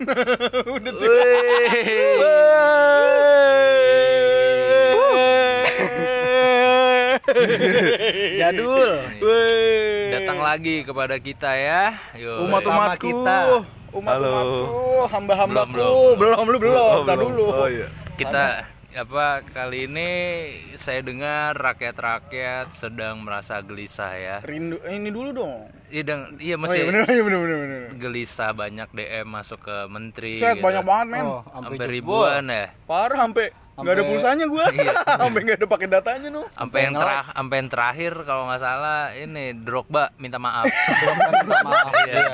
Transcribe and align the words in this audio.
Udah 0.74 0.92
tuh. 0.92 1.12
Jadul. 8.36 8.90
Datang 10.10 10.38
lagi 10.40 10.82
kepada 10.82 11.16
kita 11.16 11.50
ya. 11.52 11.94
Umat 12.42 12.96
kita. 12.96 13.38
umat 13.90 14.14
Halo. 14.14 14.30
umatku 14.30 14.70
hamba 15.10 15.34
hambaku 15.34 15.74
Belum, 15.74 16.14
belum 16.14 16.46
lu 16.46 16.58
belum 16.62 16.98
tar 17.02 17.18
dulu 17.18 17.46
Oh 17.50 17.66
iya. 17.66 17.90
kita 18.14 18.62
apa 18.92 19.26
kali 19.46 19.86
ini 19.86 20.10
saya 20.74 20.98
dengar 21.00 21.54
rakyat-rakyat 21.54 22.74
sedang 22.74 23.22
merasa 23.22 23.58
gelisah 23.60 24.12
ya. 24.12 24.36
rindu 24.40 24.82
eh, 24.82 24.94
ini 24.94 25.08
dulu 25.08 25.30
dong 25.32 25.54
Iya, 25.88 26.02
deng- 26.04 26.30
iya 26.36 26.54
oh 26.54 26.56
iya 26.56 26.56
masih 26.56 26.80
bener 26.84 27.02
iya 27.08 27.22
bener 27.22 27.38
bener 27.40 27.58
bener 27.60 27.80
gelisah 27.96 28.50
banyak 28.52 28.88
DM 28.88 29.26
masuk 29.26 29.58
ke 29.60 29.76
menteri. 29.86 30.38
set 30.38 30.54
gitu. 30.54 30.64
banyak 30.64 30.82
banget 30.82 31.06
men 31.08 31.24
Oh, 31.24 31.42
Sampai 31.46 31.86
ribuan 31.88 32.44
ya. 32.46 32.66
parah 32.84 33.18
sampai 33.20 33.54
nggak 33.80 33.90
ada 33.90 33.96
Sampai- 33.96 34.10
pulsanya 34.12 34.44
gua 34.46 34.64
Iya. 34.76 34.92
sampai 35.20 35.40
nggak 35.40 35.56
ada 35.56 35.66
pakai 35.66 35.88
datanya 35.88 36.28
nu 36.28 36.42
Sampai 36.50 36.78
yang 36.82 36.94
terah, 36.94 37.24
sampai 37.30 37.56
yang 37.56 37.68
terakhir 37.68 38.12
kalau 38.22 38.42
nggak 38.44 38.60
salah 38.60 39.00
ini 39.12 39.44
Drogba 39.56 40.04
minta 40.16 40.36
maaf. 40.36 40.66
Minta 41.40 41.56
maaf. 41.62 41.92
Iya, 42.00 42.24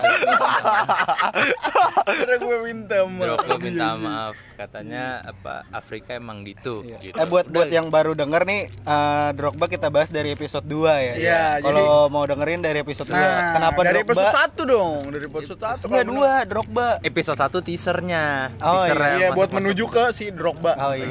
Akhirnya 2.02 2.37
gue 2.38 2.56
minta 2.64 2.96
maaf 3.02 3.23
Drogba 3.38 3.54
minta 3.59 3.87
maaf. 3.95 4.34
Katanya 4.56 5.20
apa 5.23 5.68
Afrika 5.70 6.14
emang 6.14 6.40
gitu. 6.42 6.80
gitu. 6.96 7.12
Eh 7.12 7.27
buat 7.27 7.45
buat 7.46 7.68
yang 7.68 7.87
baru 7.87 8.12
denger 8.12 8.42
nih 8.42 8.62
eh, 8.68 9.28
Drogba 9.32 9.66
kita 9.66 9.88
bahas 9.88 10.09
dari 10.09 10.30
episode 10.30 10.65
2 10.65 10.74
ya. 11.02 11.15
Iya, 11.15 11.42
Kalau 11.60 12.09
mau 12.09 12.24
dengerin 12.24 12.60
dari 12.60 12.80
episode 12.80 13.06
2. 13.06 13.15
Nah, 13.15 13.52
Kenapa 13.52 13.80
dari 13.82 14.01
Drogba? 14.01 14.12
episode 14.16 14.32
1 14.59 14.65
dong 14.66 14.95
dari 15.09 15.24
episode 15.26 15.60
1 15.60 15.87
Enggak 15.87 16.06
dua, 16.06 16.32
Drogba. 16.45 16.88
episode 17.01 17.38
1 17.38 17.60
teasernya. 17.62 18.24
Oh, 18.59 18.73
Teasernya 18.80 19.12
iya 19.15 19.28
buat 19.28 19.46
masuk-masuk. 19.46 19.56
menuju 19.56 19.84
ke 19.87 20.04
si 20.12 20.24
Drogba 20.28 20.73
Oh 20.78 20.92
iya. 20.92 21.07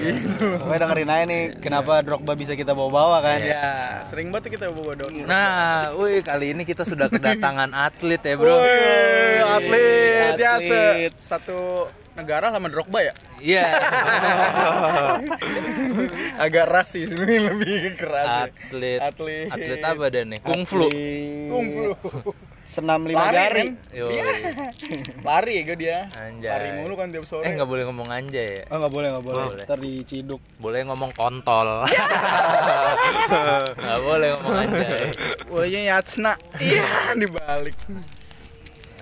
Pokoknya 0.60 0.80
dengerin 0.82 1.10
aja 1.10 1.24
nih 1.26 1.42
kenapa 1.58 2.02
Drogba 2.02 2.34
bisa 2.34 2.54
kita 2.54 2.74
bawa-bawa 2.74 3.22
kan. 3.22 3.38
ya 3.40 4.02
sering 4.10 4.34
banget 4.34 4.58
kita 4.58 4.74
bawa 4.74 4.92
dong 4.98 5.14
Nah, 5.26 5.94
wih 5.96 6.20
kali 6.20 6.52
ini 6.52 6.64
kita 6.64 6.84
sudah 6.84 7.08
kedatangan 7.08 7.72
atlet 7.72 8.22
ya, 8.22 8.36
Bro. 8.36 8.58
Woi, 8.58 9.15
atlet, 9.58 10.34
ya 10.36 10.54
se 10.58 10.74
atlet. 10.74 11.14
satu 11.20 11.60
negara 12.16 12.48
sama 12.48 12.68
Drogba 12.68 13.00
ya 13.02 13.14
Iya. 13.36 13.68
agak 16.40 16.66
rasis 16.66 17.12
ini 17.12 17.36
lebih 17.42 17.96
keras 17.96 18.50
atlet. 18.50 19.00
Atlet. 19.00 19.48
Atlet 19.52 19.82
apa 19.82 20.06
dan 20.08 20.26
nih? 20.32 20.40
Kungfu. 20.40 20.88
Kungfu. 21.52 21.92
Senam 22.66 23.06
lima 23.06 23.30
Lari 23.30 23.38
jari. 23.38 23.62
kan? 23.62 23.70
Yo. 23.94 24.10
lari 25.22 25.54
ya 25.54 25.62
gue 25.64 25.78
dia 25.78 25.98
Anjay. 26.12 26.50
lari 26.50 26.70
mulu 26.82 26.98
kan 26.98 27.14
tiap 27.14 27.24
sore 27.24 27.46
Eh 27.46 27.54
nggak 27.54 27.70
boleh 27.70 27.86
ngomong 27.86 28.10
anjay 28.10 28.48
ya. 28.58 28.64
Oh 28.74 28.82
enggak 28.82 28.90
boleh, 28.92 29.08
enggak 29.14 29.22
boleh. 29.24 29.46
Boleh. 29.46 29.66
Ntar 29.70 29.80
diciduk. 29.80 30.42
Boleh 30.58 30.82
ngomong 30.84 31.12
kontol. 31.14 31.86
Nggak 33.78 34.02
boleh 34.02 34.28
ngomong 34.34 34.56
anjay. 34.58 35.08
Wahnya 35.46 35.82
Yatsna 35.94 36.34
iya 36.58 37.14
dibalik 37.14 37.78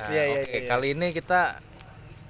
Iya, 0.09 0.23
iya, 0.27 0.39
oke, 0.43 0.51
iya. 0.57 0.67
kali 0.67 0.87
ini 0.97 1.07
kita 1.15 1.41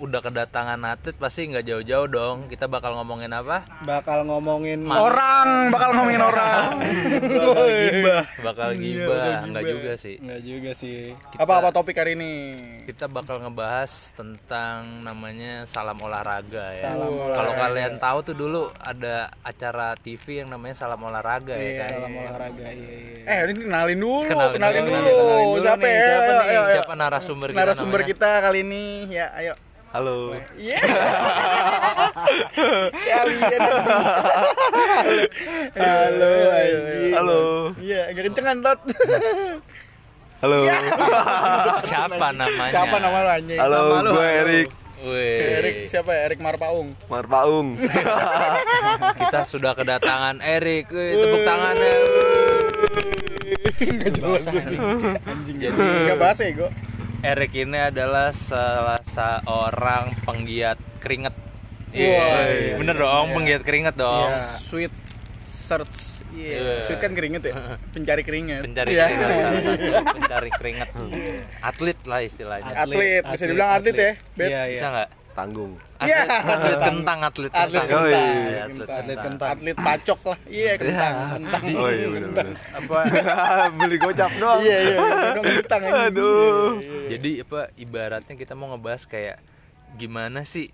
udah 0.01 0.19
kedatangan 0.25 0.79
atlet 0.85 1.15
pasti 1.17 1.49
nggak 1.49 1.65
jauh-jauh 1.65 2.07
dong. 2.09 2.37
Kita 2.49 2.65
bakal 2.65 2.97
ngomongin 2.97 3.29
apa? 3.29 3.65
Bakal 3.85 4.25
ngomongin 4.25 4.85
orang 4.89 5.69
bakal 5.69 5.89
ngomongin 5.93 6.21
orang 6.29 6.69
gibah 7.61 8.23
Bakal 8.41 8.69
gibah, 8.77 9.45
nggak 9.45 9.63
juga 9.67 9.91
sih. 9.99 10.15
Enggak 10.17 10.41
juga 10.41 10.71
sih. 10.73 11.13
apa 11.37 11.53
apa 11.59 11.69
topik 11.75 11.97
hari 11.97 12.15
ini 12.17 12.31
Kita 12.87 13.05
bakal 13.11 13.41
ngebahas 13.43 14.13
tentang 14.17 15.03
namanya 15.03 15.67
salam 15.69 15.97
olahraga 16.01 16.73
ya. 16.73 16.93
Kalau 17.33 17.53
kalian 17.53 18.01
tahu 18.01 18.17
tuh 18.25 18.35
dulu 18.35 18.61
ada 18.81 19.29
acara 19.43 19.95
TV 19.99 20.43
yang 20.43 20.49
namanya 20.49 20.75
salam 20.77 20.99
olahraga 20.99 21.53
ya 21.55 21.71
kan. 21.85 21.89
Salam 21.99 22.13
olahraga. 22.17 22.65
Iya, 22.73 22.91
iya. 23.23 23.23
eh 23.23 23.37
ini 23.51 23.61
kenalin 23.65 23.99
dulu 23.99 24.27
Kenalin 24.27 24.55
kenalin, 24.59 24.81
dulu, 24.83 24.91
dulu, 24.91 25.03
kenalin 25.07 25.23
dulu 25.53 25.63
siapa 25.63 25.83
nih, 25.83 25.93
ya 25.93 26.03
siapa 26.03 26.31
Ayo, 26.31 26.61
nih? 26.63 26.73
Siapa 26.73 26.93
narasumber 26.93 27.47
narasumber 27.53 28.01
kita 28.03 28.29
kali 28.43 28.59
ini 28.65 28.83
ya 29.11 29.27
ayo 29.39 29.53
Halo. 29.93 30.33
Iya. 30.57 30.81
Kalian. 32.97 33.61
Halo, 35.77 36.31
anjing. 36.49 37.13
Halo. 37.13 37.41
Iya, 37.77 38.01
agak 38.09 38.23
kencengan, 38.33 38.57
Tot. 38.65 38.79
Halo. 40.41 40.57
Siapa 41.85 42.27
namanya? 42.33 42.73
Siapa 42.73 42.95
nama 42.97 43.17
lu 43.21 43.29
anjing? 43.37 43.59
Halo, 43.61 43.81
Nama 44.01 44.09
gue. 44.17 44.29
Erik. 44.41 44.69
Erik 45.13 45.75
siapa 45.93 46.09
ya? 46.09 46.21
Erik 46.25 46.39
Marpaung. 46.41 46.89
Marpaung. 47.05 47.77
Kita 49.21 49.45
sudah 49.45 49.77
kedatangan 49.77 50.41
Erik. 50.41 50.89
Tepuk 50.89 51.41
tangannya. 51.45 51.93
Enggak 53.77 54.09
jelas. 54.17 54.43
Anjing. 55.21 55.55
Jadi 55.61 55.77
enggak 55.77 56.17
bahas 56.17 56.39
ya, 56.41 56.49
Go. 56.57 56.67
Erik 57.23 57.53
ini 57.55 57.79
adalah 57.79 58.33
salah 58.35 58.99
seorang 59.13 60.17
penggiat 60.21 60.77
keringet. 60.99 61.35
Iya, 61.93 62.17
Wah, 62.17 62.77
bener 62.81 62.95
dong, 62.97 63.25
penggiat 63.37 63.61
keringet 63.61 63.93
dong. 63.93 64.29
Iya. 64.29 64.57
Sweet 64.59 64.93
search. 65.45 65.97
Iya. 66.33 66.57
Iya. 66.57 66.75
Sweet 66.89 66.99
kan 66.99 67.11
keringet 67.13 67.43
ya? 67.45 67.53
Pencari 67.95 68.21
keringet. 68.25 68.61
Pencari 68.65 68.89
Iya. 68.91 69.05
keringet, 69.05 69.29
salah 69.29 69.61
satu 69.61 69.85
pencari 70.17 70.49
keringet. 70.49 70.89
Atlet 71.61 71.99
lah 72.09 72.19
istilahnya. 72.25 72.73
Atlet, 72.73 73.21
bisa 73.23 73.43
dibilang 73.45 73.71
atlet, 73.71 73.93
ya. 73.93 74.11
Bet. 74.33 74.49
Iya, 74.49 74.61
iya. 74.65 74.73
Bisa 74.73 74.87
nggak? 74.89 75.09
Tanggung. 75.33 75.71
Atlet, 76.03 76.27
Iya. 76.27 76.39
atlet 76.45 76.79
kentang, 76.83 77.19
atlet 77.21 77.51
Atlet 77.51 77.63
kentang. 77.81 77.87
kentang. 77.87 78.05
Iya, 78.05 78.19
atlet 78.59 78.87
Atlet 78.89 78.91
kentang. 79.07 79.23
kentang. 79.25 79.49
Atlet 79.49 79.77
pacok 79.77 80.19
lah. 80.25 80.37
Iya, 80.45 80.71
kentang. 80.75 81.13
Kentang. 81.33 81.63
Oh 81.73 81.89
iya 81.89 82.07
benar-benar. 82.07 82.55
Apa? 82.73 82.97
Beli 83.79 83.97
gocap 83.97 84.31
doang. 84.35 84.59
Iya, 84.59 84.77
iya. 84.79 84.97
Dong 85.33 85.45
kentang 85.45 85.81
anjing. 85.81 86.03
Aduh. 86.09 86.69
Jadi 87.07 87.29
apa 87.39 87.59
ibaratnya 87.75 88.33
kita 88.35 88.53
mau 88.53 88.67
ngebahas 88.69 89.03
kayak 89.05 89.37
gimana 89.93 90.43
sih 90.43 90.67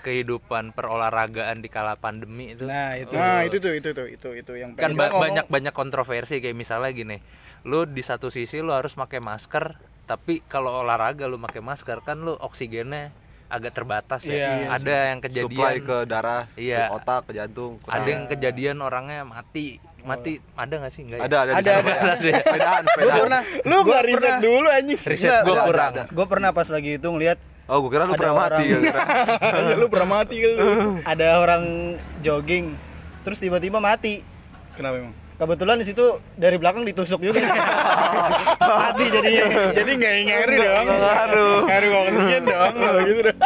kehidupan 0.00 0.70
perolahragaan 0.70 1.58
di 1.58 1.68
kala 1.68 1.96
pandemi 1.96 2.52
itu? 2.52 2.64
Nah, 2.64 2.92
itu. 2.94 3.12
Nah, 3.12 3.40
itu 3.42 3.56
tuh, 3.56 3.72
itu 3.72 3.88
tuh, 3.90 4.04
itu 4.04 4.28
itu 4.36 4.52
yang 4.54 4.76
kan 4.76 4.92
ba- 4.92 5.08
banyak 5.10 5.48
banyak 5.48 5.72
kontroversi 5.72 6.38
kayak 6.38 6.52
misalnya 6.52 6.90
gini 6.90 7.18
lu 7.64 7.88
di 7.88 8.04
satu 8.04 8.28
sisi 8.28 8.60
lu 8.60 8.70
harus 8.70 8.92
pakai 8.92 9.18
masker 9.18 9.72
tapi 10.04 10.44
kalau 10.44 10.84
olahraga 10.84 11.24
lu 11.24 11.40
pakai 11.40 11.64
masker 11.64 12.04
kan 12.04 12.20
lu 12.20 12.36
oksigennya 12.36 13.08
agak 13.46 13.72
terbatas 13.72 14.20
ya 14.22 14.34
Iya, 14.34 14.48
ada 14.68 14.96
yang 15.06 15.18
kejadian 15.20 15.52
Supply 15.54 15.76
ke 15.78 15.96
darah, 16.04 16.42
Iya. 16.54 16.84
ke 16.84 16.94
otak, 16.94 17.20
ke 17.24 17.32
jantung. 17.32 17.72
kurang. 17.78 17.94
ada 17.94 18.06
yang 18.06 18.24
kejadian 18.26 18.76
orangnya 18.78 19.20
mati 19.22 19.66
mati 20.00 20.36
ada 20.52 20.74
nggak 20.76 20.92
sih 20.92 21.02
enggak 21.02 21.18
ya? 21.18 21.22
ada 21.22 21.36
ada 21.38 21.50
di 21.50 21.56
Ada, 21.56 21.72
sana. 21.72 21.88
ada, 21.88 22.12
ya? 22.20 22.34
Sepedaan, 22.38 22.82
Gue 22.82 22.92
sepedaan. 22.94 23.20
pernah 23.20 23.40
Lu 23.62 23.76
nggak 23.80 24.02
riset 24.04 24.34
dulu 24.38 24.68
anjing. 24.68 25.00
riset 25.02 25.42
gua 25.42 25.54
kurang 25.64 25.92
Gue 26.08 26.26
pernah 26.26 26.50
pas 26.50 26.68
lagi 26.68 26.90
itu 26.94 27.08
ngeliat 27.08 27.38
Oh, 27.64 27.80
gue 27.80 27.88
kira 27.88 28.04
lu 28.04 28.12
Ada 28.12 28.20
pernah 28.20 28.36
mati. 28.36 28.52
orang- 28.60 28.68
gua 28.68 28.80
kira. 28.84 29.02
Iya, 29.64 29.74
lu 29.74 29.86
pernah 29.88 30.08
mati 30.10 30.36
kan 30.36 30.50
lu. 30.50 30.60
ada 31.12 31.26
orang 31.38 31.62
jogging 32.20 32.64
terus 33.22 33.38
tiba-tiba 33.38 33.78
mati. 33.78 34.20
Kenapa 34.74 35.00
emang? 35.00 35.14
Kebetulan 35.34 35.82
di 35.82 35.86
situ 35.86 36.06
dari 36.38 36.56
belakang 36.56 36.86
ditusuk 36.86 37.18
juga. 37.18 37.42
mati 38.64 39.04
jadinya. 39.10 39.44
Jadi 39.74 39.90
nggak 39.98 40.14
ngeri 40.24 40.56
dong. 40.56 40.84
Ngaruh. 40.86 41.58
Ngaruh 41.66 41.90
oksigen 42.06 42.42
dong. 42.46 42.72
Gitu 43.02 43.20
dong. 43.26 43.38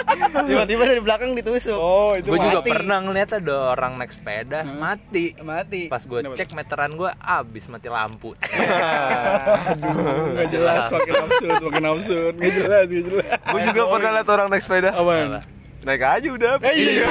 Tiba-tiba 0.44 0.82
dari 0.84 1.00
belakang 1.00 1.30
ditusuk. 1.32 1.78
Oh, 1.80 2.12
itu 2.12 2.28
gue 2.28 2.38
juga 2.38 2.60
pernah 2.60 3.00
ngeliat 3.00 3.40
ada 3.40 3.72
orang 3.72 3.96
naik 3.96 4.12
sepeda 4.12 4.60
mati 4.68 5.32
Mati. 5.40 5.88
pas 5.88 6.04
gue 6.04 6.20
cek 6.36 6.52
meteran 6.52 6.92
gue 6.92 7.10
abis 7.18 7.64
mati 7.66 7.88
lampu 7.88 8.36
Aduh, 8.38 10.36
nggak 10.36 10.48
jelas, 10.52 10.84
makin 10.92 11.14
absurd, 11.18 11.60
makin 11.62 11.84
absurd, 11.84 12.32
nggak 12.36 12.52
jelas, 12.54 12.84
nggak 12.86 13.04
jelas. 13.04 13.24
Gue 13.42 13.60
juga 13.64 13.82
pernah 13.88 14.10
liat 14.18 14.28
orang 14.28 14.46
naik 14.52 14.62
sepeda. 14.62 14.90
Apaan? 14.92 15.57
Naik 15.88 16.04
aja 16.04 16.28
udah. 16.28 16.52
Eh 16.60 16.74
iya, 16.76 17.08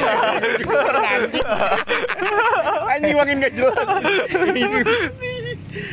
anjing, 1.18 1.46
anjing 2.94 3.16
makin 3.18 3.36
nggak 3.42 3.54
jelas. 3.58 3.88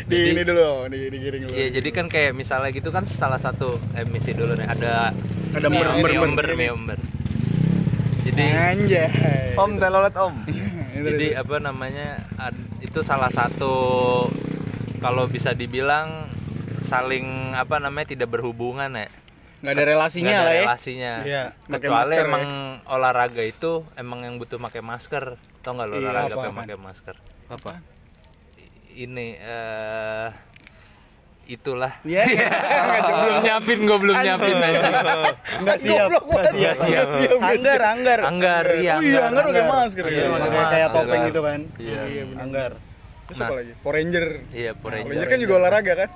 Di 0.05 0.17
ini 0.31 0.45
dulu, 0.45 0.85
di 0.87 0.99
digiring 1.09 1.43
dulu. 1.45 1.57
Iya 1.57 1.69
jadi 1.75 1.89
kan 1.91 2.07
kayak 2.07 2.37
misalnya 2.37 2.69
gitu 2.71 2.89
kan 2.89 3.09
salah 3.09 3.37
satu 3.37 3.81
emisi 3.95 4.33
dulu 4.33 4.53
nih 4.53 4.69
ada 4.69 5.17
Ada 5.53 5.67
mie- 5.67 5.81
mer- 5.81 5.97
mer- 5.97 6.05
mie 6.05 6.13
mer- 6.15 6.29
ember, 6.29 6.47
mie 6.55 6.71
ember. 6.71 6.99
Jadi 8.23 8.45
Anjay. 8.45 9.09
Om 9.55 9.73
telolet 9.77 10.15
om. 10.17 10.35
jadi 11.09 11.27
apa 11.37 11.57
namanya 11.59 12.21
ad- 12.37 12.69
itu 12.81 13.01
salah 13.01 13.29
satu 13.29 13.75
kalau 15.01 15.25
bisa 15.25 15.53
dibilang 15.53 16.29
saling 16.85 17.53
apa 17.53 17.81
namanya 17.81 18.13
tidak 18.13 18.29
berhubungan 18.31 18.93
ya 18.93 19.09
nggak 19.65 19.75
ada 19.75 19.85
relasinya 19.87 20.29
Nggak 20.29 20.37
ada 20.37 20.45
lah 20.45 20.53
ya. 20.53 20.63
relasinya 20.63 21.13
Iya, 21.25 21.43
kecuali 21.67 21.89
masker 22.13 22.25
emang 22.27 22.45
olahraga 22.87 23.43
itu 23.43 23.73
emang 23.95 24.21
yang 24.21 24.35
butuh 24.37 24.59
pakai 24.59 24.81
masker 24.81 25.25
tau 25.59 25.73
nggak 25.73 25.87
lo 25.87 25.95
Iya, 25.95 26.01
olahraga 26.05 26.35
apa, 26.37 26.53
pakai 26.55 26.77
masker 26.77 27.17
Apa? 27.49 27.73
ini 28.95 29.35
eh 29.35 30.29
itulah 31.47 31.93
Iya. 32.01 32.25
belum 33.19 33.37
nyiapin 33.43 33.79
gue 33.83 33.99
belum 33.99 34.17
nyiapin 34.17 34.55
aja 34.55 34.89
Enggak 35.59 35.79
siap, 35.79 36.09
enggak 36.09 36.77
siap. 36.79 37.07
siap. 37.19 37.39
Anggar, 37.39 37.81
anggar. 37.83 38.21
anggar 38.23 38.65
iya 38.75 38.97
Oh 38.97 39.03
iya, 39.03 39.21
anggar 39.27 39.45
pakai 39.47 39.65
masker 39.67 40.05
Iya, 40.07 40.23
ya. 40.23 40.29
pakai 40.31 40.61
kayak 40.71 40.89
topeng 40.91 41.21
gitu 41.27 41.41
kan. 41.41 41.61
Iya. 41.77 42.01
Anggar. 42.37 42.73
Terus 43.25 43.39
apa 43.41 43.55
lagi? 43.55 43.73
Power 43.79 43.95
Ranger. 43.95 44.27
iya 44.53 44.71
Power 44.73 44.81
Power 44.85 44.93
Ranger 44.95 45.09
Ranger 45.11 45.27
kan 45.27 45.39
juga 45.41 45.55
olahraga 45.59 45.93
kan? 45.97 46.09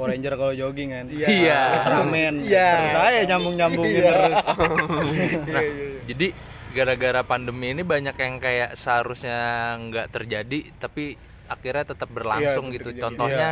Power 0.00 0.10
Ranger 0.10 0.34
kalau 0.34 0.54
jogging 0.54 0.90
kan. 0.90 1.04
iya 1.12 1.60
Ultraman. 1.76 2.34
Iya. 2.40 2.70
Saya 2.90 3.20
nyambung-nyambungin 3.26 3.92
Iya. 3.94 4.08
terus. 4.08 4.44
Iya, 5.10 5.28
iya, 5.36 5.60
iya. 5.60 6.00
jadi 6.08 6.26
gara-gara 6.70 7.20
pandemi 7.22 7.68
ini 7.70 7.82
banyak 7.82 8.16
yang 8.16 8.38
kayak 8.38 8.72
seharusnya 8.74 9.40
nggak 9.82 10.08
terjadi 10.08 10.58
tapi 10.74 11.18
akhirnya 11.44 11.84
tetap 11.84 12.08
berlangsung 12.08 12.66
Iya, 12.66 12.74
gitu 12.74 12.88
terjadi. 12.88 13.02
contohnya 13.02 13.48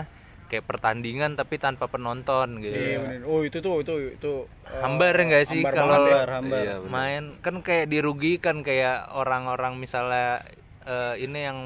kayak 0.48 0.64
pertandingan 0.64 1.34
tapi 1.34 1.58
tanpa 1.58 1.84
penonton 1.84 2.56
gitu 2.58 2.72
Iya, 2.72 2.96
bener. 2.98 3.20
Oh, 3.22 3.42
itu 3.42 3.58
tuh 3.58 3.82
itu 3.82 3.94
itu 4.08 4.32
uh, 4.64 4.80
hambar 4.80 5.12
nggak 5.12 5.44
sih 5.44 5.60
hambar 5.60 5.74
kalau 5.76 5.98
banget 6.00 6.16
ya. 6.48 6.56
Iya, 6.64 6.74
main 6.82 7.22
kan 7.38 7.60
kayak 7.60 7.86
dirugikan 7.86 8.62
kayak 8.62 9.12
orang-orang 9.12 9.76
misalnya 9.76 10.40
eh, 10.82 11.20
ini 11.20 11.38
yang 11.42 11.58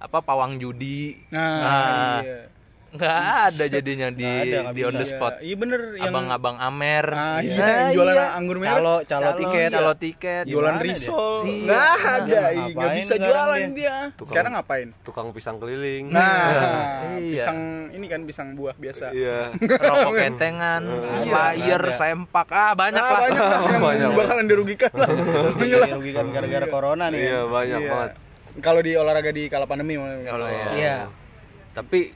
apa 0.00 0.24
pawang 0.24 0.56
judi 0.56 1.12
Nah, 1.28 1.44
Nah, 1.60 2.16
iya. 2.24 2.48
Nggak 2.90 3.18
ada 3.46 3.64
jadinya 3.66 4.08
di 4.08 4.22
Nggak 4.22 4.42
ada, 4.42 4.58
di 4.68 4.80
on 4.82 4.92
the 4.92 5.00
Iya, 5.00 5.12
spot 5.12 5.34
Iya 5.38 5.54
bener 5.54 5.80
yang 5.94 6.10
abang-abang 6.10 6.56
Amer 6.58 7.06
Ah, 7.06 7.16
Nah, 7.16 7.38
iya, 7.38 7.62
yang 7.62 7.90
jualan 7.94 8.14
iya. 8.14 8.26
anggur 8.34 8.56
merah. 8.56 8.74
Calo, 8.76 8.96
calo 9.04 9.30
tiket. 9.36 9.70
calo 9.70 9.92
tiket 9.94 10.44
jualan 10.44 10.74
risol. 10.76 11.34
dia? 11.40 11.62
Nggak 11.62 11.86
Iya. 11.86 12.10
ada, 12.12 12.42
nggak 12.68 12.90
bisa 12.96 13.14
jualan 13.16 13.58
dia? 13.60 13.70
dia. 13.70 13.94
Tukang- 14.12 14.28
Sekarang 14.28 14.50
ngapain? 14.52 14.88
Tukang 15.00 15.26
pisang 15.30 15.56
keliling. 15.56 16.10
Nah, 16.10 16.50
Iya. 17.14 17.30
pisang 17.38 17.58
ini 17.90 18.06
kan 18.06 18.20
pisang 18.24 18.48
buah 18.52 18.74
biasa. 18.74 19.06
Iya. 19.10 19.54
rokok 19.86 20.12
kentengan, 20.12 20.82
flyer, 21.22 21.80
ada. 21.80 21.94
sempak, 21.94 22.48
ah 22.48 22.72
banyak 22.72 22.98
Ah, 22.98 23.08
lah. 23.08 23.20
banyak 23.20 23.38
lah 23.40 23.60
yang 23.64 23.82
Banyak. 23.86 24.08
bakalan 24.12 24.44
dirugikan 24.46 24.92
lah. 24.92 25.08
Iya. 25.62 25.80
Dirugikan 25.88 26.26
gara-gara 26.28 26.66
corona 26.66 27.06
nih. 27.08 27.20
Iya, 27.24 27.40
banyak 27.46 27.80
Iya. 27.80 27.88
banget. 27.88 28.10
Kalau 28.58 28.80
di 28.80 28.92
olahraga 28.92 29.30
di 29.30 29.46
kala 29.46 29.64
pandemi. 29.64 29.94
Kalau 30.20 30.44
ya. 30.44 30.66
Iya. 30.72 30.96
Tapi 31.70 32.10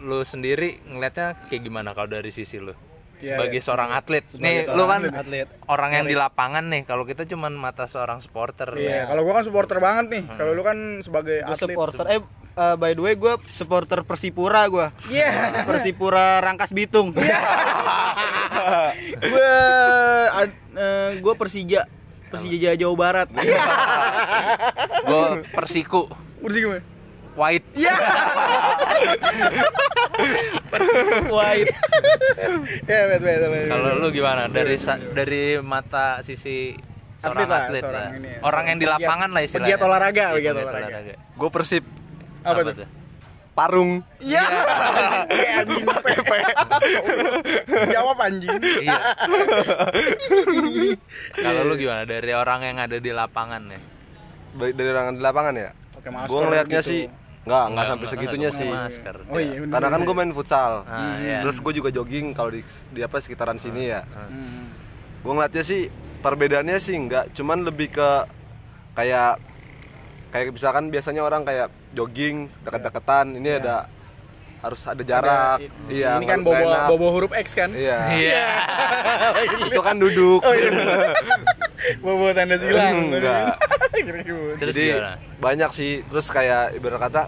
lu 0.00 0.22
sendiri 0.22 0.78
ngelihatnya 0.84 1.34
kayak 1.46 1.60
gimana 1.60 1.92
kalau 1.92 2.08
dari 2.08 2.28
sisi 2.28 2.56
lu? 2.56 2.72
Iya, 3.18 3.34
Sebagai 3.34 3.56
iya. 3.56 3.66
seorang 3.66 3.88
atlet. 3.90 4.22
Sebagai 4.24 4.44
nih, 4.44 4.62
seorang 4.62 4.78
lu 4.78 4.84
kan 4.84 5.00
atlet. 5.02 5.18
Atlet. 5.18 5.46
orang 5.66 5.90
yang 5.92 6.04
di 6.06 6.14
lapangan 6.14 6.64
nih. 6.64 6.82
Kalau 6.82 7.02
kita 7.02 7.22
cuman 7.24 7.52
mata 7.52 7.84
seorang 7.84 8.18
supporter. 8.18 8.66
Iya, 8.72 9.04
kalau 9.04 9.20
gua 9.22 9.32
kan 9.34 9.44
supporter 9.44 9.76
banget 9.78 10.04
nih. 10.08 10.22
Hmm. 10.24 10.36
Kalau 10.36 10.50
lu 10.52 10.62
kan 10.62 10.76
sebagai 11.00 11.36
Gue 11.40 11.50
atlet. 11.50 11.68
supporter 11.68 12.04
eh 12.08 12.20
uh, 12.54 12.74
by 12.74 12.92
the 12.92 13.00
way 13.00 13.14
gue 13.14 13.32
supporter 13.48 14.02
Persipura 14.02 14.66
gue 14.66 14.86
Iya. 15.08 15.62
Persipura 15.64 16.38
Rangkas 16.38 16.70
Bitung 16.70 17.10
Gua 17.10 17.22
ad- 20.36 20.60
eh, 20.74 21.10
gua 21.18 21.34
Persija. 21.34 21.82
Persija 22.28 22.76
Jawa 22.76 22.94
Barat. 22.94 23.26
Gue 25.00 25.22
Persiku, 25.48 26.02
Persija 26.38 26.62
gimana? 26.66 26.82
White. 27.38 27.66
Iya. 27.72 27.94
White 31.28 31.70
Ya, 32.84 33.00
bet, 33.06 33.20
bet, 33.20 33.38
bet. 33.40 33.66
Kalau 33.68 33.88
lu 33.96 34.08
gimana? 34.10 34.46
Dari 34.46 34.76
sa- 34.76 34.98
dari 34.98 35.56
mata 35.60 36.20
sisi 36.20 36.74
seorang 37.16 37.34
Atlet 37.36 37.48
lah, 37.48 37.60
atlet, 37.64 37.82
seorang 37.82 38.02
lah. 38.04 38.10
ini 38.12 38.28
ya, 38.28 38.38
Orang 38.42 38.64
yang 38.66 38.78
di 38.78 38.86
lapangan 38.86 39.28
lah 39.28 39.40
istilahnya. 39.40 39.66
pegiat 39.68 39.80
olahraga, 39.80 40.24
Iya, 40.24 40.34
pegiat 40.34 40.54
olahraga. 40.56 40.98
Gue 41.32 41.48
Persib 41.48 41.84
apa, 42.40 42.60
tuh? 42.64 42.88
Parung. 43.52 43.92
Iya. 44.18 44.44
Kayak 45.26 45.54
anjing 45.60 45.84
pepe. 45.84 46.38
Jawab 47.94 48.18
anjing. 48.20 48.54
Iya. 48.78 48.98
Kalau 51.42 51.62
lu 51.64 51.74
gimana 51.74 52.02
dari 52.04 52.32
orang 52.32 52.60
yang 52.62 52.78
ada 52.78 52.96
di 52.96 53.10
lapangan 53.10 53.62
ya? 53.66 53.80
Dari 54.54 54.88
orang 54.88 55.06
di 55.12 55.20
lapangan 55.20 55.54
ya. 55.54 55.70
Gue 56.24 56.40
ngelihatnya 56.40 56.80
gitu. 56.80 56.88
sih 56.88 57.02
nggak 57.48 57.64
nggak 57.72 57.84
sampai 57.88 58.06
segitunya 58.06 58.50
pakai 58.50 58.60
sih. 58.60 58.70
Masker. 58.70 59.16
Oh 59.24 59.38
iya, 59.40 59.56
bener. 59.56 59.72
Karena 59.72 59.88
kan 59.88 60.00
gue 60.04 60.14
main 60.14 60.32
futsal. 60.32 60.72
Ah, 60.84 61.16
iya. 61.16 61.40
Terus 61.40 61.56
gue 61.58 61.72
juga 61.74 61.88
jogging 61.88 62.36
kalau 62.36 62.50
di, 62.52 62.60
di 62.92 63.00
apa 63.00 63.16
sekitaran 63.18 63.56
sini 63.56 63.88
ya. 63.88 64.04
Hmm. 64.04 64.68
Gue 65.18 65.32
ngeliatnya 65.32 65.64
sih 65.64 65.88
perbedaannya 66.20 66.76
sih 66.76 66.94
nggak, 66.94 67.32
cuman 67.32 67.64
lebih 67.64 67.88
ke 67.90 68.10
kayak 68.92 69.40
kayak 70.28 70.52
misalkan 70.52 70.92
biasanya 70.92 71.24
orang 71.24 71.42
kayak 71.42 71.72
jogging 71.90 72.52
deket-deketan, 72.60 73.32
ini 73.32 73.48
ada 73.56 73.88
harus 74.58 74.82
ada 74.84 75.00
jarak. 75.00 75.56
Ada- 75.62 75.88
iya. 75.88 76.18
Ini 76.18 76.26
kan 76.26 76.40
bobo 76.42 76.58
enak. 76.60 76.86
bobo 76.90 77.06
huruf 77.14 77.32
X 77.32 77.54
kan? 77.54 77.70
Iya. 77.70 77.98
Iya. 78.12 78.46
Itu 79.70 79.80
kan 79.80 79.96
duduk. 79.96 80.42
Oh 80.42 80.52
iya. 80.52 81.14
bobo 82.04 82.28
tanda 82.34 82.58
silang. 82.58 83.14
Enggak. 83.14 83.54
Terus 84.00 84.70
Jadi 84.70 84.84
gimana? 84.92 85.14
banyak 85.36 85.70
sih. 85.70 85.92
Terus 86.02 86.26
kayak 86.26 86.74
ibarat 86.74 87.00
kata 87.00 87.22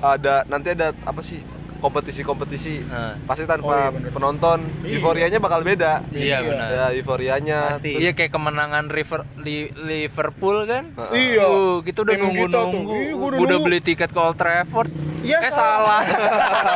ada 0.00 0.44
nanti 0.44 0.68
ada 0.70 0.92
apa 1.00 1.20
sih 1.20 1.40
kompetisi-kompetisi 1.76 2.80
Nah. 2.82 3.12
pasti 3.22 3.44
Oh, 3.44 3.50
tanpa 3.50 3.76
iya, 3.78 3.88
bener. 3.90 4.08
penonton 4.10 4.56
euforianya 4.82 5.36
bakal 5.36 5.60
beda. 5.60 6.00
Iya, 6.10 6.40
benar. 6.40 6.68
Ya 6.70 6.86
euforianya. 6.94 7.58
Pasti. 7.70 7.92
Iya 7.94 8.10
kayak 8.10 8.30
kemenangan 8.30 8.88
River 8.88 9.20
li- 9.38 9.68
Liverpool 9.74 10.64
kan? 10.64 10.88
Iya. 11.10 11.44
Uh, 11.44 11.76
kita 11.80 12.00
udah 12.02 12.14
Tim 12.14 12.22
nunggu 12.22 12.40
kita 12.42 12.56
tuh. 12.56 12.68
nunggu. 12.70 12.94
Iya, 12.94 13.12
gua 13.12 13.26
udah 13.26 13.38
udah 13.38 13.58
beli 13.60 13.80
tiket 13.80 14.08
ke 14.08 14.18
Old 14.18 14.32
Trafford. 14.34 14.88
Iya, 15.20 15.38
eh 15.38 15.52
salah. 15.52 16.00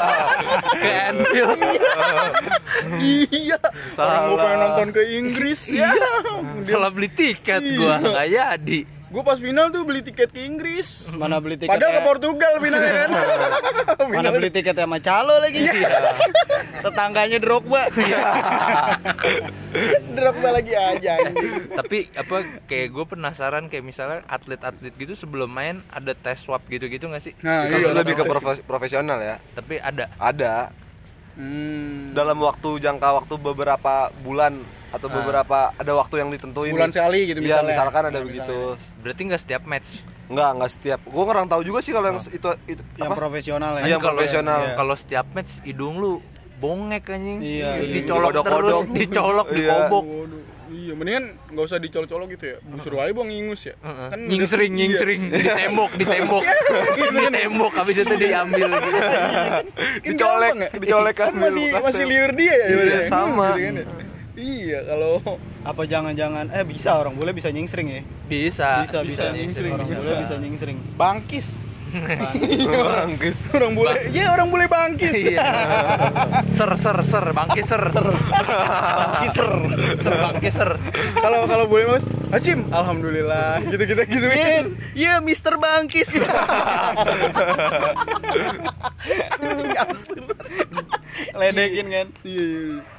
ke 0.82 0.90
Anfield. 1.06 1.56
Iya. 2.98 3.58
Orang 3.94 4.20
gue 4.26 4.36
pengen 4.38 4.58
nonton 4.58 4.88
ke 4.90 5.02
Inggris. 5.14 5.60
Iya. 5.68 5.90
salah 6.64 6.90
beli 6.90 7.08
tiket 7.08 7.60
gua 7.74 7.96
Iya. 7.96 8.04
nggak 8.04 8.28
jadi. 8.30 8.80
Gue 9.08 9.22
pas 9.22 9.34
final 9.34 9.68
tuh 9.68 9.82
beli 9.82 10.00
tiket 10.00 10.28
ke 10.28 10.40
Inggris. 10.40 11.08
Mana 11.10 11.40
beli 11.40 11.56
tiket 11.56 11.72
Padahal 11.72 11.92
ke 11.94 12.02
Portugal 12.04 12.52
finalnya 12.58 12.92
kan. 13.02 13.10
Mana 14.04 14.28
beli 14.28 14.48
tiket 14.48 14.74
sama 14.74 15.00
calo 15.00 15.40
lagi 15.40 15.64
Tetangganya 16.78 17.38
Drogba 17.38 17.88
Drop 20.10 20.36
lagi 20.42 20.74
aja 20.74 21.10
anjing. 21.18 21.72
Tapi 21.72 21.98
apa 22.12 22.36
kayak 22.64 22.88
gue 22.90 23.04
penasaran 23.06 23.64
kayak 23.66 23.80
misalnya 23.82 24.20
atlet-atlet 24.26 24.92
gitu 24.92 25.14
sebelum 25.14 25.48
main 25.48 25.80
ada 25.88 26.12
tes 26.12 26.38
swab 26.38 26.60
gitu-gitu 26.66 27.06
nggak 27.06 27.22
sih? 27.22 27.32
Nah, 27.40 27.64
Itu 27.64 27.80
iya. 27.82 27.96
lebih 27.96 28.12
ke 28.14 28.24
profe- 28.24 28.60
profesional 28.62 29.18
ya. 29.18 29.36
Tapi 29.52 29.78
ada. 29.78 30.04
Ada 30.18 30.54
Hmm. 31.38 32.10
dalam 32.10 32.34
waktu 32.36 32.82
jangka 32.82 33.14
waktu 33.14 33.38
beberapa 33.38 34.10
bulan 34.18 34.58
atau 34.88 35.06
beberapa 35.06 35.58
ada 35.70 35.92
waktu 35.94 36.14
yang 36.18 36.28
ditentuin. 36.28 36.72
Sebulan 36.72 36.90
sekali 36.90 37.18
gitu 37.26 37.38
Iya, 37.38 37.46
misalnya. 37.60 37.70
misalkan 37.70 38.02
ada 38.04 38.14
Nah, 38.14 38.24
begitu. 38.24 38.56
Berarti 38.98 39.20
nggak 39.24 39.40
setiap 39.40 39.62
match. 39.64 39.90
Enggak, 40.26 40.50
enggak 40.54 40.70
setiap. 40.70 41.00
Gua 41.04 41.24
ngerang 41.24 41.46
tahu 41.46 41.62
juga 41.62 41.78
sih 41.80 41.90
kalau 41.90 42.06
yang 42.06 42.20
itu 42.20 42.36
itu 42.66 42.82
Yang 42.96 43.08
apa? 43.08 43.16
profesional 43.16 43.72
ya 43.74 43.80
Iya, 43.80 43.88
Kan 43.88 43.98
kalau- 43.98 44.12
profesional. 44.14 44.60
Kalau 44.74 44.94
setiap 44.94 45.26
match 45.32 45.52
hidung 45.62 45.96
lu 45.96 46.20
bongek 46.58 47.04
anjing. 47.06 47.38
Iya, 47.38 47.70
iya. 47.78 47.94
Dicolok 47.94 48.30
Dikodok-kodok. 48.34 48.60
terus, 48.60 48.78
dicolok, 48.98 49.46
Iya. 49.46 49.56
dikobok. 49.56 50.04
Waduh. 50.04 50.42
Iya, 50.68 50.92
mendingan 50.92 51.24
nggak 51.48 51.64
usah 51.64 51.78
dicolok-colok 51.78 52.28
gitu 52.30 52.44
ya. 52.46 52.56
Suruh 52.78 53.00
aja 53.00 53.12
bang 53.14 53.30
ingus 53.30 53.60
ya. 53.62 53.74
Heeh. 53.78 54.08
Kan 54.10 54.18
nyingsring, 54.22 54.72
nyingsring, 54.74 55.20
ditembok, 55.34 55.90
ditembok, 55.96 56.44
ditembok, 57.08 57.72
habis 57.74 57.96
itu 57.98 58.14
diambil 58.14 58.68
gitu. 58.68 58.88
Iya. 58.90 59.10
Kan 59.64 59.64
Dicolek, 60.04 60.52
ya? 60.54 60.68
dicolek 60.76 61.14
kan. 61.14 61.32
Masih 61.32 61.72
masih 61.72 62.04
liur 62.04 62.32
dia 62.36 62.52
ya. 62.52 62.66
Iya, 62.68 63.00
sama. 63.06 63.56
Gitu 63.56 63.64
kan 63.64 63.74
ya. 63.74 63.86
Iya, 64.38 64.86
kalau 64.86 65.18
Apa 65.66 65.82
jangan-jangan 65.82 66.54
Eh 66.54 66.62
bisa 66.62 66.94
orang 66.94 67.18
bule 67.18 67.34
bisa 67.34 67.50
nyingsring 67.50 67.88
ya 67.90 68.02
Bisa, 68.30 68.86
Bisa 68.86 69.02
bisa, 69.02 69.34
nyingsring, 69.34 69.74
Orang 69.74 69.90
bisa. 69.90 69.98
bule 69.98 70.14
bisa 70.22 70.34
nyingsring 70.38 70.78
bangkis. 70.94 71.46
Bangkis. 71.88 73.48
Orang 73.56 73.72
bule, 73.72 74.12
iya 74.12 74.28
orang 74.36 74.52
bule 74.52 74.68
bangkis. 74.68 75.08
Iya. 75.08 75.40
Ser, 76.56 76.68
ser, 76.76 77.00
ser, 77.08 77.24
bangkis 77.32 77.64
ser, 77.64 77.80
ser, 77.88 78.04
bangkis 78.12 79.32
ser, 79.32 79.48
ser, 80.04 80.14
bangkis 80.20 80.52
ser. 80.52 80.70
Kalau 81.16 81.48
kalau 81.48 81.64
bule 81.64 81.88
mas, 81.88 82.04
Acim, 82.28 82.68
alhamdulillah. 82.68 83.64
Gitu 83.64 83.80
gitu 83.88 84.02
gitu. 84.04 84.26
Iya 84.92 85.24
Mister 85.24 85.56
Bangkis 85.56 86.12
Ledekin 91.38 91.86
kan 91.88 92.06
Iya, 92.20 92.44
iya. 92.44 92.97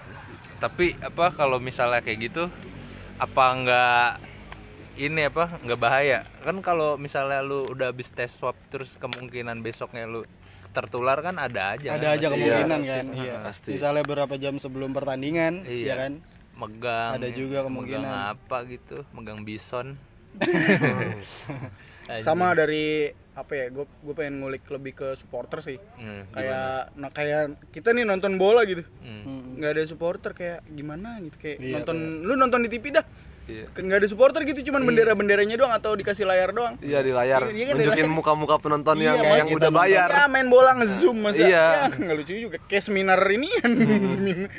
Tapi 0.59 0.95
apa 0.99 1.31
kalau 1.31 1.57
misalnya 1.57 1.99
kayak 1.99 2.19
gitu, 2.21 2.43
apa 3.15 3.43
nggak 3.55 4.07
ini 4.97 5.21
apa 5.23 5.55
nggak 5.57 5.79
bahaya? 5.79 6.19
Kan 6.39 6.59
kalau 6.59 6.95
misalnya 6.95 7.39
lu 7.39 7.63
udah 7.65 7.89
habis 7.89 8.07
tes 8.09 8.27
swab 8.29 8.55
terus 8.67 8.95
kemungkinan 8.95 9.59
besoknya 9.59 10.03
lu 10.03 10.27
tertular 10.69 11.17
kan 11.17 11.35
ada 11.35 11.73
aja. 11.73 11.95
Ada 11.95 12.05
kan? 12.05 12.13
aja 12.13 12.25
Pasti. 12.25 12.35
kemungkinan 12.35 12.79
pasti. 12.79 12.91
kan 12.91 13.05
Iya 13.15 13.35
Pasti. 13.41 13.69
Misalnya 13.73 14.03
beberapa 14.03 14.35
jam 14.35 14.55
sebelum 14.55 14.91
pertandingan 14.91 15.63
Iya. 15.63 15.85
ya 15.85 15.95
kan 15.97 16.13
megang 16.53 17.11
Ada 17.15 17.29
juga 17.31 17.57
kemungkinan. 17.65 18.03
megang 18.03 18.27
apa 18.35 18.57
gitu 18.67 18.97
megang 19.11 19.41
bison 19.41 19.95
Sama 22.19 22.51
dari 22.51 23.09
apa 23.39 23.53
ya 23.53 23.65
gue 23.69 23.85
gue 23.85 24.13
pengen 24.13 24.35
ngulik 24.39 24.67
lebih 24.67 24.93
ke 24.93 25.07
supporter 25.15 25.59
sih. 25.61 25.79
Hmm, 25.95 26.27
kayak 26.29 26.91
nah, 26.93 27.09
kayak 27.09 27.41
kita 27.71 27.91
nih 27.91 28.03
nonton 28.03 28.35
bola 28.35 28.61
gitu. 28.63 28.83
Hmm. 28.99 29.55
nggak 29.55 29.71
ada 29.73 29.83
supporter 29.85 30.31
kayak 30.31 30.59
gimana 30.69 31.19
gitu 31.19 31.35
kayak 31.37 31.57
Iya, 31.57 31.73
nonton 31.75 31.95
lu 32.21 32.33
nonton 32.33 32.59
di 32.61 32.69
TV 32.69 32.91
dah. 32.91 33.05
Iya. 33.43 33.65
Kan 33.67 33.81
nggak 33.81 33.99
ada 33.99 34.07
supporter 34.07 34.41
gitu 34.43 34.69
cuman 34.69 34.85
bendera 34.85 35.11
benderanya 35.13 35.57
doang 35.57 35.73
atau 35.73 35.91
dikasih 35.91 36.21
layar 36.21 36.53
doang. 36.53 36.77
Iya 36.79 37.01
di 37.01 37.09
layar, 37.09 37.41
Iya, 37.43 37.51
iya 37.51 37.65
kan 37.65 37.75
nunjukin 37.75 38.07
muka-muka 38.07 38.55
penonton 38.57 38.93
yang 38.99 39.17
Iya, 39.17 39.41
yang 39.41 39.47
Mas, 39.47 39.57
udah 39.57 39.71
bayar. 39.73 40.07
ya 40.07 40.23
main 40.27 40.47
bola 40.47 40.71
ngezoom 40.75 41.17
masa. 41.17 41.41
Iya. 41.41 41.65
ya 41.81 41.85
nggak 41.89 42.15
lucu 42.15 42.33
juga. 42.37 42.57
Kayak 42.61 42.83
seminar 42.85 43.19
ini 43.25 43.49
kan 43.57 43.71
Semin- 44.05 44.49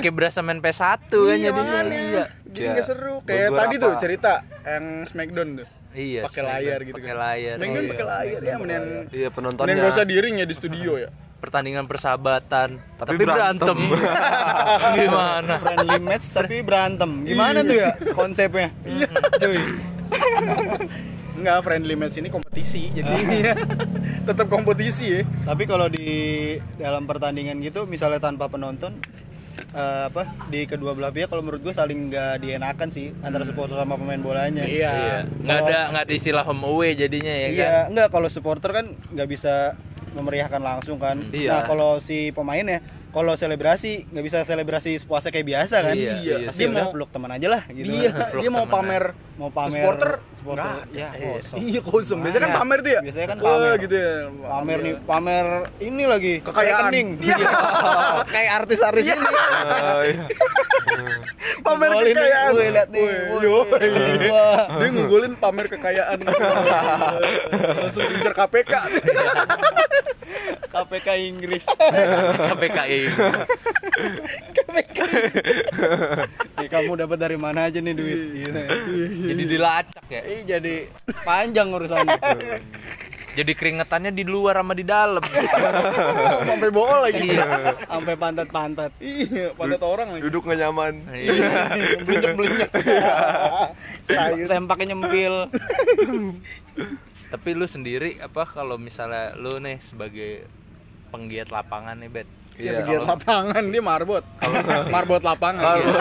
Kayak, 0.00 0.14
berasa 0.14 0.40
main 0.40 0.58
PS1 0.58 1.04
kan 1.04 1.36
iya, 1.36 1.52
jadinya. 1.52 1.80
Iya. 1.84 2.24
jadi 2.48 2.58
Iya. 2.58 2.70
nggak 2.72 2.86
seru. 2.86 3.14
Kayak 3.22 3.48
tadi 3.52 3.74
tuh 3.76 3.92
cerita 4.00 4.32
yang 4.64 4.84
Smackdown 5.04 5.48
tuh 5.58 5.68
Iya. 5.90 6.22
pakai 6.24 6.42
layar 6.44 6.78
gitu 6.82 6.94
Pakai 6.96 7.10
kan. 7.10 7.18
layar. 7.20 7.56
Smackdown 7.56 7.74
iya. 7.76 7.90
pakai 7.90 8.06
layar 8.06 8.40
ya 8.40 8.54
mendingan 8.56 8.84
Iya 9.10 9.28
penontonnya. 9.28 9.74
nggak 9.74 9.90
usah 9.90 10.06
diring 10.06 10.34
ya 10.36 10.46
di 10.46 10.54
studio 10.54 10.92
ya 10.96 11.10
Pertandingan 11.40 11.84
persahabatan, 11.84 12.68
tapi, 12.94 13.08
Tapi 13.10 13.22
berantem. 13.22 13.78
berantem. 13.88 14.94
Gimana? 15.00 15.54
friendly 15.58 15.98
match 15.98 16.26
tapi 16.30 16.56
berantem 16.60 17.10
gimana 17.24 17.58
tuh 17.60 17.76
ya 17.76 17.88
konsepnya 18.12 18.68
cuy 19.34 19.56
Enggak 21.32 21.58
friendly 21.64 21.96
match 21.96 22.16
ini 22.16 22.28
kompetisi 22.28 22.92
jadi 22.92 23.08
ya 23.42 23.52
tetap 24.22 24.46
kompetisi 24.46 25.06
ya 25.10 25.20
tapi 25.42 25.64
kalau 25.64 25.88
di 25.88 26.06
dalam 26.76 27.08
pertandingan 27.08 27.56
gitu 27.58 27.88
misalnya 27.88 28.20
tanpa 28.20 28.46
penonton 28.46 28.92
eh, 29.70 30.02
apa 30.10 30.22
di 30.48 30.66
kedua 30.66 30.92
belah 30.92 31.10
pihak 31.10 31.30
kalau 31.30 31.42
menurut 31.42 31.62
gue 31.62 31.70
saling 31.70 32.10
nggak 32.10 32.42
dienakan 32.42 32.88
sih 32.90 33.14
antara 33.22 33.46
supporter 33.46 33.78
sama 33.78 33.94
pemain 33.94 34.18
bolanya 34.18 34.66
Iya. 34.66 35.24
Nggak 35.40 35.58
ada 35.64 35.78
nggak 35.94 36.02
ada 36.06 36.14
istilah 36.14 36.42
home 36.42 36.64
away 36.66 36.94
jadinya 36.94 37.30
ya 37.30 37.48
kan. 37.48 37.54
Iya, 37.56 37.74
enggak 37.90 38.08
kalau 38.10 38.28
supporter 38.28 38.70
kan 38.74 38.86
nggak 39.14 39.28
bisa 39.30 39.74
memeriahkan 40.10 40.58
langsung 40.58 40.98
kan. 40.98 41.22
Iya. 41.30 41.54
Nah, 41.54 41.60
kalau 41.66 42.02
si 42.02 42.34
pemain 42.34 42.66
ya, 42.66 42.82
kalau 43.10 43.34
selebrasi 43.34 44.06
nggak 44.06 44.22
bisa 44.22 44.38
selebrasi 44.40 44.94
sepuasnya 44.96 45.30
kayak 45.30 45.46
biasa 45.48 45.76
kan. 45.82 45.94
Iya, 45.94 46.12
iya 46.16 46.36
Pasti 46.46 46.62
Dia 46.62 46.70
udah 46.70 46.84
mau- 46.84 46.92
peluk 46.92 47.10
teman 47.10 47.30
aja 47.30 47.48
lah 47.48 47.62
gitu. 47.68 47.86
iya 47.86 48.10
dia 48.32 48.50
mau 48.50 48.64
pamer 48.64 49.04
Mau 49.34 49.48
pamer 49.48 49.80
supporter 49.80 50.10
supporter 50.32 50.68
nggak. 50.68 50.84
ya 50.92 51.08
kosong. 51.16 51.58
iya 51.58 51.80
kosong 51.80 52.18
biasanya 52.20 52.42
kan 52.42 52.52
pamer 52.54 52.78
tuh 52.78 52.90
ya 52.90 53.00
Biasanya 53.00 53.26
kan 53.26 53.38
Wah, 53.38 53.48
pamer. 53.50 53.74
gitu 53.80 53.94
ya 53.96 54.12
Pamer 54.30 54.78
nih, 54.78 54.94
pamer 55.02 55.46
ini 55.80 56.04
lagi 56.04 56.32
Kekayaan. 56.40 56.92
Iya. 57.16 57.36
kayak 58.34 58.50
artis-artis 58.58 59.04
ini. 59.06 59.16
Iya. 61.60 61.68
pamer 61.68 61.90
kekayaan 61.92 62.52
woi, 62.56 62.68
liat 62.72 62.88
nih, 62.88 63.04
dia 64.80 64.88
ngegolin 64.90 65.34
pamer 65.36 65.66
kekayaan 65.68 66.18
langsung 67.76 68.06
incer 68.08 68.32
KPK 68.32 68.72
KPK 70.70 71.08
Inggris. 71.26 71.66
KPKI. 72.46 73.00
Nih, 76.54 76.68
kamu 76.70 76.94
dapat 76.94 77.18
dari 77.18 77.34
mana 77.34 77.66
aja 77.66 77.82
nih 77.82 77.90
duit? 77.90 78.20
Gitu. 78.38 78.60
Jadi 79.34 79.42
dilacak 79.50 80.06
ya. 80.06 80.22
Ih, 80.22 80.46
jadi 80.46 80.86
panjang 81.26 81.74
urusannya. 81.74 82.14
Jadi 83.30 83.52
keringetannya 83.54 84.10
di 84.10 84.24
luar 84.26 84.58
sama 84.58 84.74
di 84.74 84.82
dalam. 84.82 85.22
sampai 86.48 86.70
bool 86.70 86.98
lagi 87.06 87.30
Iya. 87.30 87.78
Sampai 87.86 88.14
pantat-pantat. 88.18 88.90
iya 88.98 89.54
pantat 89.54 89.82
orang 89.86 90.08
lagi 90.16 90.22
Duduk 90.26 90.48
nggak 90.50 90.58
nyaman. 90.58 90.94
Iya. 91.14 91.32
belinyek 92.06 92.32
belinyek 92.34 92.70
Sempaknya 94.48 94.96
nyempil. 94.96 95.34
Tapi 97.30 97.48
lu 97.54 97.66
sendiri 97.70 98.18
apa 98.18 98.42
kalau 98.42 98.74
misalnya 98.74 99.38
lu 99.38 99.62
nih 99.62 99.78
sebagai 99.78 100.42
penggiat 101.14 101.54
lapangan 101.54 101.98
nih, 102.02 102.10
Bet. 102.10 102.39
Iya, 102.60 102.70
Iya. 102.70 102.78
pegiat 102.78 103.02
lapangan 103.06 103.62
dia 103.64 103.82
marbot. 103.82 104.24
marbot 104.86 105.22
lapangan. 105.22 105.76
Iya. 105.76 105.96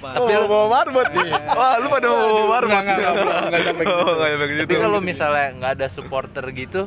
Tapi 0.00 0.32
lu- 0.32 0.48
bawa 0.48 0.66
marbot 0.72 1.08
nih. 1.08 1.28
Wah, 1.50 1.74
lu 1.76 1.86
pada 1.88 2.06
mau 2.08 2.18
bawa 2.18 2.44
marbot. 2.50 2.72
Enggak, 2.74 2.96
enggak, 2.98 3.60
sampai 3.62 3.84
gitu. 3.84 3.94
Oh, 3.96 4.12
nggak 4.12 4.28
sampai 4.28 4.46
gitu. 4.48 4.60
Tapi 4.64 4.76
kalau 4.76 4.98
misalnya 5.00 5.46
nggak 5.54 5.72
ada 5.72 5.86
supporter 5.88 6.44
gitu, 6.50 6.82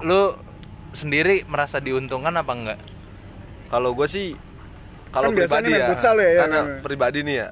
lu 0.00 0.20
sendiri 0.92 1.42
merasa 1.44 1.76
diuntungkan 1.78 2.32
apa 2.32 2.52
enggak? 2.52 2.80
Kalau 3.66 3.90
gue 3.92 4.06
sih 4.06 4.38
kalau 5.10 5.28
Kan 5.28 5.36
pribadi 5.36 5.70
ya, 5.72 5.86
futsal 5.88 6.16
ya, 6.16 6.26
ya. 6.26 6.38
karena 6.40 6.60
pribadi 6.80 7.18
nih 7.22 7.36
ya, 7.36 7.48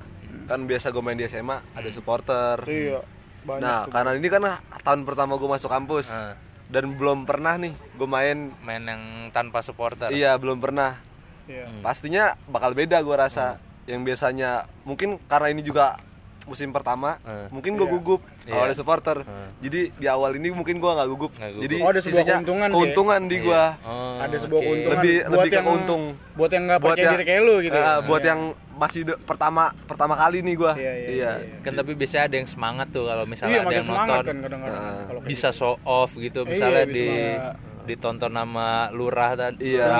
kan 0.46 0.60
biasa 0.62 0.86
gue 0.88 1.02
main 1.02 1.14
di 1.14 1.26
SMA 1.26 1.58
ada 1.68 1.88
supporter. 1.90 2.56
Iya. 2.64 3.00
Banyak 3.42 3.58
Nah, 3.60 3.80
tuh. 3.80 3.90
karena 3.90 4.10
ini 4.14 4.28
kan 4.28 4.42
tahun 4.80 5.00
pertama 5.02 5.34
gue 5.34 5.48
masuk 5.48 5.66
kampus 5.66 6.06
Nah, 6.08 6.38
dan 6.72 6.96
belum 6.96 7.28
pernah 7.28 7.60
nih 7.60 7.76
gue 7.76 8.08
main. 8.08 8.48
main 8.64 8.82
yang 8.82 9.02
tanpa 9.28 9.60
supporter. 9.60 10.08
Iya, 10.08 10.32
belum 10.40 10.56
pernah. 10.56 10.96
Iya. 11.44 11.68
Pastinya 11.84 12.32
bakal 12.48 12.72
beda 12.72 13.04
gue 13.04 13.12
rasa. 13.12 13.60
Yang 13.84 14.14
biasanya 14.14 14.64
mungkin 14.88 15.20
karena 15.28 15.52
ini 15.52 15.60
juga 15.60 16.00
musim 16.44 16.68
pertama, 16.68 17.16
Hmm. 17.20 17.46
mungkin 17.50 17.74
gue 17.74 17.84
Iya. 17.84 17.94
gugup 17.94 18.20
kalau 18.42 18.58
Iya. 18.58 18.66
ada 18.66 18.74
supporter. 18.74 19.16
Hmm. 19.20 19.48
Jadi 19.58 19.80
di 19.92 20.06
awal 20.06 20.34
ini 20.34 20.48
mungkin 20.50 20.76
gue 20.76 20.90
nggak 20.90 21.08
gugup. 21.08 21.32
Gugup. 21.32 21.62
Jadi 21.62 21.76
Oh, 21.76 21.88
ada 21.88 21.98
sebuah 21.98 22.16
sisinya 22.18 22.34
keuntungan 22.36 22.68
sih. 22.68 22.74
keuntungan 22.74 23.20
di 23.22 23.34
Iya. 23.34 23.44
gue. 23.44 23.62
Oh, 23.82 24.16
ada 24.18 24.36
sebuah 24.36 24.58
oke. 24.58 24.66
keuntungan 24.66 24.96
Lebih- 24.98 25.20
buat 25.20 25.32
lebih 25.32 25.48
ke 25.48 25.54
yang 25.54 25.66
keuntung. 25.66 26.02
buat 26.32 26.50
yang 26.50 26.64
nggak 26.64 26.78
Buat 26.78 26.88
percaya 26.88 27.04
yang- 27.04 27.14
diri 27.14 27.24
kayak 27.24 27.42
lu 27.42 27.54
gitu 27.60 27.78
Ah, 27.78 27.98
buat 28.00 28.20
Iya. 28.20 28.28
yang 28.28 28.40
masih 28.72 29.00
de- 29.04 29.20
pertama 29.20 29.62
pertama 29.84 30.14
kali 30.16 30.38
nih 30.40 30.54
gue. 30.56 30.72
Iya, 30.74 30.92
iya, 30.92 31.08
iya, 31.08 31.30
iya. 31.38 31.56
Kan 31.60 31.72
tapi 31.72 31.92
biasanya 31.92 32.24
ada 32.24 32.36
yang 32.36 32.48
semangat 32.48 32.86
tuh 32.90 33.04
kalau 33.04 33.24
misalnya 33.24 33.52
iya 33.52 33.62
ada 33.62 33.74
yang 33.74 33.86
nonton 33.86 34.08
kan 34.08 34.36
kadang-kadang 34.42 34.60
Nah, 34.74 35.02
kalau 35.04 35.20
kayak 35.20 35.30
bisa 35.30 35.48
show 35.50 35.74
off 35.82 36.10
gitu 36.16 36.40
Iya, 36.40 36.50
misalnya 36.50 36.84
bisa 36.84 36.92
di 36.92 37.04
semangat. 37.06 37.54
Ditonton 37.84 38.30
nama 38.30 38.66
lurah 38.88 39.32
tadi 39.32 39.74
Iya, 39.74 39.90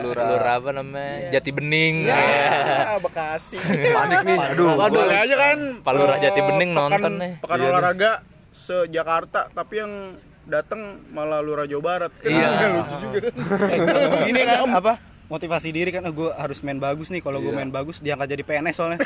lurah 0.00 0.24
lurah 0.28 0.54
apa 0.56 0.70
namanya 0.72 1.30
Jati 1.30 1.50
Bening 1.50 2.04
ya. 2.04 2.14
ya 2.14 2.96
Bekasi 2.96 3.56
Panik 3.96 4.18
nih. 4.22 4.36
Aduh, 4.50 4.66
Waduh, 4.70 4.76
gua 4.76 4.88
boleh 5.02 5.16
aja 5.18 5.36
kan 5.36 5.58
Pak 5.80 5.92
Lurah 5.92 6.16
eh, 6.16 6.22
Jati 6.22 6.40
Bening 6.42 6.70
pekan- 6.70 6.88
nonton 6.90 7.12
nih. 7.16 7.32
pekan 7.38 7.56
Iya 7.56 7.62
nih. 7.62 7.72
olahraga 7.72 8.10
se 8.52 8.76
Jakarta 8.86 9.40
tapi 9.48 9.74
yang 9.76 9.92
datang 10.42 10.80
malah 11.08 11.40
Lurah 11.40 11.64
Jawa 11.64 11.82
Barat 11.82 12.12
kan 12.14 12.28
Iya. 12.28 12.48
lucu 12.70 12.94
juga 13.08 13.30
Ini 14.24 14.40
kan 14.42 14.56
apa? 14.70 14.92
Motivasi 15.30 15.70
diri 15.70 15.88
kan 15.88 16.02
gue 16.04 16.30
harus 16.34 16.58
main 16.60 16.76
bagus 16.76 17.06
nih. 17.06 17.22
Kalau 17.22 17.38
gue 17.38 17.48
Iya. 17.48 17.56
main 17.56 17.70
bagus 17.70 17.96
diangkat 17.98 18.26
jadi 18.28 18.42
PNS 18.42 18.74
soalnya. 18.74 18.98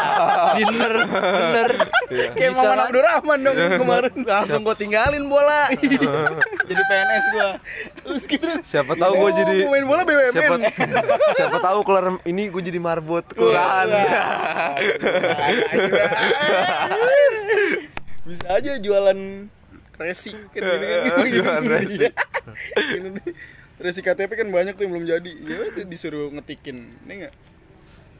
bener 0.62 0.92
bener 1.08 1.70
kayak 2.12 2.50
Bisa 2.52 2.60
Maman? 2.62 2.84
Abdurrahman 2.86 3.38
dong 3.40 3.56
kemarin 3.80 4.12
Langsung 4.22 4.62
gue 4.62 4.76
tinggalin 4.76 5.24
bola. 5.26 5.72
jadi 6.68 6.82
PNS 6.82 7.24
gue. 7.30 7.48
terus 8.02 8.24
kira 8.26 8.54
Siapa 8.60 8.92
tahu 8.94 9.12
gue 9.16 9.24
oh, 9.24 9.34
jadi 9.34 9.56
mau 9.64 9.72
main 9.72 9.86
bola 9.86 10.02
BUMN 10.02 10.28
siapa 10.30 10.54
siapa 11.40 11.56
tahu 11.58 11.78
keluar 11.82 12.04
ini 12.22 12.42
gue 12.46 12.62
jadi 12.62 12.76
marbot 12.76 13.24
kelurahan. 13.26 13.88
bisa 18.22 18.46
aja 18.50 18.72
jualan 18.76 19.18
resi 19.94 20.30
kan 20.52 20.60
gitu 20.60 20.68
kan 20.68 21.26
Jualan 21.32 21.64
resi. 21.66 22.06
Resi 23.82 24.00
KTP 24.00 24.30
kan 24.36 24.48
banyak 24.48 24.72
tuh 24.72 24.82
yang 24.82 24.92
belum 24.94 25.06
jadi 25.08 25.30
ya 25.36 25.58
disuruh 25.84 26.30
ngetikin 26.32 26.76
ini 27.02 27.14
enggak 27.20 27.34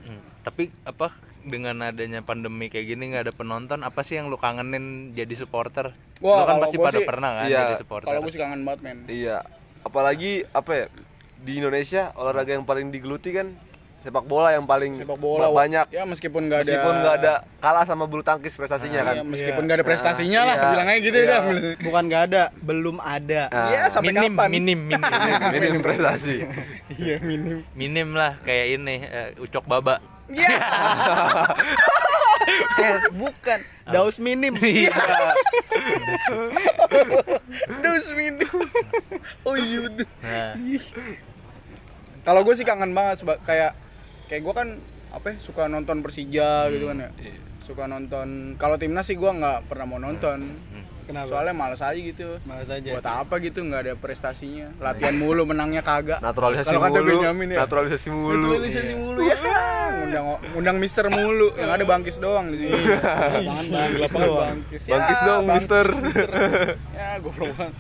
Hmm, 0.02 0.18
tapi 0.42 0.66
apa 0.82 1.14
dengan 1.40 1.78
adanya 1.80 2.20
pandemi 2.20 2.66
kayak 2.66 2.86
gini 2.88 3.02
nggak 3.08 3.22
ada 3.22 3.32
penonton 3.32 3.80
apa 3.80 4.02
sih 4.02 4.18
yang 4.18 4.26
lu 4.26 4.34
kangenin 4.34 5.10
jadi 5.12 5.30
supporter 5.32 5.94
Wah, 6.18 6.36
lu 6.36 6.44
kan 6.44 6.56
pasti 6.58 6.74
pada 6.76 6.98
sih- 6.98 7.06
pernah 7.06 7.30
kan 7.32 7.46
Iya, 7.46 7.58
jadi 7.60 7.74
supporter 7.78 8.06
kalau 8.06 8.20
gue 8.20 8.30
sih 8.30 8.40
kangen 8.40 8.62
banget 8.62 8.80
men 8.82 8.98
Iya. 9.06 9.46
Apalagi 9.80 10.42
apa 10.50 10.70
ya? 10.72 10.86
Di 11.38 11.52
Indonesia 11.56 12.10
olahraga 12.12 12.50
yang 12.52 12.62
paling 12.62 12.90
digeluti 12.90 13.30
kan 13.30 13.54
sepak 14.02 14.24
bola 14.24 14.50
yang 14.50 14.62
paling 14.62 14.92
sepak 14.96 15.14
bola 15.14 15.46
ba- 15.46 15.62
banyak. 15.62 15.86
ya 15.88 16.02
meskipun 16.02 16.42
nggak 16.44 16.60
ada 16.60 16.66
Meskipun 16.68 16.94
nggak 16.96 17.14
ada 17.16 17.32
kalah 17.56 17.84
sama 17.84 18.04
bulu 18.04 18.20
tangkis 18.20 18.52
prestasinya 18.52 19.00
kan. 19.00 19.14
ya, 19.14 19.22
meskipun 19.22 19.62
nggak 19.62 19.78
ada 19.78 19.86
prestasinya 19.86 20.40
lah 20.42 20.54
Iya. 20.54 20.68
bilang 20.68 20.88
aja 20.88 20.98
gitu 21.00 21.16
Iya. 21.16 21.24
udah 21.24 21.40
Bukan 21.82 22.02
gak 22.06 22.22
ada, 22.24 22.42
belum 22.60 22.96
ada. 22.98 23.42
Nah, 23.46 23.68
Iya, 23.68 23.80
sampai 23.88 24.10
minim, 24.12 24.32
kapan 24.32 24.48
minim 24.50 24.80
minim 24.84 25.02
minim 25.54 25.76
prestasi. 25.78 26.36
iya 26.98 27.16
minim 27.20 27.58
minim 27.72 28.08
lah 28.12 28.38
kayak 28.40 28.66
ini 28.74 28.96
eh, 29.00 29.28
ucok 29.38 29.64
baba 29.64 30.02
Eh, 32.74 32.98
bukan. 33.12 33.60
Daus 33.86 34.18
minim. 34.18 34.50
Iya. 34.56 34.90
dus 37.78 38.06
minim 38.12 38.50
oh 39.42 39.54
iya 39.54 39.78
udah. 39.80 40.08
Nah, 40.20 40.52
kalau 42.22 42.42
gue 42.42 42.54
sih 42.54 42.62
kangen 42.62 42.90
banget 42.90 43.18
kayak 43.44 43.74
kayak 44.32 44.48
gue 44.48 44.54
kan 44.56 44.68
apa 45.12 45.26
ya, 45.28 45.36
suka 45.44 45.68
nonton 45.68 46.00
Persija 46.00 46.72
gitu 46.72 46.88
kan 46.88 47.04
ya. 47.04 47.10
Suka 47.62 47.84
nonton 47.84 48.56
kalau 48.56 48.80
timnas 48.80 49.04
sih 49.04 49.14
gua 49.14 49.36
nggak 49.36 49.68
pernah 49.68 49.84
mau 49.84 50.00
nonton. 50.00 50.40
Kenapa? 51.02 51.28
soalnya 51.28 51.52
males 51.52 51.82
aja 51.84 51.98
gitu. 51.98 52.40
Malas 52.48 52.70
aja. 52.72 52.90
buat 52.96 53.04
apa 53.04 53.34
gitu 53.44 53.60
nggak 53.60 53.80
ada 53.84 53.94
prestasinya. 54.00 54.72
Latihan 54.80 55.12
mulu 55.20 55.44
menangnya 55.44 55.84
kagak. 55.84 56.24
Naturalisasi 56.24 56.72
kata 56.72 56.88
mulu. 56.88 57.20
Benjamin 57.20 57.48
ya. 57.52 57.58
naturalisasi 57.60 58.08
mulu. 58.08 58.48
Naturalisasi 58.56 58.92
mulu 58.96 59.20
ya. 59.28 59.36
Undang 60.08 60.24
undang 60.56 60.76
mister 60.80 61.06
mulu. 61.12 61.52
Yang 61.52 61.70
ada 61.76 61.84
bangkis 61.84 62.16
doang 62.16 62.46
di 62.48 62.56
sini. 62.56 62.72
Lapangan 63.36 63.66
bangkis 63.68 64.12
doang. 64.16 64.48
bangkis 64.48 64.82
Bangkis 64.88 65.20
dong, 65.20 65.42
bangkis, 65.44 65.54
mister. 65.60 65.86
ya 66.98 67.08
goblok 67.20 67.50
banget. 67.52 67.74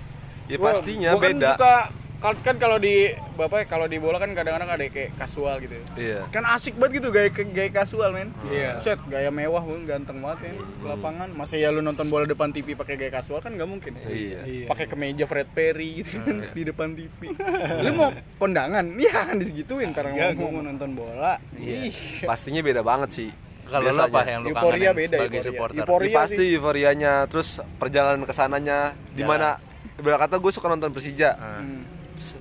Ya 0.52 0.56
Gua- 0.60 0.64
pastinya 0.68 1.10
gua 1.16 1.20
kan 1.24 1.30
beda. 1.32 1.50
suka 1.56 1.74
kan, 2.22 2.34
kan 2.40 2.56
kalau 2.56 2.78
di 2.78 3.10
bapak 3.34 3.66
kalau 3.66 3.90
di 3.90 3.98
bola 3.98 4.22
kan 4.22 4.30
kadang-kadang 4.30 4.70
ada 4.70 4.84
kayak 4.86 5.10
kasual 5.18 5.58
gitu. 5.58 5.74
Iya. 5.98 6.30
Kan 6.30 6.46
asik 6.46 6.78
banget 6.78 7.02
gitu 7.02 7.08
gaya 7.10 7.28
gaya 7.34 7.70
kasual 7.74 8.14
men. 8.14 8.30
Iya. 8.46 8.78
set 8.80 9.02
gaya 9.10 9.34
mewah 9.34 9.58
pun 9.60 9.82
ganteng 9.82 10.22
banget 10.22 10.48
ya 10.48 10.52
di 10.54 10.84
lapangan. 10.86 11.28
Masa 11.34 11.58
ya 11.58 11.74
lu 11.74 11.82
nonton 11.82 12.06
bola 12.06 12.24
depan 12.24 12.54
TV 12.54 12.78
pakai 12.78 12.94
gaya 12.94 13.10
kasual 13.10 13.42
kan 13.42 13.52
nggak 13.58 13.66
mungkin 13.68 13.92
ya 13.98 14.06
iya. 14.08 14.40
Iya. 14.46 14.66
pakai 14.70 14.86
kemeja 14.86 15.24
Fred 15.26 15.50
Perry 15.50 16.06
gitu 16.06 16.22
kan 16.22 16.36
di 16.54 16.62
depan 16.62 16.88
TV 16.94 17.20
lu 17.82 17.90
mau 17.98 18.10
kondangan? 18.38 18.86
Ya 19.02 19.34
disegituin 19.34 19.90
karena 19.90 20.14
Enggak, 20.14 20.30
gua 20.38 20.46
ngomong 20.46 20.62
mau 20.62 20.68
nonton 20.70 20.90
bola. 20.94 21.34
Ih, 21.58 21.90
pastinya 22.22 22.62
beda 22.62 22.86
banget 22.86 23.10
sih 23.10 23.28
kalau 23.66 23.82
lo 23.82 23.90
Biasanya. 23.90 24.12
apa 24.12 24.20
yang 24.28 24.40
lu 24.44 24.48
Euforia 24.52 24.68
kangenin 24.68 25.00
beda, 25.00 25.16
sebagai 25.16 25.38
euforia. 25.40 25.48
supporter? 25.48 25.80
Euforia. 25.82 26.06
Ya, 26.12 26.16
pasti 26.20 26.44
euforianya 26.52 27.12
terus 27.26 27.48
perjalanan 27.80 28.22
ke 28.22 28.34
sananya 28.36 28.78
di 29.16 29.24
mana? 29.24 29.56
Ibarat 29.92 30.18
kata 30.28 30.36
gue 30.40 30.52
suka 30.52 30.66
nonton 30.68 30.90
Persija. 30.92 31.30
Hmm. 31.36 31.84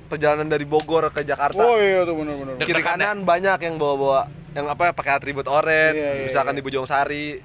Perjalanan 0.05 0.45
dari 0.45 0.63
Bogor 0.63 1.09
ke 1.09 1.21
Jakarta. 1.21 1.59
Oh 1.59 1.75
iya 1.75 2.01
tuh 2.01 2.15
benar-benar 2.15 2.53
kiri 2.57 2.65
Deg-degan 2.71 2.85
kanan 2.95 3.17
banyak 3.21 3.59
yang 3.59 3.75
bawa-bawa 3.75 4.25
yang 4.51 4.65
apa 4.67 4.91
pakai 4.91 5.11
atribut 5.13 5.45
oranye 5.45 5.91
Iya, 5.93 6.09
iya, 6.13 6.23
misalkan 6.25 6.53
di 6.53 6.61
Bojong 6.61 6.83
Sari 6.83 7.39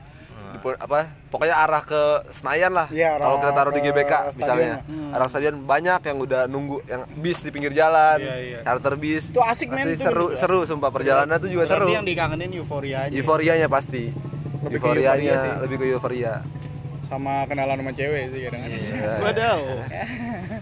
di 0.46 0.58
apa 0.62 1.06
pokoknya 1.28 1.54
arah 1.54 1.82
ke 1.82 2.02
Senayan 2.30 2.70
lah. 2.70 2.86
Iya, 2.88 3.14
arah 3.14 3.24
kalau 3.24 3.36
kita 3.38 3.52
taruh 3.52 3.72
di 3.72 3.80
GBK 3.80 4.12
stadion 4.30 4.34
misalnya. 4.36 4.68
lah. 4.72 5.14
arah 5.14 5.28
stadion 5.28 5.54
banyak 5.60 6.00
yang 6.02 6.16
udah 6.18 6.42
nunggu 6.46 6.76
yang 6.84 7.02
bis 7.14 7.38
di 7.40 7.50
pinggir 7.50 7.70
jalan 7.70 8.18
Iya, 8.18 8.34
iya. 8.40 8.58
charter 8.62 8.94
bis 8.94 9.28
Itu 9.28 9.40
asik, 9.40 9.68
men, 9.68 9.84
Pasti 9.84 9.92
itu 9.92 10.02
seru 10.02 10.26
bener. 10.26 10.38
seru 10.38 10.58
sumpah. 10.64 10.90
Perjalanan 10.90 11.36
tuh 11.36 11.46
juga 11.46 11.64
seru. 11.66 11.86
yang 11.88 12.02
dikangenin 12.02 12.50
euforia 12.54 13.06
aja. 13.06 13.12
euforianya 13.12 13.68
pasti. 13.68 14.10
Lebih 14.62 14.78
ke 14.78 14.86
euforia 14.88 15.10
euforianya 15.12 15.34
sih. 15.36 15.52
lebih 15.62 15.76
ke 15.76 15.84
euforia 15.88 16.32
sama 17.06 17.46
kenalan 17.46 17.78
sama 17.78 17.92
cewek 17.92 18.24
sih 18.28 18.40
kadang-kadang 18.42 18.82
Iya. 18.82 19.12
Wadaw. 19.20 19.60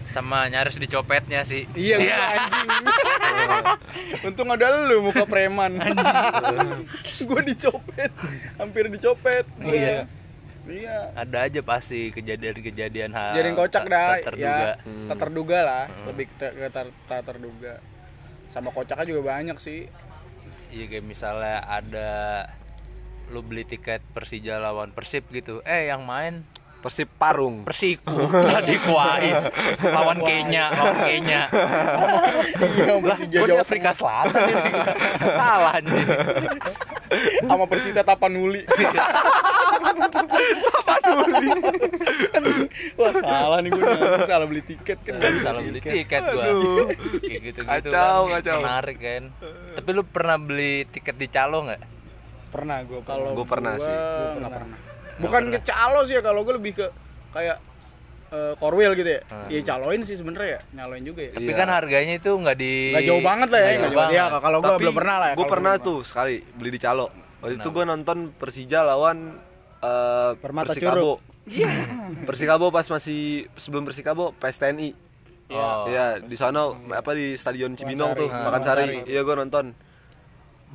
sama 0.07 0.45
nyaris 0.45 0.77
dicopetnya 0.77 1.41
sih 1.41 1.65
Iya, 1.71 1.97
gua 1.97 2.25
anjing. 2.31 2.69
Untung 4.27 4.49
ada 4.49 4.65
lu 4.83 5.01
muka 5.01 5.25
preman. 5.25 5.77
gua 7.23 7.41
dicopet, 7.41 8.11
hampir 8.55 8.85
dicopet. 8.87 9.45
Oh, 9.59 9.69
iya. 9.69 10.05
Iya. 10.65 11.13
ada 11.13 11.45
aja 11.45 11.61
pasti 11.61 12.09
kejadian-kejadian 12.09 13.11
hal 13.11 13.33
Jadi 13.33 13.49
kocak 13.53 13.83
tak- 13.83 13.91
dah, 13.91 14.07
tak 14.11 14.25
terduga 14.27 14.49
ya. 14.57 14.73
Tak 15.05 15.17
terduga 15.19 15.59
lah, 15.61 15.83
lebih 16.05 16.25
ke 16.31 16.47
ke 16.51 16.67
ter- 16.69 16.95
tak 17.05 17.21
terduga. 17.23 17.73
Sama 18.49 18.69
kocaknya 18.69 19.05
juga 19.07 19.21
banyak 19.31 19.57
sih. 19.57 19.85
iya 20.67 20.85
kayak 20.87 21.05
misalnya 21.05 21.61
ada 21.63 22.09
lu 23.33 23.41
beli 23.41 23.65
tiket 23.65 24.01
Persija 24.13 24.61
lawan 24.61 24.91
Persib 24.93 25.25
gitu. 25.31 25.61
Eh 25.65 25.89
yang 25.89 26.05
main 26.05 26.45
Persib 26.85 27.09
Parung. 27.17 27.65
Persiku. 27.65 28.13
Tadi 28.29 28.77
kuain 28.85 29.33
lawan 29.89 30.21
Kenya 30.21 30.69
lawan 30.69 30.97
Kenya. 31.01 31.41
Iya, 31.49 32.93
lah 33.01 33.17
Persija 33.17 33.37
gua 33.41 33.47
di 33.49 33.53
Jawa 33.57 33.65
Afrika 33.65 33.89
Selatan 33.97 34.37
ini. 34.45 34.63
Salah 35.33 35.73
anjing. 35.81 36.07
Sama 37.41 37.65
Persita 37.65 38.05
Tapanuli. 38.05 38.61
Tapanuli. 40.85 41.49
Wah, 43.01 43.13
salah 43.17 43.57
nih 43.65 43.69
gua. 43.73 43.89
Nih. 43.89 44.29
salah 44.29 44.45
beli 44.45 44.61
tiket 44.61 44.99
kan. 45.01 45.17
salah 45.41 45.61
beli 45.65 45.81
tiket. 45.81 46.21
gua. 46.21 46.45
Kayak 47.17 47.41
gitu 47.49 47.59
gitu 47.65 47.65
Kacau, 47.65 48.19
kan. 48.29 48.45
kacau. 48.45 48.59
menarik 48.61 48.97
kan. 49.01 49.23
Tapi 49.73 49.89
lu 49.89 50.05
pernah 50.05 50.37
beli 50.37 50.85
tiket 50.85 51.17
di 51.17 51.27
calo 51.33 51.65
nggak 51.65 51.94
Pernah 52.55 52.77
gua 52.87 53.01
kalau 53.03 53.29
Gua 53.35 53.43
pernah 53.45 53.73
sih. 53.75 53.91
Nggak 53.91 54.39
pernah. 54.39 54.49
pernah. 54.63 54.77
Bukan 55.15 55.43
ke 55.51 55.59
calo 55.63 55.99
sih 56.03 56.15
ya 56.15 56.21
kalau 56.23 56.43
gue 56.43 56.55
lebih 56.55 56.73
ke 56.75 56.87
kayak 57.31 57.57
eh, 58.31 58.53
Korwil 58.59 58.91
gitu 58.95 59.09
ya. 59.15 59.21
Iya 59.47 59.61
caloin 59.63 60.01
sih 60.03 60.15
sebenarnya 60.15 60.59
ya, 60.59 60.61
nyaloin 60.75 61.03
juga 61.03 61.23
ya. 61.23 61.31
tapi 61.35 61.51
Iya. 61.51 61.55
kan 61.55 61.67
harganya 61.71 62.13
itu 62.15 62.31
nggak 62.35 62.57
di 62.59 62.73
Nggak 62.91 63.05
jauh 63.07 63.23
banget 63.23 63.49
lah 63.51 63.59
ya, 63.59 63.69
nggak 63.75 63.91
jauh 63.91 64.03
jauh. 64.07 64.15
Ya 64.15 64.23
kalau 64.39 64.59
gue 64.59 64.75
belum 64.79 64.95
pernah 64.95 65.15
lah 65.19 65.27
ya. 65.31 65.35
Gue 65.35 65.47
pernah 65.47 65.73
tuh 65.79 65.99
sekali 66.03 66.35
beli 66.55 66.71
di 66.75 66.79
Calo. 66.79 67.07
Waktu 67.39 67.59
itu 67.59 67.69
gue 67.71 67.83
nonton 67.85 68.17
Persija 68.35 68.79
lawan 68.83 69.17
eh, 69.79 70.31
Permata 70.39 70.71
Persikabo. 70.71 71.19
Persikabo 72.25 72.65
pas 72.73 72.87
masih 72.89 73.45
sebelum 73.55 73.87
Persikabo 73.87 74.33
PSTNI. 74.35 74.89
Oh. 75.45 75.85
Iya, 75.85 76.17
di 76.25 76.33
sana 76.33 76.73
apa 76.73 77.13
di 77.13 77.37
Stadion 77.37 77.77
Cibinong 77.77 78.17
tuh, 78.17 78.25
Makan 78.33 78.49
makan 78.49 78.61
sari. 78.65 79.05
Iya, 79.05 79.21
gue 79.21 79.35
nonton. 79.37 79.77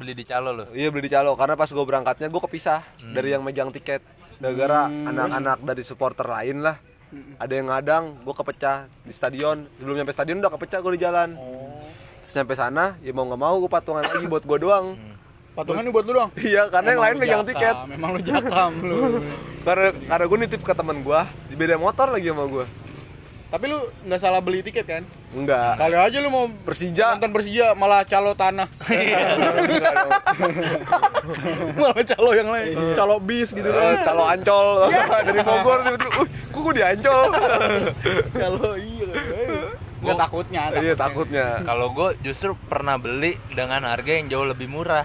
Beli 0.01 0.17
di 0.17 0.25
calo 0.25 0.57
lo 0.57 0.65
Iya, 0.73 0.89
beli 0.89 1.05
di 1.05 1.13
Calo 1.13 1.37
karena 1.37 1.61
pas 1.61 1.69
gue 1.69 1.85
berangkatnya 1.85 2.33
gue 2.33 2.43
kepisah 2.49 2.81
dari 3.13 3.37
yang 3.37 3.45
megang 3.45 3.69
tiket. 3.69 4.01
Gara-gara 4.41 4.89
anak-anak 4.89 5.61
dari 5.61 5.83
supporter 5.85 6.25
lain 6.25 6.65
lah. 6.65 6.81
Ada 7.37 7.53
yang 7.53 7.69
ngadang, 7.69 8.05
gue 8.25 8.35
kepecah 8.35 8.89
di 9.05 9.13
stadion. 9.13 9.69
Sebelum 9.77 10.01
nyampe 10.01 10.17
stadion 10.17 10.41
udah 10.41 10.53
kepecah 10.57 10.81
gue 10.81 10.93
di 10.97 11.01
jalan. 11.05 11.37
Terus 12.25 12.33
nyampe 12.33 12.55
sana, 12.57 12.97
ya 13.05 13.13
mau 13.13 13.29
nggak 13.29 13.41
mau 13.41 13.61
gue 13.61 13.69
patungan 13.69 14.01
lagi 14.01 14.25
buat 14.25 14.45
gue 14.49 14.59
doang. 14.65 14.97
Patungan 15.51 15.83
ini 15.83 15.91
buat 15.93 16.07
lu 16.07 16.13
doang. 16.15 16.31
Iya, 16.39 16.71
karena 16.71 16.89
yang 16.95 17.03
lain 17.03 17.17
megang 17.19 17.45
tiket. 17.45 17.77
Memang 17.91 18.11
lu 18.17 18.21
jakam 18.23 18.73
lu. 18.81 18.99
Karena 19.67 19.93
karena 19.93 20.25
gue 20.25 20.39
nitip 20.41 20.63
ke 20.65 20.73
teman 20.73 21.05
gue, 21.05 21.21
di 21.53 21.55
beda 21.59 21.77
motor 21.77 22.09
lagi 22.09 22.33
sama 22.33 22.49
gue. 22.49 22.65
Tapi 23.51 23.65
lu 23.67 23.79
nggak 24.07 24.21
salah 24.21 24.39
beli 24.39 24.63
tiket 24.63 24.87
kan? 24.87 25.03
Enggak. 25.31 25.75
Kali 25.75 25.95
aja 25.95 26.19
lu 26.19 26.31
mau 26.31 26.47
Persija. 26.47 27.15
nonton 27.15 27.31
Persija 27.31 27.75
malah 27.75 28.03
calo 28.03 28.31
tanah. 28.33 28.71
Enggak 28.81 29.23
dong. 29.99 30.11
malah 31.77 32.05
calo 32.05 32.31
yang 32.31 32.49
lain. 32.49 32.75
Calo 32.95 33.17
bis 33.19 33.51
gitu 33.51 33.67
Eh, 33.67 33.75
kan. 33.75 34.07
Calo 34.07 34.25
Ancol 34.25 34.69
dari 35.27 35.41
Bogor 35.41 35.79
tiba-tiba, 35.83 36.11
"Uh, 36.17 36.27
kok 36.47 36.61
gue 36.61 36.75
di 36.75 36.83
Ancol?" 36.85 37.23
Kalau 38.33 38.71
iya. 38.75 39.09
Gua 40.01 40.15
takutnya. 40.17 40.63
Iya, 40.73 40.95
takutnya. 40.97 41.47
kalau 41.61 41.93
gue 41.93 42.17
justru 42.23 42.57
pernah 42.65 42.97
beli 42.97 43.37
dengan 43.51 43.85
harga 43.85 44.13
yang 44.15 44.27
jauh 44.29 44.47
lebih 44.47 44.65
murah 44.65 45.05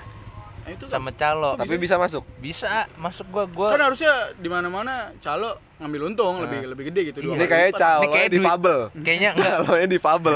Nah, 0.65 0.73
itu 0.73 0.85
sama 0.87 1.13
calo 1.13 1.53
Tapi 1.53 1.77
bisa 1.77 1.93
masuk. 1.95 2.25
bisa 2.35 2.65
masuk 2.97 3.29
gua 3.29 3.45
gua 3.45 3.69
kan 3.69 3.85
harusnya 3.85 4.09
di 4.33 4.49
mana-mana 4.49 5.13
calo 5.19 5.53
ngambil 5.77 6.09
untung 6.09 6.41
lebih 6.41 6.65
lebih 6.65 6.83
gede 6.89 7.01
gitu 7.07 7.19
dua 7.21 7.33
Ini 7.33 7.45
kali 7.45 7.51
kayak 7.51 7.71
calo 7.75 8.01
Ini 8.01 8.07
kayak 8.09 8.27
duit. 8.27 8.37
difabel. 8.39 8.79
kayaknya 8.97 9.29
enggak. 9.31 9.57
Calo 9.61 9.75
difabel. 9.85 10.35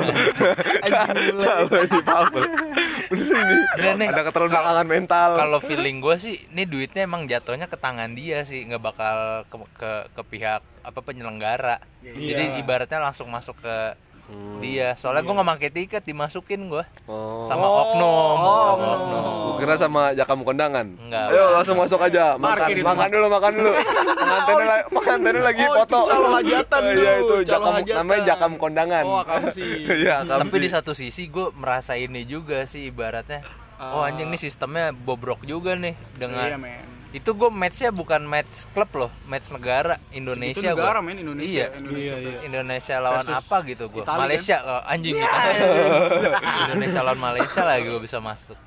Bener 3.10 3.26
ini. 3.34 3.56
Enggak 3.74 3.94
nih. 3.96 4.08
Ada 4.08 4.22
keterbelakangan 4.24 4.88
mental. 4.88 5.30
kalau 5.36 5.60
feeling 5.60 5.98
gue 5.98 6.15
sih 6.15 6.36
ini 6.48 6.63
duitnya 6.63 7.02
emang 7.04 7.26
jatuhnya 7.26 7.65
ke 7.65 7.76
tangan 7.76 8.13
dia 8.13 8.44
sih 8.44 8.62
nggak 8.63 8.84
bakal 8.84 9.18
ke, 9.46 9.58
ke 9.76 9.92
ke 10.13 10.22
pihak 10.28 10.62
apa 10.80 11.00
penyelenggara 11.02 11.82
jadi 12.00 12.22
Iya. 12.52 12.60
ibaratnya 12.60 13.00
langsung 13.02 13.28
masuk 13.28 13.58
ke 13.58 13.76
dia 14.60 14.92
soalnya 14.94 15.22
gue 15.22 15.32
nggak 15.32 15.50
pakai 15.50 15.70
tiket 15.72 16.04
dimasukin 16.04 16.68
gue 16.68 16.84
Oh. 17.06 17.48
sama 17.48 17.63
oknum 17.63 18.36
sama 18.36 18.52
oknum 18.96 19.24
Gua 19.50 19.56
kira 19.58 19.76
sama 19.76 20.13
jakam 20.13 20.39
kondangan. 20.42 20.88
Enggak. 20.88 21.26
Ayo 21.30 21.52
langsung 21.52 21.76
masuk 21.76 22.00
aja. 22.00 22.38
Makan, 22.38 22.48
Parkir 22.56 22.76
itu. 22.76 22.86
makan 22.86 23.08
dulu, 23.10 23.28
makan 23.28 23.52
dulu. 23.52 23.72
Pengantinnya 24.15 24.65
lagi, 24.65 24.84
pengantinnya 24.89 25.44
lagi 25.44 25.63
Oh, 25.63 25.74
foto. 25.76 25.98
itu 26.00 26.08
calo 26.08 26.28
hajatan 26.32 26.82
Oh, 26.82 26.94
Iya 26.94 27.12
itu 27.18 27.36
jakam 27.44 27.72
hajatan. 27.74 27.98
namanya 28.00 28.22
jakam 28.26 28.52
kondangan. 28.56 29.04
Oh, 29.04 29.18
akamsi. 29.18 29.68
Iya, 30.00 30.15
tapi 30.24 30.56
di 30.58 30.70
satu 30.70 30.92
sisi 30.94 31.28
gue 31.28 31.52
merasa 31.54 31.94
ini 31.94 32.24
juga 32.24 32.63
sih 32.63 32.88
ibaratnya 32.88 33.44
oh 33.82 34.04
anjing 34.04 34.28
nih 34.28 34.39
sistemnya 34.42 34.92
bobrok 34.92 35.44
juga 35.44 35.72
nih 35.74 35.96
dengan 36.13 36.48
Iya. 36.50 36.88
Itu 37.12 37.26
gue 37.28 37.50
matchnya 37.50 37.89
bukan 37.89 38.22
match 38.22 38.48
klub 38.69 38.86
loh 38.95 39.12
match 39.26 39.50
negara 39.50 39.98
Indonesia 40.12 40.62
Itu 40.62 40.69
negara, 40.69 40.98
gua. 40.98 41.02
men, 41.04 41.17
Indonesia. 41.17 41.50
iya 41.50 41.67
Indonesia. 41.74 42.38
Indonesia 42.43 42.95
lawan 43.00 43.26
Versus 43.26 43.39
apa 43.39 43.56
gitu 43.65 43.84
gue 43.88 44.02
Itali, 44.02 44.13
kan? 44.13 44.22
Malaysia 44.22 44.58
oh, 44.62 44.82
anjing 44.86 45.15
gitu 45.15 45.28
Indonesia 46.63 47.00
lawan 47.02 47.17
Malaysia 47.19 47.62
lagi 47.63 47.86
gue 47.88 48.00
bisa 48.00 48.19
masuk 48.19 48.58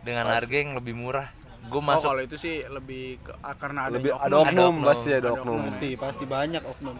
dengan 0.00 0.24
harga 0.28 0.54
yang 0.54 0.72
lebih 0.72 0.94
murah 0.94 1.26
gue 1.64 1.74
Oh, 1.74 1.82
masuk 1.82 2.06
kalau 2.06 2.22
itu 2.22 2.36
sih 2.36 2.60
lebih 2.62 3.18
ke, 3.18 3.32
ah, 3.40 3.54
karena 3.54 3.88
ada 3.88 3.96
Lebih 3.96 4.12
oknum. 4.12 4.22
ada 4.22 4.36
oknum, 4.38 4.62
oknum. 4.70 4.84
pasti 4.86 5.08
ada 5.10 5.18
Ada 5.18 5.30
oknum. 5.34 5.58
Pasti, 5.64 5.88
pasti 5.96 6.24
banyak 6.24 6.62
oknum. 6.62 6.96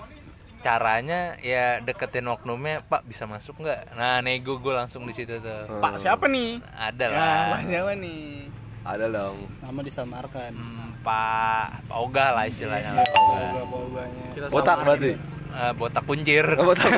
caranya 0.58 1.20
ya 1.38 1.76
deketin 1.78 2.24
oknumnya 2.26 2.80
pak 2.82 3.04
bisa 3.04 3.22
masuk 3.24 3.60
nggak 3.60 3.94
nah 3.94 4.18
nego 4.18 4.56
gue 4.56 4.72
langsung 4.72 5.04
di 5.04 5.12
situ 5.12 5.36
tuh 5.36 5.68
Pak 5.76 6.00
siapa 6.00 6.24
nih? 6.24 6.56
ada 6.74 7.04
Ya, 7.04 7.12
lah 7.12 7.36
Pak 7.52 7.62
siapa 7.68 7.92
nih? 7.94 8.48
Ada 8.84 9.08
dong. 9.08 9.36
Nama 9.64 9.80
disamarkan. 9.80 10.52
Hmm, 10.52 10.92
pak 11.00 11.88
pak 11.88 11.96
ogah 11.96 12.36
lah 12.36 12.44
istilahnya 12.44 13.00
Pak 13.00 13.16
Ogah. 13.16 13.50
Boga-boganya. 13.56 14.24
Kita 14.36 14.46
Botak 14.52 14.76
berarti. 14.84 15.12
Eh, 15.54 15.70
botak 15.78 16.02
kuncir 16.02 16.42
Oh, 16.58 16.66
botak. 16.66 16.90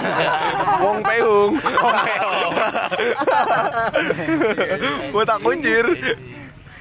Wong 0.81 0.99
peung. 1.05 1.53
Oke, 1.87 2.14
oh. 2.25 2.51
Botak 5.12 5.38
kuncir. 5.44 5.85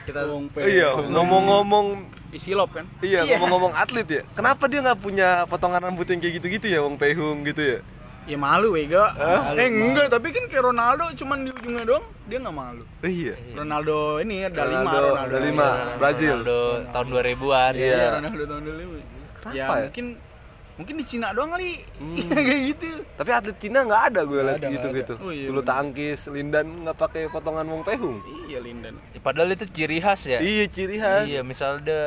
Kita 0.07 0.21
Wong. 0.31 0.47
Iya, 0.57 0.95
ngomong-ngomong 1.11 2.15
Isilop 2.31 2.75
kan? 2.75 2.83
Iya, 2.99 3.23
ngomong-ngomong 3.27 3.71
atlet 3.75 4.07
ya. 4.07 4.21
Kenapa 4.35 4.67
dia 4.67 4.83
nggak 4.83 4.99
punya 4.99 5.47
potongan 5.47 5.79
rambut 5.79 6.03
yang 6.09 6.19
kayak 6.19 6.33
gitu-gitu 6.41 6.67
ya, 6.67 6.79
Wong 6.83 6.99
Pehung 6.99 7.47
gitu 7.47 7.61
ya? 7.61 7.79
Ya 8.25 8.38
malu 8.38 8.73
wega. 8.73 9.13
eh 9.53 9.69
enggak, 9.69 10.09
tapi 10.09 10.29
kan 10.29 10.43
kayak 10.45 10.63
Ronaldo 10.65 11.05
cuman 11.13 11.45
di 11.45 11.51
ujungnya 11.51 11.85
doang 11.85 12.05
dia 12.25 12.38
nggak 12.38 12.55
malu. 12.55 12.81
Oh, 12.81 13.05
iya. 13.05 13.33
Ronaldo 13.53 14.17
ini 14.17 14.49
da 14.49 14.65
lima 14.65 14.81
Ronaldo, 14.89 15.07
Ronaldo. 15.07 15.29
da 15.29 15.39
lima. 15.39 15.67
Brazil. 15.95 16.35
Ronaldo 16.41 16.57
tahun 16.89 17.07
2000-an. 17.11 17.73
Iya, 17.73 17.85
Iya. 17.85 18.05
Ronaldo 18.17 18.43
tahun 18.43 18.63
dulu. 18.63 18.81
Kenapa 19.35 19.53
ya, 19.53 19.65
ya? 19.69 19.77
mungkin 19.85 20.05
mungkin 20.75 20.93
di 20.97 21.05
Cina 21.05 21.27
doang 21.31 21.51
kali. 21.53 21.71
kayak 22.33 22.59
gitu. 22.67 22.88
Tapi 23.13 23.29
atlet 23.29 23.57
Cina 23.57 23.79
nggak 23.81 24.01
ada 24.09 24.19
gue 24.21 24.39
liat 24.41 24.57
ada, 24.57 24.67
gitu 24.73 24.88
gitu. 24.91 25.13
Oh, 25.21 25.29
iya, 25.29 25.47
Bulu 25.47 25.61
tangkis, 25.61 26.19
Lindan 26.25 26.65
nggak 26.81 26.97
pakai 26.97 27.23
potongan 27.29 27.65
Wong 27.69 27.85
Pehung. 27.85 28.17
Iya 28.45 28.57
Lindan. 28.57 28.97
Padahal 29.21 29.53
itu 29.53 29.69
ciri 29.69 30.01
khas 30.01 30.25
ya. 30.25 30.41
Iya, 30.41 30.65
ciri 30.65 30.97
khas. 30.97 31.29
Iya, 31.29 31.45
misalnya 31.45 31.79
dia 31.85 32.03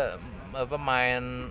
apa 0.50 0.74
main 0.74 1.46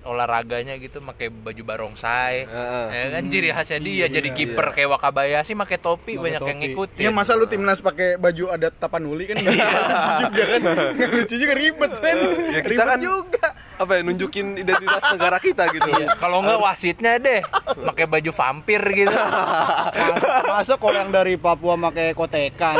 olahraganya 0.00 0.76
gitu 0.76 1.00
pakai 1.00 1.28
baju 1.28 1.62
barongsai. 1.64 2.44
Heeh. 2.44 2.84
Ya 2.88 3.06
kan 3.10 3.22
ciri 3.26 3.48
khasnya 3.48 3.78
dia 3.78 4.06
jadi 4.06 4.28
kiper 4.28 4.70
kayak 4.70 4.88
Wakabayashi 4.90 5.52
pakai 5.54 5.76
topi 5.76 6.14
banyak 6.14 6.38
yang 6.38 6.54
topi. 6.54 6.64
ngikutin. 6.66 6.98
Iya 6.98 7.10
masa 7.10 7.32
lu 7.32 7.44
timnas 7.44 7.78
pakai 7.78 8.14
baju 8.14 8.44
adat 8.48 8.74
Tapanuli 8.74 9.24
kan 9.24 9.36
nggak 9.36 9.52
lucu 9.58 10.12
juga 10.22 10.42
kan? 10.44 10.60
Nggak 10.94 11.10
lucu 11.14 11.34
juga 11.36 11.54
ribet 11.54 11.92
kan? 11.94 12.16
Ya, 12.48 12.60
kita 12.60 12.68
ribet 12.68 12.86
kan- 12.86 13.00
juga. 13.00 13.46
Apa 13.78 13.94
ya 13.94 14.02
nunjukin 14.02 14.46
identitas 14.56 15.02
negara 15.08 15.38
kita 15.38 15.70
gitu. 15.70 15.86
Iya, 15.88 16.10
kalau 16.16 16.42
enggak 16.42 16.58
wasitnya 16.58 17.14
deh 17.16 17.40
pakai 17.78 18.04
baju 18.04 18.30
vampir 18.32 18.82
gitu. 18.92 19.14
Masa 20.50 20.74
kalau 20.74 20.96
yang 20.96 21.10
dari 21.10 21.38
Papua 21.38 21.78
pakai 21.80 22.10
kotekan? 22.10 22.74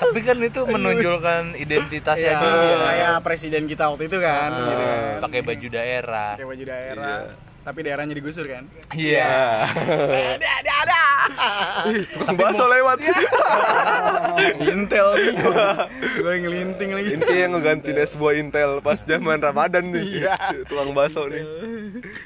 Tapi 0.00 0.20
kan 0.20 0.38
itu 0.40 0.60
menunjukkan 0.62 1.42
identitasnya 1.56 2.32
Iya, 2.32 2.40
dia. 2.40 2.76
kayak 2.80 3.14
presiden 3.22 3.59
kita 3.66 3.90
waktu 3.90 4.06
itu 4.08 4.18
kan, 4.22 4.48
gitu 4.54 4.84
kan. 4.84 5.18
Pakai 5.24 5.40
baju 5.42 5.66
daerah. 5.68 6.30
Pakai 6.38 6.48
baju 6.48 6.64
daerah. 6.64 7.18
Tapi 7.60 7.84
daerahnya 7.84 8.12
digusur 8.12 8.42
kan? 8.42 8.64
Iya. 8.90 9.68
Ada 10.34 10.48
ada 10.56 10.72
ada. 10.80 11.02
Tukang 12.10 12.32
bakso 12.34 12.64
lewat. 12.64 12.98
Intel 14.62 15.06
nih. 15.14 15.34
Gue 16.16 16.34
ngelinting 16.40 16.90
lagi. 16.90 17.10
Ini 17.12 17.22
kayak 17.22 17.48
ngegantiin 17.52 18.00
sebuah 18.06 18.32
Intel 18.34 18.80
pas 18.80 18.96
zaman 18.98 19.38
Ramadan 19.38 19.92
nih. 19.92 20.24
Iya. 20.24 20.34
Tukang 20.64 20.92
bakso 20.92 21.28
nih. 21.28 21.44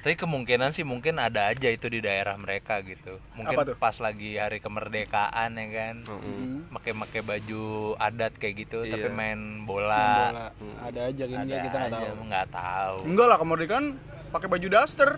Tapi 0.00 0.14
kemungkinan 0.14 0.70
sih 0.70 0.86
mungkin 0.86 1.18
ada 1.18 1.50
aja 1.50 1.66
itu 1.66 1.86
di 1.88 1.98
daerah 1.98 2.38
mereka 2.38 2.78
gitu. 2.80 3.18
Mungkin 3.34 3.56
Apa 3.56 3.62
tuh? 3.64 3.74
pas 3.74 3.96
lagi 3.98 4.38
hari 4.38 4.62
kemerdekaan 4.62 5.50
ya 5.52 5.66
kan. 5.68 5.94
Hmm. 6.06 6.62
Pakai-pakai 6.70 7.20
baju 7.20 7.64
adat 7.98 8.32
kayak 8.36 8.54
gitu 8.62 8.86
tapi 8.86 9.02
Iya. 9.04 9.10
main 9.10 9.40
bola. 9.62 10.30
Bola. 10.30 10.46
Ada 10.84 11.00
aja 11.10 11.22
Ada 11.26 11.34
ini 11.42 11.54
kita 11.60 11.76
nggak 11.76 11.92
tahu. 11.92 12.22
nggak 12.24 12.46
tahu. 12.48 12.96
Enggak 13.04 13.26
lah 13.26 13.38
kemerdekaan 13.40 13.86
pakai 14.34 14.48
baju 14.50 14.66
daster, 14.68 15.10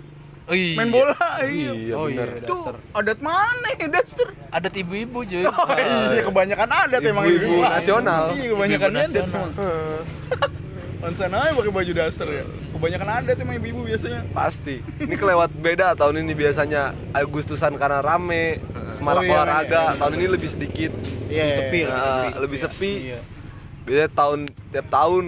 Oh, 0.46 0.55
iya. 0.55 0.76
main 0.76 0.92
bola. 0.92 1.16
Iya. 1.42 1.72
Iya 1.72 1.94
Oh 1.96 2.07
bener. 2.07 2.29
iya, 2.29 2.38
Itu 2.38 2.55
daster. 2.55 2.74
adat 2.94 3.18
mana 3.18 3.68
ya 3.72 3.88
daster? 3.90 4.29
Adat 4.48 4.74
ibu-ibu 4.76 5.18
cuy. 5.22 5.42
Oh 5.42 5.66
iya 5.74 6.22
kebanyakan 6.22 6.68
adat 6.70 7.00
emang 7.02 7.24
Ibu-ibu 7.24 7.66
nasional. 7.66 8.24
Iya 8.31 8.46
kebanyakan 8.52 8.90
Ibu-ibu 8.92 9.11
adat 9.11 9.24
emang. 9.26 9.50
Aja 11.07 11.50
pakai 11.52 11.72
baju 11.72 11.92
daster 11.92 12.29
ya. 12.31 12.44
Kebanyakan 12.72 13.09
adat 13.16 13.37
emang 13.38 13.55
ibu-ibu 13.57 13.81
biasanya. 13.85 14.20
Pasti. 14.31 14.74
Ini 14.96 15.14
kelewat 15.14 15.50
beda 15.52 15.94
tahun 15.94 16.20
ini 16.20 16.33
biasanya 16.33 16.83
Agustusan 17.11 17.74
karena 17.74 17.98
rame, 17.98 18.62
semarak 18.92 19.22
Oh, 19.22 19.26
iya, 19.26 19.35
olahraga. 19.35 19.83
iya. 19.85 19.98
Tahun 19.98 20.12
ini 20.14 20.26
lebih 20.29 20.48
sedikit. 20.48 20.92
Iya, 21.26 21.44
sepi 21.52 21.81
lah, 21.83 21.90
Nah, 21.90 22.07
sepi. 22.07 22.38
lebih 22.38 22.59
sepi. 22.61 22.92
Iya. 23.05 23.18
Biasanya 23.83 24.11
tahun 24.12 24.38
tiap 24.68 24.87
tahun 24.88 25.24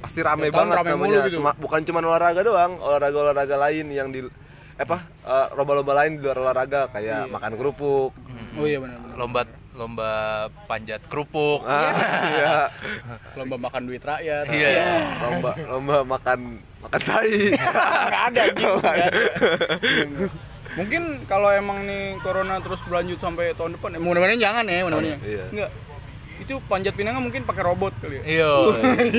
pasti 0.00 0.20
rame 0.20 0.48
banget 0.48 0.76
rame 0.76 0.90
namanya. 0.90 1.20
gitu. 1.24 1.38
Sema- 1.38 1.56
bukan 1.56 1.80
cuma 1.82 2.00
olahraga 2.00 2.40
doang, 2.40 2.72
olahraga-olahraga 2.76 3.56
lain 3.60 3.86
yang 3.88 4.08
di 4.08 4.24
eh, 4.24 4.32
apa 4.80 4.98
eh, 5.22 5.46
lomba-lomba 5.54 5.92
lain 5.94 6.16
di 6.16 6.20
luar 6.20 6.38
olahraga 6.40 6.88
kayak 6.88 7.28
makan 7.28 7.52
kerupuk. 7.54 8.10
Oh 8.56 8.64
iya 8.64 8.80
benar. 8.80 8.98
Lomba 9.14 9.40
lomba 9.70 10.10
panjat 10.66 11.00
kerupuk. 11.06 11.62
Ah, 11.62 11.94
iya. 12.26 12.54
Lomba 13.38 13.56
makan 13.56 13.82
duit 13.86 14.02
rakyat. 14.02 14.44
Iya. 14.48 14.68
lomba 15.22 15.50
lomba 15.62 15.96
makan 16.02 16.38
makan 16.80 17.00
tai. 17.00 17.54
Nggak 18.10 18.22
ada 18.26 18.42
gitu. 18.50 18.70
nggak 18.76 18.94
ada. 18.98 19.08
Mungkin 20.70 21.02
kalau 21.26 21.50
emang 21.50 21.82
nih 21.82 22.14
corona 22.20 22.58
terus 22.58 22.78
berlanjut 22.86 23.18
sampai 23.18 23.50
tahun 23.54 23.74
depan, 23.74 23.90
ya, 23.90 23.98
mudah-mudahan 23.98 24.38
jangan 24.38 24.64
ya, 24.64 24.80
mudah-mudahan. 24.86 25.18
Iya. 25.20 25.44
Enggak. 25.50 25.70
Itu 26.40 26.58
panjat 26.66 26.96
pinangnya 26.96 27.20
mungkin 27.20 27.44
pakai 27.44 27.62
robot 27.62 27.92
kali 28.00 28.20
ya. 28.20 28.24
Iya. 28.24 28.52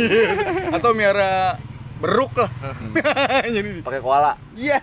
Atau 0.75 0.91
miara 0.97 1.61
beruk 2.01 2.33
lah. 2.33 2.49
Jadi 3.55 3.85
Pakai 3.85 4.01
koala. 4.01 4.33
iya. 4.57 4.81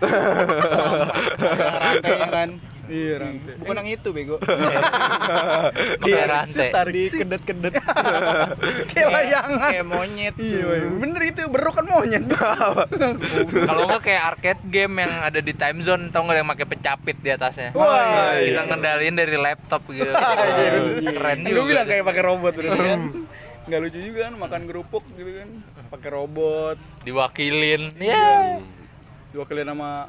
Rantai 1.83 2.19
kan. 2.31 2.51
Iya 2.89 3.15
rantai. 3.21 3.53
Bukan 3.61 3.75
yang 3.79 3.89
itu 3.93 4.09
bego. 4.11 4.37
Pakai 6.03 6.25
rantai. 6.25 6.69
Tarik 6.73 6.95
Di 6.97 7.05
kedet-kedet. 7.21 7.73
kayak 8.91 9.09
layangan. 9.13 9.71
Kayak 9.71 9.87
monyet. 9.87 10.35
Iya, 10.41 10.65
bener 10.97 11.23
itu 11.29 11.41
beruk 11.49 11.75
kan 11.77 11.85
monyet. 11.85 12.25
Kalau 13.69 13.83
nggak 13.87 14.03
kayak 14.03 14.23
arcade 14.35 14.63
game 14.67 14.95
yang 15.05 15.13
ada 15.21 15.41
di 15.45 15.53
time 15.53 15.79
zone 15.85 16.09
tau 16.09 16.25
nggak 16.25 16.37
yang 16.41 16.49
pakai 16.49 16.67
pencapit 16.67 17.17
di 17.21 17.31
atasnya. 17.31 17.71
Wah, 17.77 18.35
Kita 18.41 18.63
ngendalin 18.67 19.15
dari 19.15 19.37
laptop 19.37 19.85
gitu. 19.93 20.09
Keren 20.09 21.39
Gue 21.45 21.53
juga. 21.53 21.69
bilang 21.69 21.87
kayak 21.87 22.05
pakai 22.05 22.23
robot 22.25 22.53
bener 22.57 22.73
kan. 22.75 23.01
Nggak 23.69 23.81
lucu 23.85 23.99
juga 24.01 24.21
kan 24.33 24.35
makan 24.41 24.63
kerupuk 24.65 25.05
gitu 25.13 25.31
kan. 25.45 25.49
Pakai 25.93 26.11
robot. 26.13 26.77
Diwakilin. 27.05 27.93
Ya. 28.01 28.57
Diwakilin 29.33 29.69
sama 29.69 30.09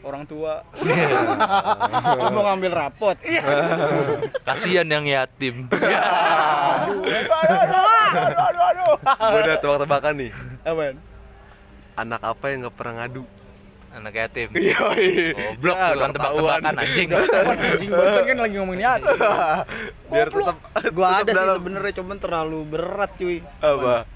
orang 0.00 0.24
tua. 0.24 0.64
Mau 2.30 2.42
ngambil 2.44 2.72
rapot. 2.72 3.16
Iya. 3.26 3.42
Kasihan 4.42 4.86
yang 4.86 5.04
yatim. 5.04 5.68
aduh, 5.70 7.04
aduh, 7.04 7.84
aduh, 8.10 8.42
aduh, 8.42 8.64
aduh. 8.66 8.94
Gue 9.00 9.40
udah 9.40 9.56
tebak-tebakan 9.58 10.14
nih. 10.16 10.30
Apaan? 10.62 10.96
Anak 11.94 12.20
apa 12.22 12.44
yang 12.48 12.58
nggak 12.64 12.74
pernah 12.74 12.94
ngadu? 12.98 13.22
Anak 13.90 14.12
yatim. 14.14 14.48
Iya. 14.52 14.78
Goblok 15.52 15.76
Ya, 15.76 15.86
bukan 15.92 16.10
tebak-tebakan 16.12 16.72
anjing. 16.76 17.08
Anjing 17.10 17.90
barusan 17.90 18.22
kan 18.24 18.36
lagi 18.38 18.54
ngomongin 18.56 18.80
ya. 18.80 18.92
Biar 20.06 20.28
tetap 20.28 20.56
Gua 20.90 21.06
ada 21.18 21.26
sih 21.26 21.34
dalam- 21.34 21.56
sebenarnya 21.58 21.92
cuman 21.98 22.16
terlalu 22.16 22.58
berat 22.66 23.10
cuy. 23.14 23.38
apa? 23.58 24.06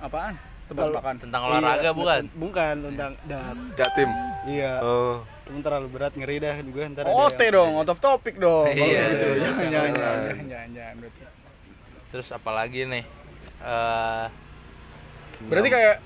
Apaan? 0.00 0.34
Tebak-tebakan. 0.72 1.14
Tentang 1.18 1.42
olahraga 1.44 1.80
Iya, 1.82 1.92
bukan? 1.92 2.22
Bukan 2.34 2.74
tentang 2.84 3.12
dat. 3.22 3.56
Yatim. 3.76 4.10
Iya. 4.44 4.72
Oh. 4.80 5.16
Cuman 5.42 5.60
terlalu 5.60 5.88
berat 5.88 6.12
ngeri 6.12 6.36
dah 6.38 6.56
gue 6.56 6.84
ntar 6.90 7.02
ada 7.02 7.12
OT 7.12 7.40
yang- 7.40 7.52
dong, 7.52 7.70
out 7.74 7.88
of 7.88 7.98
topic 7.98 8.34
dong. 8.36 8.66
Iya. 8.68 9.02
gitu. 9.06 9.26
Jangan, 9.38 9.54
jangan, 9.62 9.90
jangan, 9.92 9.92
jangan, 9.92 10.46
jangan, 10.46 10.68
jangan. 10.72 10.94
Berarti, 10.98 11.20
Terus 12.08 12.28
apalagi 12.30 12.80
nih? 12.86 13.04
Eh 13.58 14.26
berarti 15.42 15.68
kayak 15.68 15.96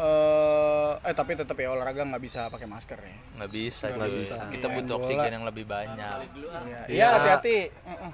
eh 0.00 0.92
eh 1.02 1.12
tapi 1.12 1.32
tetap 1.34 1.52
ya 1.54 1.68
olahraga 1.68 2.00
nggak 2.02 2.22
bisa 2.22 2.48
pakai 2.48 2.64
masker 2.64 2.96
ya. 2.96 3.16
nggak 3.36 3.50
bisa, 3.50 3.84
Nggak 3.90 4.10
bisa. 4.14 4.36
Kita 4.48 4.66
Iya, 4.66 4.74
butuh 4.74 4.94
bola. 4.94 5.02
oksigen 5.02 5.32
yang 5.32 5.44
lebih 5.44 5.64
banyak. 5.66 6.16
Iya, 6.30 6.78
iya 6.88 7.06
hati-hati. 7.10 7.56
Heeh. 7.68 8.12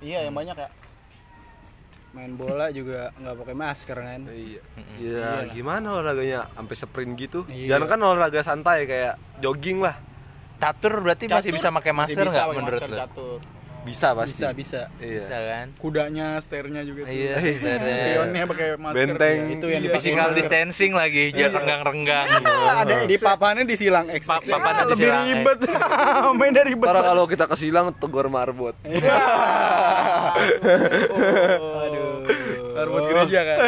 Iya, 0.00 0.18
yang 0.24 0.32
banyak 0.32 0.56
ya. 0.56 0.68
Main 2.12 2.32
bola 2.32 2.68
juga 2.68 3.08
nggak 3.14 3.36
pakai 3.36 3.54
masker 3.54 3.96
kan. 3.96 4.20
Iya. 4.28 4.60
Iya, 4.96 5.28
gimana 5.50 5.86
olahraganya 5.94 6.44
sampai 6.50 6.74
sprint 6.74 7.12
gitu? 7.16 7.40
Iya. 7.46 7.68
Jangan 7.72 7.86
kan 7.88 7.98
olahraga 8.02 8.40
santai 8.40 8.84
kayak 8.84 9.14
jogging 9.38 9.80
lah. 9.80 9.96
Catur 10.56 11.00
berarti 11.00 11.26
masih 11.26 11.50
Catur 11.50 11.56
bisa 11.56 11.68
pakai 11.70 11.90
Masih 11.90 12.14
masker 12.14 12.24
bisa 12.24 12.38
nggak 12.38 12.54
menurut 12.54 12.82
lo? 12.82 12.96
catur. 12.98 13.40
Bisa 13.82 14.14
pasti. 14.14 14.38
Bisa 14.38 14.48
bisa. 14.54 14.80
Iya. 14.96 15.18
Bisa 15.18 15.36
kan? 15.42 15.66
Kudanya, 15.74 16.38
sternya 16.38 16.86
juga 16.86 17.02
tuh. 17.02 17.10
Iya, 17.10 17.34
Iya. 17.34 17.58
sternya. 17.58 17.96
Pionnya 18.06 18.42
pakai 18.46 18.68
masker. 18.78 18.94
Benteng. 18.94 19.38
Iya, 19.42 19.54
Itu 19.58 19.66
yang 19.66 19.82
iya. 19.82 19.90
Physical 19.90 20.22
masker. 20.22 20.38
distancing 20.38 20.92
lagi, 20.94 21.24
jangan 21.34 21.52
renggang-renggang. 21.58 22.28
ada 22.78 22.94
di 23.02 23.16
papannya 23.18 23.66
disilang 23.66 24.06
X. 24.06 24.22
Pa- 24.22 24.38
papannya 24.38 24.86
lebih 24.86 25.02
disilang, 25.02 25.26
ribet. 25.26 25.58
Main 26.38 26.54
dari 26.54 26.70
ribet. 26.70 26.94
Kalau 26.94 27.24
kita 27.26 27.50
kesilang 27.50 27.90
tegur 27.92 28.28
marbot. 28.28 28.78
Aduh. 31.82 32.01
Marbot 32.84 33.02
gereja 33.06 33.40
kan. 33.44 33.58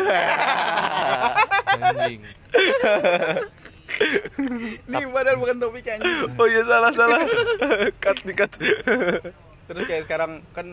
Anjing. 1.85 2.21
Ini 4.85 5.05
padahal 5.09 5.39
bukan 5.39 5.57
topik 5.59 5.87
anjing. 5.87 6.35
Oh 6.35 6.47
iya 6.47 6.63
salah 6.63 6.91
salah. 6.91 7.21
cut 7.99 8.19
di 8.23 8.33
cut. 8.33 8.51
Terus 9.65 9.83
kayak 9.85 10.03
sekarang 10.05 10.43
kan 10.51 10.67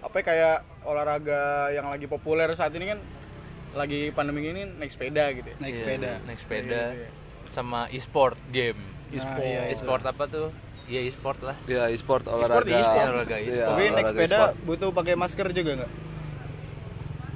apa 0.00 0.16
ya, 0.16 0.24
kayak 0.24 0.56
olahraga 0.84 1.42
yang 1.70 1.86
lagi 1.86 2.04
populer 2.04 2.48
saat 2.52 2.72
ini 2.72 2.88
kan 2.88 3.00
lagi 3.74 4.12
pandemi 4.12 4.46
ini 4.46 4.68
naik 4.70 4.90
sepeda 4.90 5.32
gitu 5.32 5.48
ya. 5.48 5.56
Naik 5.58 5.72
Iya, 5.72 5.80
sepeda. 5.80 6.12
naik 6.24 6.38
sepeda 6.38 6.80
sama 7.50 7.86
e-sport 7.88 8.36
game. 8.48 8.78
E-sport. 9.10 9.40
iya, 9.40 9.60
iya. 9.62 9.72
E-sport 9.72 10.02
apa 10.04 10.24
tuh? 10.26 10.48
Iya 10.84 11.00
e-sport 11.02 11.38
lah. 11.40 11.56
Ya 11.64 11.88
e-sport 11.88 12.24
olahraga. 12.26 12.60
e-sport. 12.62 12.68
Iya, 12.68 13.02
olahraga 13.04 13.36
Iya, 13.36 13.46
e-sport. 13.48 13.70
Tapi 13.70 13.84
naik 13.90 14.06
sepeda 14.10 14.26
e-sport. 14.28 14.54
butuh 14.64 14.88
pakai 14.90 15.14
masker 15.14 15.46
juga 15.52 15.70
nggak? 15.78 15.90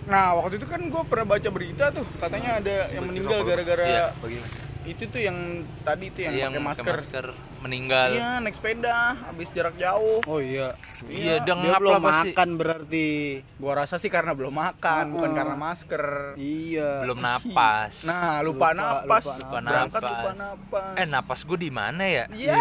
Nah 0.08 0.40
waktu 0.40 0.56
itu 0.56 0.66
kan 0.66 0.80
gue 0.80 1.02
pernah 1.04 1.26
baca 1.28 1.48
berita 1.52 1.92
tuh 1.92 2.04
katanya 2.16 2.58
ada 2.58 2.76
yang 2.90 3.04
meninggal 3.06 3.44
Iya, 3.44 3.46
gara-gara 3.46 3.84
bagaimana? 4.18 4.56
itu 4.88 5.04
tuh 5.04 5.20
yang 5.20 5.38
tadi 5.84 6.06
tuh 6.08 6.20
yang, 6.24 6.34
yang 6.48 6.52
pakai 6.64 6.80
pakai 6.80 6.92
masker. 6.96 7.26
Meninggal 7.60 8.10
Iya 8.10 8.38
naik 8.38 8.54
sepeda 8.54 8.96
habis 9.18 9.48
jarak 9.50 9.74
jauh. 9.74 10.22
Oh 10.24 10.38
iya. 10.38 10.72
iya 11.04 11.38
dia 11.38 11.50
Dia 11.50 11.54
ngap 11.68 11.80
belum 11.80 11.94
sih 11.98 12.30
makan 12.30 12.48
berarti. 12.54 13.08
Gua 13.56 13.72
rasa 13.76 13.96
sih 13.96 14.06
karena 14.06 14.30
belum 14.30 14.50
makan, 14.50 15.04
bukan 15.10 15.30
karena 15.32 15.54
masker. 15.54 16.04
Iya. 16.34 17.02
belum 17.02 17.18
napas 17.18 18.02
Nah 18.02 18.38
lupa, 18.40 18.70
Lupa- 18.70 18.74
napas, 18.74 19.24
lupa 19.26 19.58
berangkat 19.60 20.00
napas. 20.00 20.10
lupa 20.12 20.30
napas. 20.34 20.94
eh 20.94 21.06
napas 21.06 21.40
gue 21.42 21.58
di 21.58 21.70
mana 21.70 22.02
ya 22.02 22.24
Iya, 22.30 22.56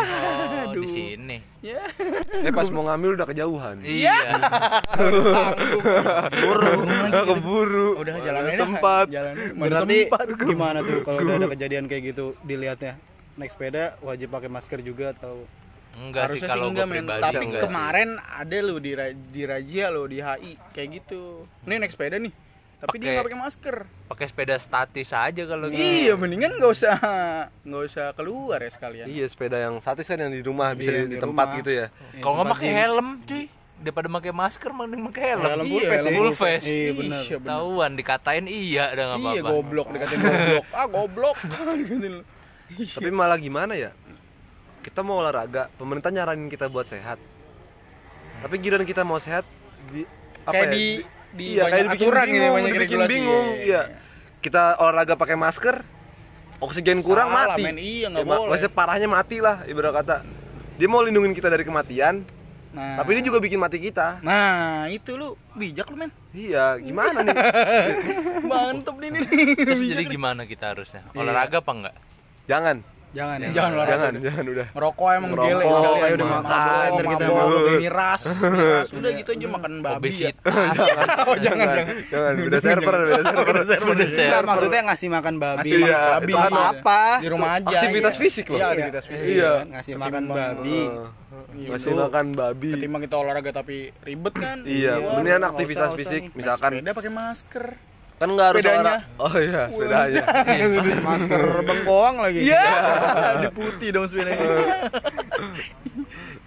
oh 0.66 0.74
di 0.78 0.88
sini 0.88 1.38
Ya. 1.60 1.84
Eh 2.40 2.52
pas 2.52 2.70
mau 2.70 2.86
ngambil 2.86 3.16
udah 3.16 3.28
kejauhan. 3.28 3.82
iya 3.82 4.40
Udah 7.04 7.24
keburu. 7.26 7.98
Udah 7.98 8.16
jalan 8.18 8.42
Mana 8.42 8.50
aja. 8.50 8.60
sempat. 8.60 9.06
Jalan 9.10 9.34
Berarti 9.58 9.98
gimana 10.44 10.80
tuh 10.80 11.02
kalau 11.02 11.20
udah 11.20 11.36
ada 11.36 11.48
kejadian 11.50 11.86
kayak 11.86 12.04
gitu 12.08 12.26
dilihatnya? 12.42 12.96
Naik 13.38 13.50
sepeda 13.50 13.84
wajib 14.02 14.28
pakai 14.30 14.50
masker 14.50 14.80
juga 14.82 15.14
atau 15.14 15.46
enggak 15.96 16.24
sih 16.28 16.42
Harusnya 16.42 16.42
sih 16.44 16.52
kalau 16.52 16.64
gue 16.64 16.74
enggak 16.74 16.88
men. 16.88 16.96
pribadi 17.00 17.24
Tapi 17.24 17.44
enggak 17.44 17.62
sih. 17.62 17.66
kemarin 17.68 18.10
ada 18.20 18.58
lo 18.60 18.76
di 18.78 18.92
di 19.30 19.42
Rajia 19.44 19.86
lo 19.88 20.04
di 20.06 20.20
HI 20.20 20.52
kayak 20.72 20.90
gitu. 20.96 21.22
Nih 21.64 21.78
naik 21.78 21.92
sepeda 21.92 22.18
nih. 22.18 22.34
Tapi 22.78 22.94
dia 22.94 23.02
Pakai- 23.02 23.14
nggak 23.16 23.26
pakai 23.26 23.40
masker. 23.40 23.76
pakai 24.08 24.26
sepeda 24.28 24.56
statis 24.56 25.10
aja 25.12 25.44
kalau 25.44 25.66
gitu 25.68 25.82
Iya, 25.82 26.14
mendingan 26.14 26.54
nggak 26.54 26.72
usah 26.72 26.94
nggak 27.60 27.84
usah 27.88 28.06
keluar 28.14 28.58
ya 28.60 28.70
sekalian. 28.70 29.06
Iya 29.08 29.26
sepeda 29.26 29.58
yang 29.60 29.78
statis 29.78 30.06
kan 30.06 30.18
yang 30.20 30.30
di 30.30 30.42
rumah 30.42 30.74
bisa 30.74 30.90
Iya, 30.92 31.06
di, 31.08 31.18
tempat 31.18 31.26
rumah. 31.48 31.58
gitu 31.58 31.72
ya. 31.76 31.86
kalau 32.20 32.34
nggak 32.36 32.54
pakai 32.54 32.70
helm 32.72 33.08
cuy 33.24 33.44
daripada 33.80 34.08
pakai 34.12 34.32
masker 34.32 34.70
mending 34.72 35.02
pakai 35.08 35.24
helm 35.28 35.42
Helm 35.44 35.58
Iya, 35.60 35.70
full 35.72 35.82
face 35.84 35.98
helm 36.00 36.06
ya? 36.08 36.14
full 36.16 36.34
face 36.36 36.66
Iya 36.68 36.92
benar. 36.96 37.22
Iya, 37.24 37.36
bener. 37.36 37.50
tahuan 37.52 37.92
dikatain 37.94 38.46
iya 38.48 38.84
udah 38.88 39.06
nggak 39.08 39.20
Iya, 39.20 39.26
apa-apa 39.36 39.50
goblok 39.52 39.88
dikatain 39.90 40.20
goblok. 40.20 40.66
Ah, 40.72 40.86
goblok. 40.88 41.38
Dikatain. 41.44 42.16
Tapi 42.68 43.10
malah 43.10 43.38
gimana 43.38 43.74
ya? 43.74 43.92
Kita 44.82 45.04
mau 45.04 45.20
olahraga, 45.20 45.68
pemerintah 45.76 46.12
nyaranin 46.12 46.48
kita 46.48 46.68
buat 46.68 46.88
sehat. 46.88 47.20
Tapi 48.38 48.56
giliran 48.60 48.84
kita 48.84 49.02
mau 49.02 49.18
sehat 49.18 49.44
di 49.90 50.04
apa 50.44 50.54
kayak 50.54 50.64
ya? 50.64 50.72
di 50.72 50.86
di 51.30 51.46
iya, 51.54 51.62
banyak 51.62 51.72
kayak 51.72 51.86
dibikin 51.86 52.08
aturan 52.08 52.24
bingung, 52.24 52.38
gitu, 52.38 52.56
banyak 52.56 52.72
dibikin 52.72 52.84
regulasi. 52.98 53.12
bingung. 53.12 53.48
Iya. 53.58 53.82
Kita 54.38 54.64
olahraga 54.80 55.14
pakai 55.16 55.36
masker, 55.36 55.76
oksigen 56.58 57.00
kurang 57.02 57.30
Salah, 57.30 57.56
mati. 57.56 57.64
men. 57.64 57.78
Iya, 57.78 58.08
Ya, 58.08 58.24
ma- 58.24 58.38
boleh. 58.38 58.50
Maksudnya 58.54 58.74
parahnya 58.74 59.10
mati 59.10 59.38
lah 59.40 59.64
ibarat 59.66 59.94
kata. 59.96 60.18
Dia 60.78 60.88
mau 60.88 61.02
lindungin 61.02 61.34
kita 61.34 61.50
dari 61.50 61.64
kematian, 61.64 62.22
Nah, 62.68 62.94
tapi 62.94 63.18
dia 63.18 63.26
juga 63.26 63.42
bikin 63.42 63.58
mati 63.58 63.82
kita. 63.82 64.22
Nah, 64.22 64.86
itu 64.88 65.18
lu 65.18 65.34
bijak 65.58 65.90
lu, 65.90 65.98
men. 65.98 66.12
Iya, 66.30 66.78
gimana 66.78 67.26
nih? 67.26 67.34
Mantep 68.52 68.96
nih 69.02 69.10
nih. 69.10 69.22
terus 69.58 69.82
jadi 69.82 70.04
gimana 70.06 70.46
kita 70.46 70.76
harusnya 70.76 71.02
olahraga 71.12 71.58
apa 71.58 71.72
enggak 71.74 71.96
Jangan, 72.48 72.78
Jangan 73.08 73.40
ya. 73.40 73.50
Jangan 73.50 73.72
olahraga. 73.74 73.94
jangan, 73.98 74.14
jangan 74.20 74.46
udah. 74.46 74.68
Ngerokok 74.70 75.08
emang 75.10 75.30
Ngerokok, 75.32 75.48
gele 75.48 75.64
kayak 75.64 75.74
sekalian. 75.74 76.14
udah 76.14 76.28
Mabok, 76.28 76.44
makan, 76.44 76.60
ntar 76.68 77.06
kita 77.08 77.26
mabok, 77.26 77.38
mabok. 77.40 77.80
miras, 77.80 78.22
miras. 78.28 78.88
Udah 79.00 79.12
gitu 79.16 79.30
aja 79.32 79.48
makan 79.50 79.72
babi 79.80 79.90
ya. 79.90 79.98
obesitas 79.98 80.36
Oh, 81.30 81.36
jangan, 81.46 81.68
jangan. 81.68 81.96
Jangan, 82.06 82.34
beda 82.38 82.60
server, 82.60 82.96
beda 83.02 83.24
server. 83.24 83.46
Udah 83.48 84.08
server. 84.12 84.44
maksudnya 84.46 84.82
ngasih 84.86 85.08
makan 85.10 85.36
babi. 85.40 85.58
Ngasih 85.58 85.74
makan 85.74 85.88
Iya, 85.88 86.00
babi. 86.14 86.28
itu 86.28 86.38
apa 86.38 86.62
apa? 86.70 87.02
Di 87.18 87.30
rumah 87.32 87.50
aja. 87.58 87.78
Aktivitas 87.80 88.14
iya. 88.14 88.22
fisik 88.22 88.46
loh. 88.46 88.58
Iya, 88.58 88.68
aktivitas 88.68 89.04
fisik. 89.08 89.28
Iya. 89.34 89.52
Ngasih 89.66 89.94
makan 89.98 90.24
babi. 90.30 90.80
Iya, 91.58 91.70
Masih 91.70 91.90
itu. 91.90 91.98
makan 91.98 92.26
babi. 92.34 92.70
Ketimbang 92.76 93.02
kita 93.02 93.16
olahraga 93.18 93.52
tapi 93.56 93.76
ribet 94.04 94.34
kan. 94.36 94.58
Iya, 94.62 94.94
mendingan 95.00 95.40
nggak 95.42 95.52
aktivitas 95.56 95.90
fisik, 95.96 96.22
misalkan- 96.36 96.74
sepeda 96.76 96.92
pakai 96.92 97.10
masker. 97.10 97.66
Kan 98.18 98.34
nggak 98.34 98.48
harus 98.50 98.62
Sepedanya. 98.62 98.82
olahraga. 98.82 99.22
Oh 99.22 99.36
iya, 99.38 99.62
sepedanya. 99.70 100.24
Masker 101.08 101.42
bengkoang 101.62 102.18
lagi. 102.18 102.40
Iya, 102.44 102.66
di 103.42 103.48
putih 103.52 103.90
dong 103.94 104.10
sepedanya. 104.10 104.42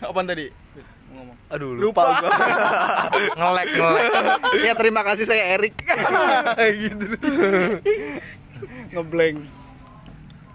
Apaan 0.02 0.26
tadi? 0.26 0.50
Ngomong. 1.10 1.36
Aduh, 1.48 1.70
Lupa. 1.78 2.02
lupa, 2.10 2.18
gua. 2.18 2.30
ngelek 3.36 3.66
ngelek 3.70 4.04
Ya 4.60 4.72
terima 4.74 5.02
kasih 5.04 5.24
saya 5.24 5.54
Erik. 5.54 5.74
gitu. 6.58 7.04
Ngeblank. 8.90 9.38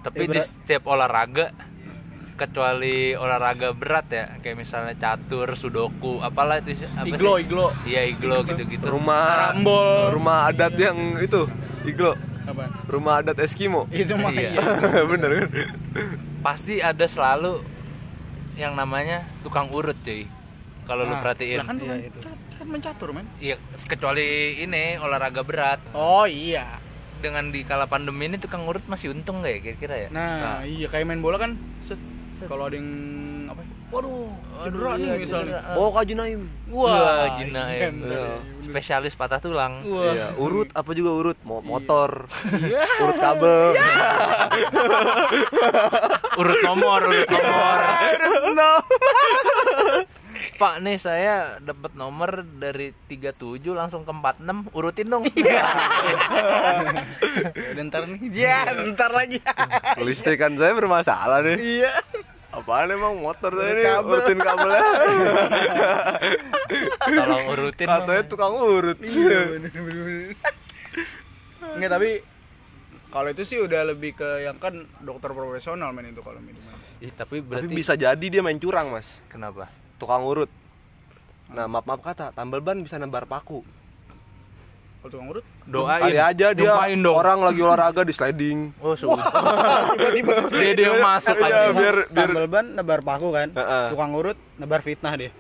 tapi 0.01 0.21
Ya, 0.21 0.37
di 0.37 0.39
setiap 0.39 0.83
olahraga 0.85 1.49
kecuali 2.35 2.95
olahraga 3.13 3.71
berat 3.71 4.07
ya 4.07 4.25
kayak 4.37 4.57
misalnya 4.57 4.93
catur 4.93 5.47
sudoku 5.53 6.19
apalah 6.19 6.59
itu 6.59 6.83
apa 6.89 7.07
Iglo, 7.07 7.33
sih? 7.33 7.43
iglo. 7.43 7.67
iya 7.83 8.01
iglo 8.03 8.43
gitu-gitu 8.43 8.83
Rumah 8.85 9.55
Karambol. 9.55 10.11
rumah 10.11 10.37
adat 10.45 10.75
yang 10.75 10.97
itu, 11.17 11.47
Iglo. 11.83 12.13
Apaan? 12.45 12.69
Rumah 12.85 13.13
adat 13.19 13.37
Eskimo. 13.39 13.89
Itu 13.89 14.13
mah 14.15 14.29
Iya. 14.29 14.51
iya. 14.53 14.61
Bener 15.09 15.29
kan? 15.39 15.49
pasti 16.39 16.77
ada 16.77 17.05
selalu 17.05 17.57
yang 18.53 18.71
namanya 18.73 19.25
tukang 19.41 19.65
urut 19.67 19.97
cuy 19.97 20.29
kalau 20.83 21.01
lu 21.03 21.11
Nah, 21.11 21.19
perhatiin 21.19 21.57
lah 21.57 21.65
kan 21.65 21.75
Iya, 21.75 21.89
kan, 21.89 21.99
itu. 21.99 22.19
kan 22.53 22.67
mencatur, 22.67 23.09
men. 23.11 23.25
iya 23.37 23.57
kecuali 23.81 24.23
ini 24.59 24.95
olahraga 24.97 25.41
berat 25.41 25.81
Oh 25.91 26.23
iya. 26.23 26.77
dengan 27.15 27.49
di 27.49 27.63
kala 27.63 27.83
pandemi 27.85 28.27
ini 28.27 28.37
tukang 28.37 28.61
urut 28.63 28.85
masih 28.85 29.09
untung 29.09 29.41
nggak 29.41 29.49
ya 29.51 29.59
kira-kira 29.63 29.95
ya 29.97 30.09
Nah, 30.11 30.61
iya 30.63 30.85
kayak 30.85 31.05
main 31.05 31.19
bola 31.19 31.35
kan. 31.37 31.57
set, 31.81 31.97
Kalau 32.45 32.63
ada 32.69 32.75
yang 32.77 32.89
apa? 33.49 33.61
Waduh, 33.93 34.27
cedera 34.65 34.91
iya, 34.97 35.13
nih 35.13 35.19
misalnya. 35.23 35.59
cedera. 35.61 35.77
Oh, 35.77 35.89
Kak 35.93 36.03
Junaim. 36.09 36.41
Wah, 36.73 37.37
iya, 37.37 37.63
ya. 37.69 37.89
bener. 37.93 38.41
Spesialis 38.59 39.13
patah 39.13 39.39
tulang. 39.39 39.79
Wah. 39.85 40.11
Iya, 40.11 40.27
urut 40.41 40.69
apa 40.73 40.91
juga 40.97 41.11
urut? 41.13 41.37
Mo- 41.45 41.61
motor. 41.63 42.25
urut 43.01 43.17
kabel. 43.21 43.73
Urut 46.35 46.59
nomor, 46.67 46.99
urut 47.07 47.29
nomor. 47.31 47.77
No. 48.51 48.71
Pak 50.59 50.83
nih 50.83 50.95
saya 50.95 51.59
dapat 51.59 51.95
nomor 51.95 52.43
dari 52.59 52.91
37 53.07 53.59
langsung 53.75 54.03
ke 54.03 54.11
46, 54.11 54.71
urutin 54.75 55.07
dong. 55.07 55.23
Ya 57.35 57.71
udah 57.75 57.83
ntar 57.91 58.03
nih. 58.07 58.19
Ya, 58.31 58.71
ntar 58.95 59.11
lagi. 59.11 59.39
Listrikan 59.99 60.55
saya 60.55 60.71
bermasalah 60.71 61.43
nih. 61.43 61.83
Iya. 61.83 61.93
Apaan 62.55 62.87
emang 62.87 63.19
motor 63.19 63.51
Urut 63.51 63.67
ini 63.67 63.83
kabel. 63.83 64.09
urutin 64.09 64.39
kabelnya. 64.39 64.83
Tolong 67.03 67.45
urutin. 67.51 67.87
Katanya 67.87 68.23
tukang 68.23 68.55
urut. 68.55 68.97
Iya, 68.97 69.39
bener 69.53 69.71
bener. 69.75 70.35
Enggak, 71.75 71.91
tapi 71.91 72.09
kalau 73.09 73.29
itu 73.29 73.43
sih 73.43 73.59
udah 73.59 73.81
lebih 73.85 74.15
ke 74.15 74.43
yang 74.43 74.55
kan 74.55 74.71
dokter 74.99 75.31
profesional 75.31 75.91
men 75.91 76.09
itu 76.09 76.19
kalau 76.19 76.39
minuman. 76.39 76.75
Ih, 76.99 77.11
tapi 77.11 77.39
Tapi 77.39 77.47
berarti 77.67 77.75
bisa 77.75 77.93
jadi 77.93 78.25
dia 78.25 78.39
main 78.39 78.55
curang, 78.55 78.87
Mas. 78.87 79.07
kenapa? 79.27 79.67
Tukang 79.95 80.23
urut. 80.23 80.47
Nah, 81.45 81.67
maaf-maaf 81.67 82.01
kata, 82.01 82.31
tambal 82.31 82.59
ban 82.59 82.79
bisa 82.79 82.95
nebar 82.95 83.27
paku. 83.27 83.61
Kalau 85.05 85.13
tukang 85.13 85.29
urut 85.29 85.45
Doain. 85.69 86.01
Kali 86.01 86.17
aja 86.17 86.47
dia 86.49 86.65
Doain 86.65 86.97
dong. 86.97 87.13
orang 87.13 87.37
lagi 87.39 87.61
olahraga 87.61 88.01
di 88.01 88.09
sliding. 88.09 88.73
Oh, 88.81 88.97
sudah. 88.97 89.21
dia 90.49 90.73
dia 90.73 90.97
masuk 90.97 91.37
Iya, 91.37 91.45
aja. 91.45 91.61
biar 91.69 91.95
biar 92.09 92.25
Tambal 92.27 92.45
ban 92.49 92.65
nebar 92.73 92.99
paku 93.05 93.29
kan. 93.29 93.53
Heeh. 93.53 93.85
Tukang 93.93 94.11
urut 94.17 94.37
nebar 94.57 94.81
fitnah 94.81 95.13
dia. 95.13 95.29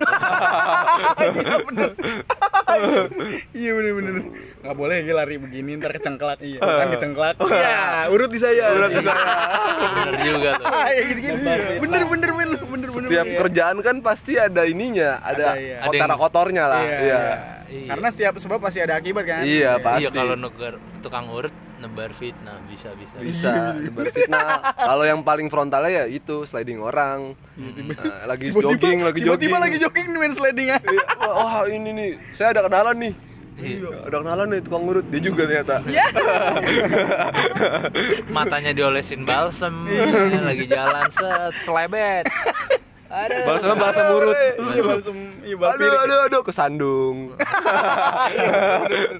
Iya 3.55 3.71
bener 3.73 3.91
bener. 3.95 4.13
Nggak 4.61 4.75
boleh 4.75 4.97
ya 4.99 5.13
lari 5.15 5.35
begini 5.39 5.79
ntar 5.79 5.95
kecengklat. 5.95 6.43
Iya. 6.43 6.59
Kan 6.59 6.87
kecengklat. 6.91 7.35
Iya, 7.39 8.11
urut 8.11 8.29
di 8.29 8.37
saya. 8.37 8.69
Urut 8.69 8.91
di 8.91 9.01
saya. 9.01 9.25
Bener 9.95 10.15
juga 10.21 10.49
tuh. 10.53 10.65
Ah, 10.67 10.87
ya 10.91 11.01
gitu 11.07 11.19
gitu. 11.23 11.37
Bener 11.81 12.03
bener 12.05 12.29
lu, 12.29 12.35
bener 12.35 12.59
bener. 12.67 12.89
setiap 12.91 13.25
bener. 13.25 13.39
kerjaan 13.41 13.77
kan 13.79 13.95
pasti 14.03 14.35
ada 14.35 14.67
ininya, 14.67 15.23
ada, 15.23 15.55
Ada, 15.55 15.57
iya. 15.57 15.77
Ada 15.79 15.87
kotor 15.87 16.03
yang- 16.05 16.19
kotornya 16.19 16.63
lah. 16.67 16.81
Iya, 16.83 17.19
Iya. 17.65 17.75
Iya. 17.75 17.89
Karena 17.89 18.07
setiap 18.13 18.33
sebab 18.37 18.59
pasti 18.61 18.79
ada 18.81 18.93
akibat 18.97 19.23
kan. 19.25 19.43
Iya, 19.45 19.77
pasti. 19.81 20.05
Iya 20.05 20.09
kalau 20.13 20.35
negar 20.37 20.73
tukang 21.01 21.25
urut 21.29 21.53
nebar 21.81 22.11
fitnah 22.17 22.57
bisa 22.65 22.89
bisa. 22.97 23.15
bisa 23.21 23.53
nebar 23.77 24.09
fitnah. 24.09 24.61
Kalau 24.73 25.03
yang 25.05 25.21
paling 25.21 25.47
frontalnya 25.49 26.03
ya 26.03 26.05
itu 26.09 26.45
sliding 26.47 26.81
orang. 26.81 27.37
Nah, 27.57 28.25
lagi 28.25 28.49
jogging, 28.53 29.05
lagi 29.05 29.19
jogging. 29.21 29.49
Tiba-tiba 29.49 29.57
lagi 29.61 29.77
jogging 29.77 30.07
nih 30.13 30.19
main 30.19 30.33
sliding. 30.33 30.67
Iya, 30.71 31.03
Wah, 31.25 31.65
ini 31.69 31.89
nih, 31.93 32.09
saya 32.33 32.57
ada 32.57 32.65
kenalan 32.65 32.95
nih. 32.97 33.13
Iya. 33.55 33.87
Ada 34.07 34.17
kenalan 34.19 34.47
nih 34.51 34.61
tukang 34.65 34.83
urut. 34.83 35.05
Dia 35.07 35.21
juga 35.23 35.43
ternyata. 35.47 35.75
Matanya 38.35 38.71
diolesin 38.75 39.23
balsem, 39.23 39.73
ya, 39.87 40.41
lagi 40.43 40.65
jalan 40.67 41.07
set 41.11 41.53
selebet. 41.63 42.25
Aduh. 43.15 43.43
Balsam 43.47 43.75
balsam 43.75 44.05
urut. 44.11 44.35
Iya 44.35 44.81
balsam, 44.83 45.15
iya 45.41 45.55
bal 45.55 45.69
Aduh, 45.71 45.87
aduh, 45.97 46.19
aduh, 46.25 46.41
kesandung. 46.43 47.17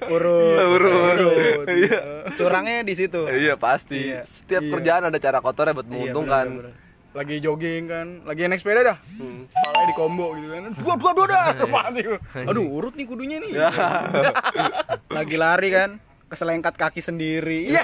Urut. 0.06 0.56
Urut. 0.68 1.66
Iya. 1.66 2.00
Curangnya 2.34 2.84
di 2.84 2.94
situ. 2.94 3.24
Iya 3.24 3.56
pasti. 3.56 4.12
Iya. 4.12 4.22
Setiap 4.22 4.60
Iya. 4.60 4.70
kerjaan 4.70 5.02
ada 5.06 5.16
cara 5.16 5.38
kotornya 5.40 5.72
buat 5.72 5.84
Iya, 5.84 5.92
menguntungkan. 5.92 6.46
bener-bener. 6.46 6.84
lagi 7.16 7.40
jogging 7.40 7.88
kan 7.88 8.06
lagi 8.28 8.44
naik 8.44 8.60
sepeda 8.60 8.84
dah 8.84 8.98
Hmm. 9.16 9.48
palanya 9.48 9.88
di 9.88 9.94
combo 9.96 10.36
gitu 10.36 10.52
kan 10.52 10.68
dua 10.76 10.94
dua 10.94 11.12
dua 11.16 11.26
dah 11.26 11.44
mati 11.72 12.00
aduh 12.36 12.60
urut 12.68 12.92
nih 12.92 13.08
kudunya 13.08 13.40
nih 13.40 13.56
lagi 15.16 15.36
lari 15.40 15.68
kan 15.72 15.96
keselengkat 16.26 16.74
kaki 16.74 16.98
sendiri. 16.98 17.70
Iya. 17.70 17.82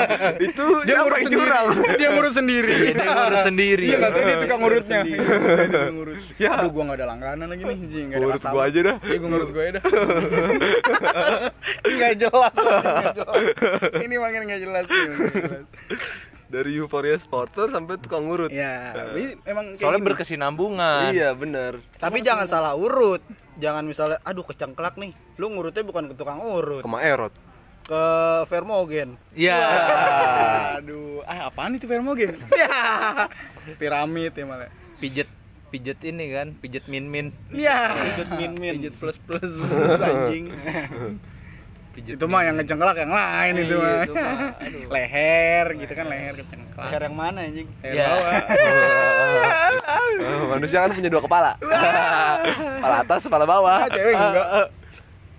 itu 0.48 0.64
dia 0.88 0.96
siapa 0.96 1.12
yang 1.12 1.24
sendiri. 1.28 1.36
curang? 1.44 1.64
Dia 2.00 2.08
ngurut 2.08 2.34
sendiri. 2.34 2.74
Dia 2.96 3.04
ngurut 3.12 3.44
sendiri. 3.52 3.84
iya 3.84 3.96
nggak 4.00 4.12
tahu 4.12 4.22
dia 4.24 4.36
tukang 4.40 4.60
ngurutnya. 4.64 5.00
Sendiri. 5.04 5.18
Dia 5.52 5.66
tukang 5.68 5.94
ngurut. 5.94 6.16
Ya. 6.40 6.50
aduh 6.56 6.70
gua 6.72 6.82
nggak 6.88 6.98
ada 6.98 7.06
langganan 7.06 7.46
lagi 7.52 7.62
nih 7.62 7.76
anjing, 7.76 8.04
nggak 8.08 8.16
ada 8.16 8.24
Ngurut 8.24 8.42
gua 8.42 8.62
aja 8.64 8.80
dah. 8.80 8.96
iya 9.02 9.16
gua 9.20 9.28
ngurut 9.28 9.50
gua 9.52 9.62
aja 9.62 9.72
dah. 9.72 9.84
Nggak 11.82 12.12
jelas 12.18 12.54
ini 14.00 14.16
makin 14.16 14.40
nggak 14.48 14.60
jelas 14.60 14.86
dari 16.48 16.70
euforia 16.76 17.16
sporter 17.16 17.68
sampai 17.68 17.96
tukang 17.96 18.24
ngurut. 18.24 18.48
Ya 18.48 18.92
tapi 18.92 19.36
emang 19.44 19.72
kayak 19.72 19.80
Soalnya 19.80 20.00
gini. 20.00 20.08
berkesinambungan. 20.08 21.08
iya 21.12 21.32
bener. 21.32 21.80
Tapi 21.96 22.20
jangan 22.20 22.44
salah 22.44 22.72
urut. 22.72 23.20
Jangan 23.56 23.84
misalnya 23.84 24.16
aduh 24.20 24.44
kecengklak 24.44 24.96
nih. 24.96 25.12
Lu 25.36 25.48
ngurutnya 25.48 25.80
bukan 25.80 26.08
ke 26.08 26.14
tukang 26.16 26.40
urut. 26.40 26.80
Ke 26.80 26.88
Maerot 26.88 27.32
ke 27.92 28.04
Vermogen 28.48 29.20
Iya. 29.34 29.60
aduh 30.76 31.20
ah 31.22 31.52
apaan 31.52 31.76
itu 31.76 31.84
Vermogen 31.84 32.40
ya 32.56 33.28
piramid 33.74 34.32
ya 34.32 34.44
malah 34.44 34.72
Pijet 34.96 35.28
pijet 35.68 35.98
ini 36.02 36.30
kan, 36.30 36.52
pijet 36.54 36.84
min-min. 36.84 37.32
Iya. 37.50 37.96
Pijet 37.96 38.28
min 38.30 38.52
min 38.54 38.74
Pijet 38.76 38.94
plus 38.94 39.16
plus 39.18 39.40
anjing. 40.04 40.52
Pijet 41.90 42.16
itu 42.16 42.24
mah 42.24 42.40
yang 42.42 42.54
ngecengklak 42.54 42.92
yang 42.94 43.08
lain 43.10 43.52
itu 43.58 43.74
Iya, 43.74 43.82
mah. 43.82 43.98
itu 43.98 44.12
mah. 44.14 44.36
Aduh. 44.54 44.86
leher 44.86 45.66
gitu 45.74 45.92
kan 45.92 46.06
leher 46.06 46.34
kecengklak. 46.36 46.86
leher 46.86 47.00
yang 47.02 47.16
mana 47.16 47.38
anjing 47.42 47.68
Leher 47.80 47.94
Ya. 47.94 48.04
bawah. 48.06 48.32
Manusia 50.52 50.78
kan 50.78 50.90
punya 50.92 51.08
dua 51.08 51.22
kepala 51.22 51.50
kepala 51.58 52.96
atas 53.00 53.20
kepala 53.24 53.44
bawah 53.44 53.78
Ah, 53.78 53.88
cewek 53.88 54.12
enggak. 54.12 54.46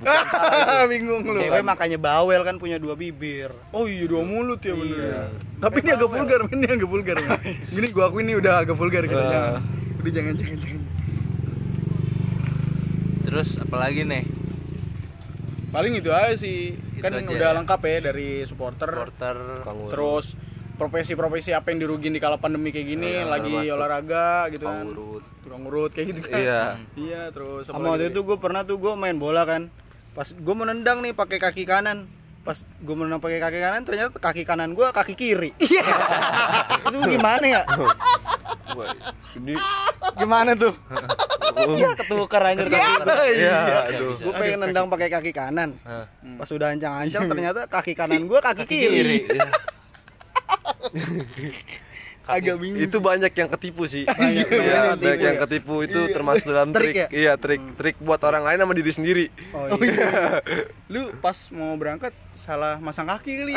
Bingung 0.91 1.21
lu. 1.23 1.37
cewek 1.37 1.61
makanya 1.61 1.97
bawel 1.97 2.41
kan 2.41 2.55
punya 2.55 2.77
dua 2.77 2.93
bibir 2.93 3.49
Oh 3.71 3.85
iya 3.85 4.05
dua 4.05 4.21
mulut 4.21 4.59
ya 4.59 4.73
bener. 4.73 4.97
Iya. 4.97 5.21
Tapi 5.57 5.77
ini 5.79 5.91
agak 5.91 6.09
vulgar, 6.09 6.39
men. 6.43 6.53
ini 6.53 6.67
agak 6.69 6.89
vulgar. 6.89 7.15
men. 7.23 7.39
Gini 7.67 7.87
gua 7.89 8.03
akuin 8.07 8.25
ini 8.25 8.33
udah 8.35 8.53
agak 8.61 8.75
vulgar 8.75 9.03
gitu. 9.03 9.15
Jangan. 9.15 9.63
Udah 9.97 10.11
jangan 10.11 10.33
jangan 10.35 10.57
jangan. 10.59 10.81
Terus 13.23 13.49
apalagi 13.57 14.01
nih? 14.03 14.23
Paling 15.69 15.93
itu 15.97 16.09
aja 16.09 16.35
sih. 16.35 16.77
Kan 17.01 17.17
aja 17.17 17.25
udah 17.25 17.49
ya. 17.49 17.57
lengkap 17.57 17.81
ya 17.81 17.97
dari 18.03 18.45
supporter. 18.45 18.89
Porter 18.89 19.35
Tukang 19.59 19.75
ngurut. 19.79 19.91
Terus 19.91 20.25
profesi-profesi 20.73 21.53
apa 21.53 21.69
yang 21.69 21.81
dirugin 21.81 22.11
di 22.11 22.19
kala 22.19 22.37
pandemi 22.37 22.69
kayak 22.69 22.87
gini 22.89 23.09
Iya, 23.15 23.29
lagi 23.29 23.45
termasuk 23.47 23.75
olahraga 23.77 24.27
gitu 24.49 24.65
kan. 24.65 24.81
ngurut 24.83 25.23
Tukang 25.39 25.61
ngurut 25.61 25.91
kayak 25.93 26.07
gitu 26.09 26.19
kan. 26.23 26.33
iya 26.35 26.61
Iya, 26.93 27.21
terus 27.29 27.69
sama 27.69 27.93
waktu 27.93 28.09
itu 28.09 28.19
gue 28.21 28.37
pernah 28.37 28.65
tuh 28.65 28.77
gue 28.77 28.93
main 28.93 29.13
bola 29.13 29.45
kan 29.45 29.69
pas 30.13 30.27
gue 30.29 30.55
menendang 30.55 31.01
nih 31.01 31.13
pakai 31.17 31.37
kaki 31.41 31.65
kanan. 31.65 32.05
Pas 32.45 32.57
gue 32.61 32.95
menendang 32.95 33.21
pakai 33.21 33.39
kaki 33.41 33.59
kanan 33.59 33.81
ternyata 33.85 34.13
kaki 34.17 34.43
kanan 34.45 34.77
gue 34.77 34.87
kaki 34.93 35.13
kiri. 35.17 35.51
Itu 36.85 36.97
gimana 37.09 37.45
ya? 37.45 37.61
Ini 39.37 39.53
gimana 40.17 40.51
tuh? 40.53 40.73
Iya 41.53 41.93
ketukar 41.97 42.41
anjir 42.49 42.65
kaki 42.65 42.81
iya. 43.37 43.85
aduh. 43.93 44.17
bisa. 44.17 44.25
gue 44.25 44.33
pengen 44.33 44.59
nendang 44.65 44.87
pakai 44.89 45.09
kaki 45.09 45.31
kanan. 45.33 45.77
Pas 46.37 46.49
udah 46.49 46.73
ancang-ancang 46.73 47.25
ternyata 47.29 47.65
kaki 47.69 47.93
kanan 47.97 48.25
gue 48.29 48.39
kaki 48.41 48.63
kiri 48.69 48.89
kiri. 48.89 49.17
Iya. 49.33 49.49
agak 52.25 52.55
bingung. 52.55 52.79
itu 52.79 52.97
banyak 52.97 53.29
yang 53.29 53.49
ketipu 53.49 53.83
sih 53.83 54.03
Banyak- 54.09 54.47
banyak 54.47 54.63
Iya, 54.63 54.71
yang 54.71 54.85
banyak 54.89 54.95
ketipu 54.95 55.19
yang 55.19 55.35
ya. 55.35 55.41
ketipu 55.41 55.73
itu 55.81 55.99
termasuk 56.09 56.47
dalam 56.47 56.69
Trik 56.69 56.83
trik 56.85 56.95
ya? 56.95 57.07
iya 57.11 57.33
trik 57.35 57.61
trik 57.75 57.95
buat 57.99 58.21
orang 58.21 58.43
lain 58.43 58.59
sama 58.59 58.73
diri 58.73 58.91
sendiri 58.91 59.25
oh, 59.51 59.67
Oh 59.69 59.79
iya. 59.83 59.91
iya. 59.91 60.09
Lu 60.87 61.11
pas 61.17 61.35
mau 61.51 61.73
berangkat 61.73 62.13
salah 62.39 62.75
masang 62.77 63.07
kaki 63.07 63.31
kali. 63.37 63.55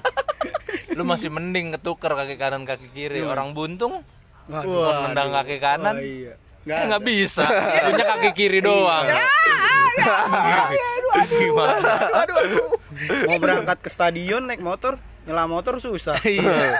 Lu 0.96 1.02
masih 1.02 1.26
mending 1.28 1.74
ketuker 1.74 2.12
kaki 2.12 2.34
kanan 2.36 2.62
kaki 2.62 2.86
kiri. 2.88 3.18
Orang 3.20 3.50
buntung 3.50 4.02
Waduh. 4.46 4.66
mau 4.66 5.06
nendang 5.06 5.30
kaki 5.32 5.58
kanan. 5.58 5.94
Oh, 5.94 6.02
iya. 6.02 6.34
Eh, 6.62 6.84
Nggak 6.86 7.02
bisa. 7.02 7.42
Punya 7.82 8.04
kaki 8.08 8.30
kiri 8.32 8.60
doang. 8.60 9.06
Gimana? 11.28 11.92
mau 13.26 13.38
berangkat 13.38 13.78
ke 13.80 13.88
stadion 13.88 14.44
naik 14.44 14.60
motor 14.60 14.94
nyela 15.24 15.44
motor 15.44 15.78
susah 15.78 16.16
Iya. 16.20 16.78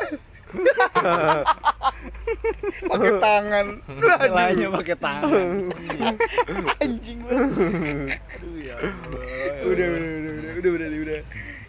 Pakai 2.90 3.12
tangan. 3.20 3.66
nyelanya 4.00 4.66
pakai 4.74 4.96
tangan 4.98 5.48
Anjing 6.82 7.18
banget. 7.24 7.52
Aduh 8.18 8.56
ya. 8.60 8.74
Udah 9.64 9.86
udah 9.86 10.10
udah 10.10 10.32
udah 10.32 10.52
udah 10.58 10.70
udah 10.70 11.00
udah. 11.04 11.20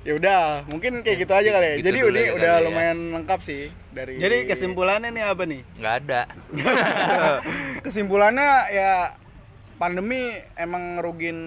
Ya 0.02 0.18
udah, 0.18 0.66
mungkin 0.66 1.06
kayak 1.06 1.18
gitu 1.22 1.34
aja 1.38 1.50
kali 1.54 1.62
ya. 1.62 1.76
Gitu 1.78 1.86
Jadi 1.94 2.00
ini 2.02 2.24
udah 2.34 2.52
kali 2.58 2.64
ya. 2.66 2.66
lumayan 2.66 2.98
lengkap 3.14 3.40
sih 3.46 3.70
dari 3.94 4.18
jadi 4.18 4.50
kesimpulannya 4.50 5.14
nih 5.14 5.24
apa 5.30 5.44
nih 5.46 5.62
Nggak 5.78 5.94
ada. 6.02 6.22
kesimpulannya 7.86 8.50
ya 8.74 9.14
pandemi 9.82 10.30
emang 10.56 10.96
ngerugin 10.96 11.38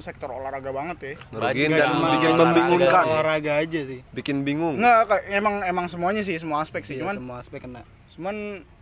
sektor 0.00 0.32
olahraga 0.32 0.72
banget 0.72 0.96
ya. 0.98 1.14
ngerugin 1.30 1.68
dan 1.70 1.90
bikin 2.16 2.32
membingungkan 2.34 3.04
olahraga 3.04 3.52
aja 3.60 3.80
sih 3.84 4.00
bikin 4.10 4.40
bingung 4.40 4.80
Enggak, 4.80 5.20
emang 5.28 5.60
emang 5.62 5.86
semuanya 5.86 6.24
sih, 6.24 6.34
semua 6.34 6.64
aspek 6.64 6.80
sih. 6.82 6.96
Iya, 6.96 7.04
Cuman 7.04 7.14
semua 7.14 7.36
aspek 7.38 7.60
kena 7.60 7.84
cuman 8.14 8.36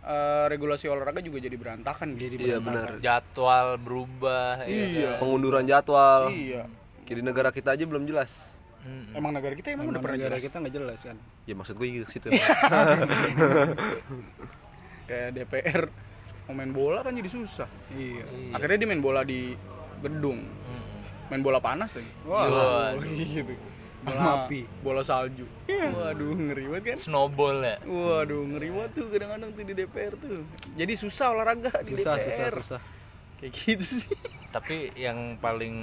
eh, 0.05 0.45
regulasi 0.47 0.85
olahraga 0.85 1.17
juga 1.19 1.41
jadi 1.41 1.57
berantakan 1.57 2.13
jadi 2.13 2.35
iya 2.37 2.57
benar 2.57 3.01
Jadwal 3.01 3.75
berubah. 3.75 4.61
ya 4.61 4.69
Iya. 4.69 5.09
kan? 5.09 5.19
pengunduran 5.19 5.65
jadwal 5.65 6.29
Iya. 6.29 6.63
kiri 7.03 7.19
negara 7.19 7.49
kita 7.49 7.73
aja 7.73 7.83
belum 7.83 8.05
jelas 8.05 8.45
Mm-mm. 8.83 9.15
Emang 9.15 9.31
negara 9.31 9.51
kita 9.51 9.71
emang, 9.71 9.87
Emang 9.87 9.89
udah 9.89 10.01
pernah 10.01 10.17
negara 10.17 10.35
jelas. 10.35 10.45
kita 10.45 10.55
nggak 10.59 10.75
jelas 10.75 10.99
kan 11.01 11.17
ya 11.43 11.53
maksud 11.55 11.73
gue 11.73 11.87
ke 11.99 12.09
situ 12.09 12.27
Kayak 15.03 15.29
DPR 15.33 15.81
mau 16.43 16.53
main 16.55 16.71
bola 16.75 16.99
kan 17.01 17.15
jadi 17.15 17.29
susah. 17.31 17.67
iya 17.95 18.23
Iya. 18.23 18.53
Akhirnya 18.59 18.83
dia 18.83 18.89
main 18.89 19.03
bola 19.03 19.23
di 19.23 19.55
gedung. 20.03 20.43
Mm-mm. 20.43 20.99
Main 21.31 21.41
bola 21.41 21.59
panas 21.63 21.95
lagi. 21.95 22.11
Wah. 22.27 22.91
gitu. 22.99 23.55
Bola 24.03 24.43
api. 24.43 24.67
Bola 24.83 25.01
salju. 25.07 25.47
Waduh, 25.71 26.35
ngeri 26.35 26.67
banget 26.67 26.83
kan? 26.83 26.97
Snowball 26.99 27.63
ya. 27.63 27.75
Waduh, 27.87 28.43
ngeri 28.51 28.69
banget 28.75 28.91
tuh 28.99 29.05
kadang-kadang 29.07 29.49
tuh 29.55 29.63
di 29.63 29.73
DPR 29.73 30.13
tuh. 30.19 30.43
Jadi 30.75 30.93
susah 30.99 31.31
olahraga 31.31 31.71
di 31.79 31.95
susah 31.95 32.19
susah 32.19 32.35
DPR. 32.35 32.53
susah 32.59 32.81
Kayak 33.39 33.51
gitu 33.59 33.83
sih. 34.03 34.15
Tapi 34.51 34.75
yang 34.99 35.35
paling 35.39 35.75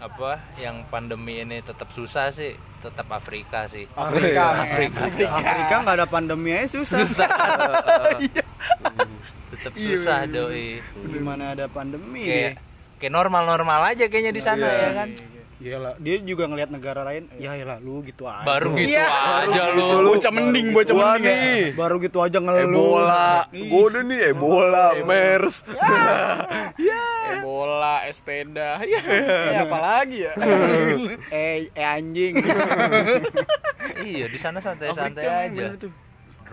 apa 0.00 0.40
yang 0.56 0.86
pandemi 0.88 1.44
ini 1.44 1.60
tetap 1.60 1.88
susah 1.92 2.32
sih 2.32 2.52
tetap 2.80 3.08
Afrika 3.12 3.68
sih. 3.68 3.84
Afrika, 3.92 4.44
men. 4.56 4.62
Afrika. 4.64 5.26
Afrika 5.36 5.74
nggak 5.84 5.96
ada 6.00 6.06
pandemi 6.08 6.50
aja 6.56 6.68
susah 6.68 7.04
Susah. 7.04 7.28
tetap 9.62 9.72
Iya, 9.74 9.88
susah 9.94 10.18
iya, 10.20 10.34
doi. 10.34 10.68
gimana 11.06 11.44
ada 11.52 11.64
pandemi 11.66 12.22
Kayak 12.22 12.58
dia 12.58 12.98
kayak 12.98 13.12
normal-normal 13.12 13.80
aja 13.88 14.04
kayaknya 14.06 14.30
di 14.30 14.42
sana 14.42 14.66
ya 14.66 14.90
kan. 14.96 15.10
Iyalah, 15.58 15.94
dia 15.96 16.18
juga 16.18 16.50
ngelihat 16.50 16.70
negara 16.70 17.02
lain 17.02 17.30
ya 17.36 17.54
iyalah 17.54 17.78
lu 17.78 18.02
gitu 18.02 18.26
aja 18.26 18.42
Baru 18.42 18.74
gitu 18.74 18.98
Iya. 18.98 19.06
aja 19.46 19.62
lu. 19.70 20.10
Bocah 20.10 20.32
mending, 20.32 20.66
bocah 20.70 20.90
Wah 20.92 21.14
mending. 21.14 21.22
ya. 21.22 21.38
nih 21.38 21.62
baru 21.72 21.96
gitu 21.98 22.18
aja 22.18 22.38
ngeluh 22.38 22.66
Ebola 22.66 23.30
gue 23.48 23.82
udah 23.86 24.02
nih 24.02 24.18
Ebola 24.28 24.86
MERS 25.00 25.56
bola, 27.42 28.06
es 28.06 28.18
sepeda, 28.18 28.78
ya, 28.82 29.00
ya 29.54 29.60
apalagi 29.64 30.18
ya. 30.26 30.32
eh 31.34 31.66
eh 31.72 31.86
anjing 31.86 32.38
Iya, 34.02 34.26
di 34.26 34.38
sana 34.38 34.58
santai-santai 34.58 35.26
aja. 35.48 35.74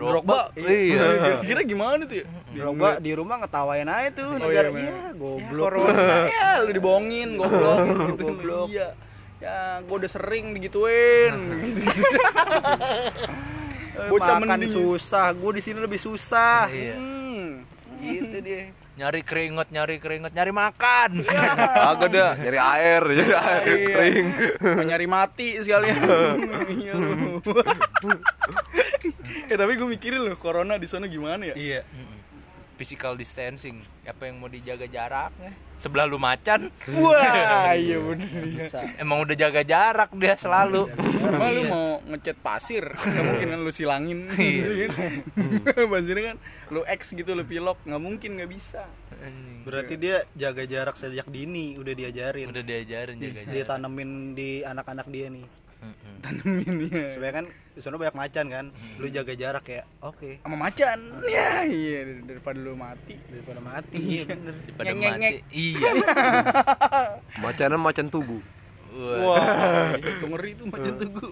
Drogba. 0.00 0.48
Drogba, 0.50 0.64
Iya. 0.64 1.04
Kira-kira 1.44 1.60
gimana 1.70 2.02
tuh 2.02 2.16
ya? 2.18 2.26
Drogba 2.50 2.88
di 2.96 3.10
rumah 3.12 3.36
ngetawain 3.38 3.84
aja 3.84 4.08
tuh 4.10 4.26
Oh, 4.26 4.38
negara 4.38 4.68
iya, 4.68 4.80
iya, 4.80 4.96
goblok 5.12 5.72
ya 6.26 6.48
lu 6.60 6.70
dibohongin, 6.72 7.28
goblok 7.36 7.78
gitu. 8.10 8.24
Goblok. 8.26 8.66
Iya. 8.68 8.88
Ya, 9.40 9.56
gua 9.82 9.96
udah 9.96 10.10
sering 10.10 10.52
digituin. 10.52 11.32
Bocah 14.02 14.36
makan 14.38 14.58
mending. 14.58 14.72
susah 14.72 15.28
gue 15.30 15.50
di 15.52 15.62
sini 15.62 15.78
lebih 15.78 15.96
susah 15.96 16.68
Iya. 16.68 16.96
Hmm. 16.96 17.64
gitu 18.00 18.36
dia 18.40 18.72
Nyari 19.00 19.24
keringet, 19.24 19.72
nyari 19.72 19.96
keringet, 19.96 20.36
nyari 20.36 20.52
makan. 20.52 21.24
agak 21.88 22.08
dah 22.12 22.36
nyari 22.36 22.58
air 22.60 23.02
nyari 23.08 23.32
air 23.32 23.64
Iya. 23.64 23.86
kering 23.88 24.26
Mau 24.76 24.84
nyari 24.84 25.06
mati 25.08 25.56
sekalian. 25.56 25.96
Iya 26.84 26.92
eh 29.50 29.56
tapi 29.56 29.72
gue 29.74 29.88
mikirin 29.88 30.20
loh, 30.22 30.36
corona 30.36 30.76
di 30.76 30.86
sana 30.86 31.08
gimana 31.08 31.42
ya? 31.50 31.54
iya 31.56 31.80
physical 32.80 33.12
distancing. 33.12 33.76
Apa 34.08 34.32
yang 34.32 34.40
mau 34.40 34.48
dijaga 34.48 34.88
jaraknya? 34.88 35.52
Sebelah 35.76 36.08
lu 36.08 36.16
macan. 36.16 36.72
Wah 36.96 37.76
iya 37.76 38.00
bener. 38.00 38.28
Bisa 38.48 38.80
emang 38.96 39.20
udah 39.20 39.36
jaga 39.36 39.60
jarak 39.60 40.08
dia 40.16 40.32
selalu. 40.40 40.88
Emang 40.96 41.50
lu 41.52 41.62
mau 41.68 41.86
ngecat 42.08 42.40
pasir? 42.40 42.88
Nggak 42.88 43.24
mungkin 43.28 43.48
kan 43.52 43.60
lu 43.60 43.72
silangin. 43.76 44.20
Iya. 44.40 44.88
pasirnya 45.92 46.32
kan 46.32 46.36
lu 46.72 46.80
X 46.88 47.12
gitu 47.12 47.36
lu 47.36 47.44
pilok. 47.44 47.76
Nggak 47.84 48.00
mungkin 48.00 48.30
nggak 48.40 48.48
bisa. 48.48 48.88
Berarti 49.68 50.00
dia 50.00 50.24
jaga 50.32 50.64
jarak 50.64 50.96
sejak 50.96 51.28
dini 51.28 51.76
udah 51.76 51.92
diajarin. 51.92 52.48
Udah 52.48 52.64
diajarin 52.64 53.20
jaga 53.20 53.40
dia 53.44 53.60
jarak. 53.60 53.68
Tanemin 53.68 54.32
di 54.32 54.64
anak-anak 54.64 55.04
dia 55.12 55.28
nih. 55.28 55.44
Tanemin 56.20 56.86
ya 56.88 57.08
supaya 57.12 57.32
kan 57.42 57.44
di 57.48 57.80
sana 57.80 57.96
banyak 57.96 58.16
macan 58.16 58.46
kan. 58.52 58.66
Lu 59.00 59.08
jaga 59.08 59.32
jarak 59.32 59.64
ya 59.66 59.82
oke. 60.04 60.40
Sama 60.44 60.56
macan 60.56 60.98
ya 61.26 61.64
iya. 61.64 61.98
Dar- 62.04 62.24
daripada 62.36 62.58
lu 62.60 62.76
mati. 62.76 63.14
Daripada 63.32 63.60
mati 63.64 63.96
iya. 63.98 64.22
bener. 64.28 64.54
Daripada 64.60 64.90
ngek, 64.92 65.12
mati 65.16 65.32
iya. 65.56 65.90
Macanan 67.40 67.80
macan 67.88 68.06
tugu 68.12 68.38
Wah. 68.90 69.18
wah. 69.22 69.88
Itu 69.96 70.26
ngeri 70.26 70.50
tuh 70.58 70.66
macan 70.66 70.94
tugu 70.98 71.28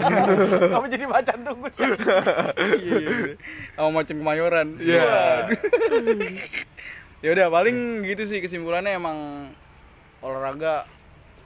apa 0.76 0.86
jadi 0.88 1.04
macan 1.04 1.38
tugu 1.44 1.68
sih 1.76 1.84
iya 2.80 2.96
iya. 2.98 3.34
Sama 3.76 4.00
macan 4.00 4.16
kemayoran. 4.20 4.68
Iya. 4.80 5.12
ya 7.24 7.28
udah 7.36 7.46
paling 7.52 8.00
gitu 8.08 8.24
sih 8.24 8.40
kesimpulannya 8.40 8.96
emang 8.96 9.52
olahraga 10.24 10.88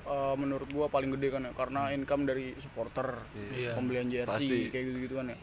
eh, 0.04 0.34
menurut 0.34 0.68
gua 0.68 0.86
paling 0.86 1.10
gede 1.10 1.28
kan 1.30 1.42
ya 1.42 1.52
karena 1.52 1.80
income 1.90 2.24
dari 2.24 2.52
supporter 2.54 3.16
Iya. 3.50 3.72
pembelian 3.72 4.06
jersey 4.06 4.28
Pasti. 4.28 4.58
kayak 4.68 4.84
gitu 4.86 4.98
gitu 5.02 5.14
kan 5.16 5.26
ya 5.28 5.38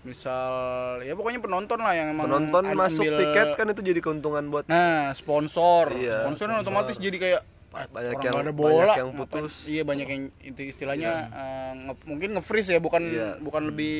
misal 0.00 0.52
ya 0.98 1.12
pokoknya 1.12 1.38
penonton 1.38 1.76
lah 1.76 1.92
yang 1.92 2.08
emang 2.10 2.24
penonton 2.26 2.72
masuk 2.72 3.04
ambil- 3.04 3.20
tiket 3.22 3.48
kan 3.52 3.66
itu 3.68 3.82
jadi 3.84 4.00
keuntungan 4.00 4.44
buat 4.46 4.64
nah 4.64 5.12
sponsor 5.12 5.92
Iya, 5.92 6.24
sponsor 6.24 6.48
kan 6.48 6.56
otomatis 6.58 6.96
jadi 6.96 7.16
kayak 7.16 7.40
ah, 7.70 7.84
Banyak 7.86 8.10
orang 8.10 8.24
yang- 8.24 8.40
ada 8.40 8.52
bola 8.52 8.72
banyak 8.72 8.96
yang 8.96 9.10
ngapain- 9.12 9.44
putus. 9.44 9.54
iya 9.64 9.82
banyak 9.84 10.06
yang 10.06 10.22
itu 10.42 10.60
istilahnya 10.66 11.10
eh, 11.30 11.72
nge- 11.84 12.06
mungkin 12.06 12.28
nge-freeze 12.32 12.70
ya 12.70 12.80
bukan 12.80 13.02
Iya. 13.04 13.28
bukan 13.38 13.62
lebih 13.66 13.96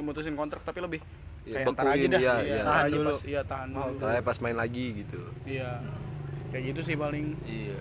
mutusin 0.00 0.32
kontrak 0.32 0.62
tapi 0.62 0.80
lebih 0.80 1.00
Iya, 1.44 1.60
kayak 1.60 1.66
ntar 1.70 1.84
aja 1.84 1.92
bekuin, 1.94 2.08
dah 2.08 2.18
iya, 2.18 2.34
iya, 2.34 2.40
iya. 2.50 2.62
Tahan 2.64 2.80
aja 2.80 2.96
dulu. 2.96 3.10
pas, 3.10 3.20
iya 3.22 3.40
tahan 3.44 3.68
dulu 3.70 3.92
saya 4.00 4.20
pas 4.22 4.38
main 4.40 4.56
lagi 4.56 4.84
gitu 4.96 5.20
iya 5.44 5.70
kayak 6.50 6.64
gitu 6.66 6.80
sih 6.82 6.96
paling 6.96 7.26
iya 7.44 7.76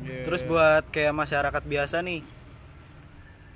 Iya. 0.00 0.24
terus 0.24 0.42
buat 0.42 0.88
kayak 0.88 1.12
masyarakat 1.12 1.62
biasa 1.62 2.00
nih 2.00 2.20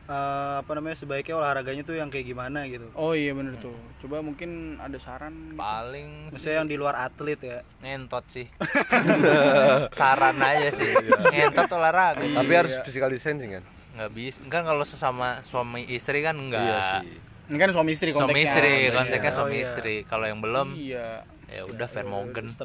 eh, 0.06 0.54
apa 0.62 0.70
namanya 0.72 0.94
sebaiknya 0.94 1.34
olahraganya 1.34 1.82
tuh 1.82 1.98
yang 1.98 2.06
kayak 2.06 2.26
gimana 2.26 2.62
gitu. 2.70 2.86
Oh 2.94 3.10
iya 3.10 3.34
bener 3.34 3.58
tuh. 3.58 3.74
Coba 4.04 4.22
mungkin 4.22 4.78
ada 4.78 4.94
saran 5.02 5.34
gitu. 5.34 5.58
paling 5.58 6.30
maksudnya 6.30 6.62
yang 6.62 6.68
di 6.70 6.76
luar 6.78 6.94
atlet 6.94 7.40
ya. 7.42 7.58
Ngentot 7.82 8.22
sih. 8.30 8.46
Saran 9.98 10.36
aja 10.38 10.70
sih. 10.72 10.90
Ngentot 11.34 11.70
olahraga. 11.74 12.22
Tapi 12.22 12.52
harus 12.54 12.72
physical 12.86 13.10
distancing 13.10 13.58
kan? 13.58 13.64
Nggak 13.96 14.10
bisa 14.14 14.38
kan 14.46 14.62
kalau 14.62 14.84
sesama 14.84 15.40
suami 15.42 15.82
istri 15.88 16.22
kan 16.22 16.36
enggak 16.36 16.62
iya 16.62 16.78
sih. 17.02 17.18
Ini 17.46 17.56
kan 17.58 17.70
suami 17.70 17.90
istri 17.94 18.10
suami 18.10 18.30
konteksnya. 18.30 18.46
istri 18.46 18.70
Konteksnya. 18.70 18.94
konteksnya 18.94 19.30
Oh, 19.32 19.36
suami 19.40 19.54
iya. 19.56 19.64
istri. 19.64 19.94
Kalau 20.04 20.26
yang 20.26 20.38
belum 20.38 20.68
iya 20.78 21.06
ya 21.46 21.62
udah 21.66 21.88
Vermogen. 21.88 22.46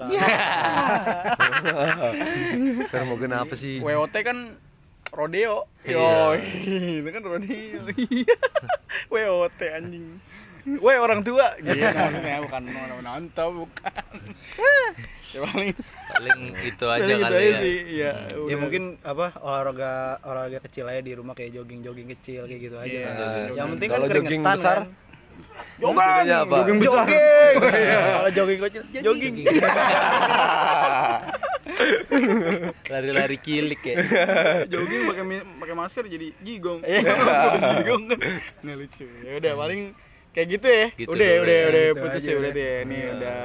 Vermogen 2.91 3.31
apa 3.37 3.53
sih? 3.53 3.77
WOT 3.81 4.15
kan 4.25 4.57
rodeo. 5.11 5.67
Iya. 5.85 5.97
yo 5.97 6.99
itu 7.01 7.09
kan 7.11 7.23
rodeo. 7.23 7.79
WOT 9.13 9.59
anjing. 9.61 10.05
Weh 10.61 10.97
orang 10.97 11.25
tua. 11.25 11.57
Gitu 11.57 11.81
maksudnya 11.81 12.39
bukan 12.45 12.63
nonton 13.01 13.49
bukan. 13.65 14.03
Ya 15.31 15.47
paling 15.47 15.71
paling 16.11 16.39
itu 16.59 16.85
aja 16.91 17.07
paling 17.07 17.15
gitu 17.15 17.23
kali 17.23 17.39
aja 17.39 17.47
ya. 17.47 17.59
sih 17.63 17.77
ya, 17.87 18.11
ya 18.35 18.35
udah. 18.35 18.57
mungkin 18.59 18.83
apa 18.99 19.31
olahraga 19.39 20.19
olahraga 20.27 20.59
kecil 20.67 20.91
aja 20.91 20.99
di 20.99 21.15
rumah 21.15 21.31
kayak 21.39 21.55
jogging 21.55 21.79
jogging 21.87 22.11
kecil 22.11 22.51
kayak 22.51 22.67
gitu 22.67 22.75
aja. 22.75 22.91
Iya, 22.91 23.07
kan. 23.07 23.15
jogging. 23.15 23.55
yang 23.55 23.67
penting 23.71 23.87
kan 23.87 23.95
Kalau 23.95 24.07
jogging 24.11 24.27
keringetan 24.27 24.57
besar, 24.59 24.77
kan. 24.83 25.10
Jogging 25.77 26.29
apa? 26.29 26.55
jogging 26.57 26.77
besar 26.77 27.05
kalau 28.13 28.29
jogging 28.31 28.59
kecil 28.61 28.81
jogging 28.99 29.35
lari-lari 32.87 33.37
kilik 33.37 33.81
ya 33.81 33.95
jogging 34.67 35.01
pakai 35.07 35.23
pakai 35.57 35.75
masker 35.75 36.03
jadi 36.05 36.27
jigong 36.39 36.79
Iya. 36.83 37.01
jigong 37.77 38.03
kan 38.07 38.19
nggak 38.61 38.75
lucu 38.77 39.05
ya 39.21 39.31
udah 39.37 39.53
paling 39.55 39.81
kayak 40.31 40.47
gitu 40.49 40.67
ya 40.69 40.85
Gitu 40.93 41.09
udah 41.09 41.27
dulu 41.29 41.41
udah 41.41 41.51
ya. 41.53 41.65
udah 41.65 41.83
Gitu 41.83 41.97
putus 41.97 42.13
aja 42.13 42.23
ya 42.23 42.31
udah. 42.31 42.39
berarti 42.41 42.61
ya 42.61 42.75
ini 42.81 42.97
udah 43.11 43.37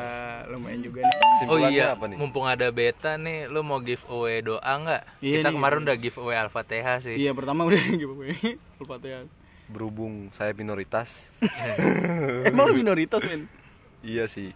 lumayan 0.48 0.80
juga 0.80 1.00
nih 1.02 1.16
Oh 1.46 1.58
iya, 1.60 1.92
apa 1.92 2.04
nih? 2.06 2.16
mumpung 2.16 2.46
ada 2.46 2.68
beta 2.70 3.12
nih, 3.16 3.44
lu 3.44 3.60
mau 3.60 3.76
giveaway 3.78 4.40
doa 4.40 4.56
nggak? 4.62 5.02
Iya 5.20 5.34
Kita 5.36 5.48
nih. 5.50 5.54
kemarin 5.54 5.78
udah 5.84 5.96
giveaway 5.98 6.36
Al-Fatihah 6.38 6.96
sih. 6.98 7.12
iya 7.14 7.32
pertama 7.32 7.60
udah 7.62 7.76
giveaway 7.92 8.32
Al-Fatihah 8.78 9.20
berhubung 9.68 10.30
saya 10.30 10.52
minoritas 10.52 11.26
emang 12.48 12.70
minoritas 12.70 13.20
men 13.20 13.50
iya 14.00 14.26
sih 14.26 14.54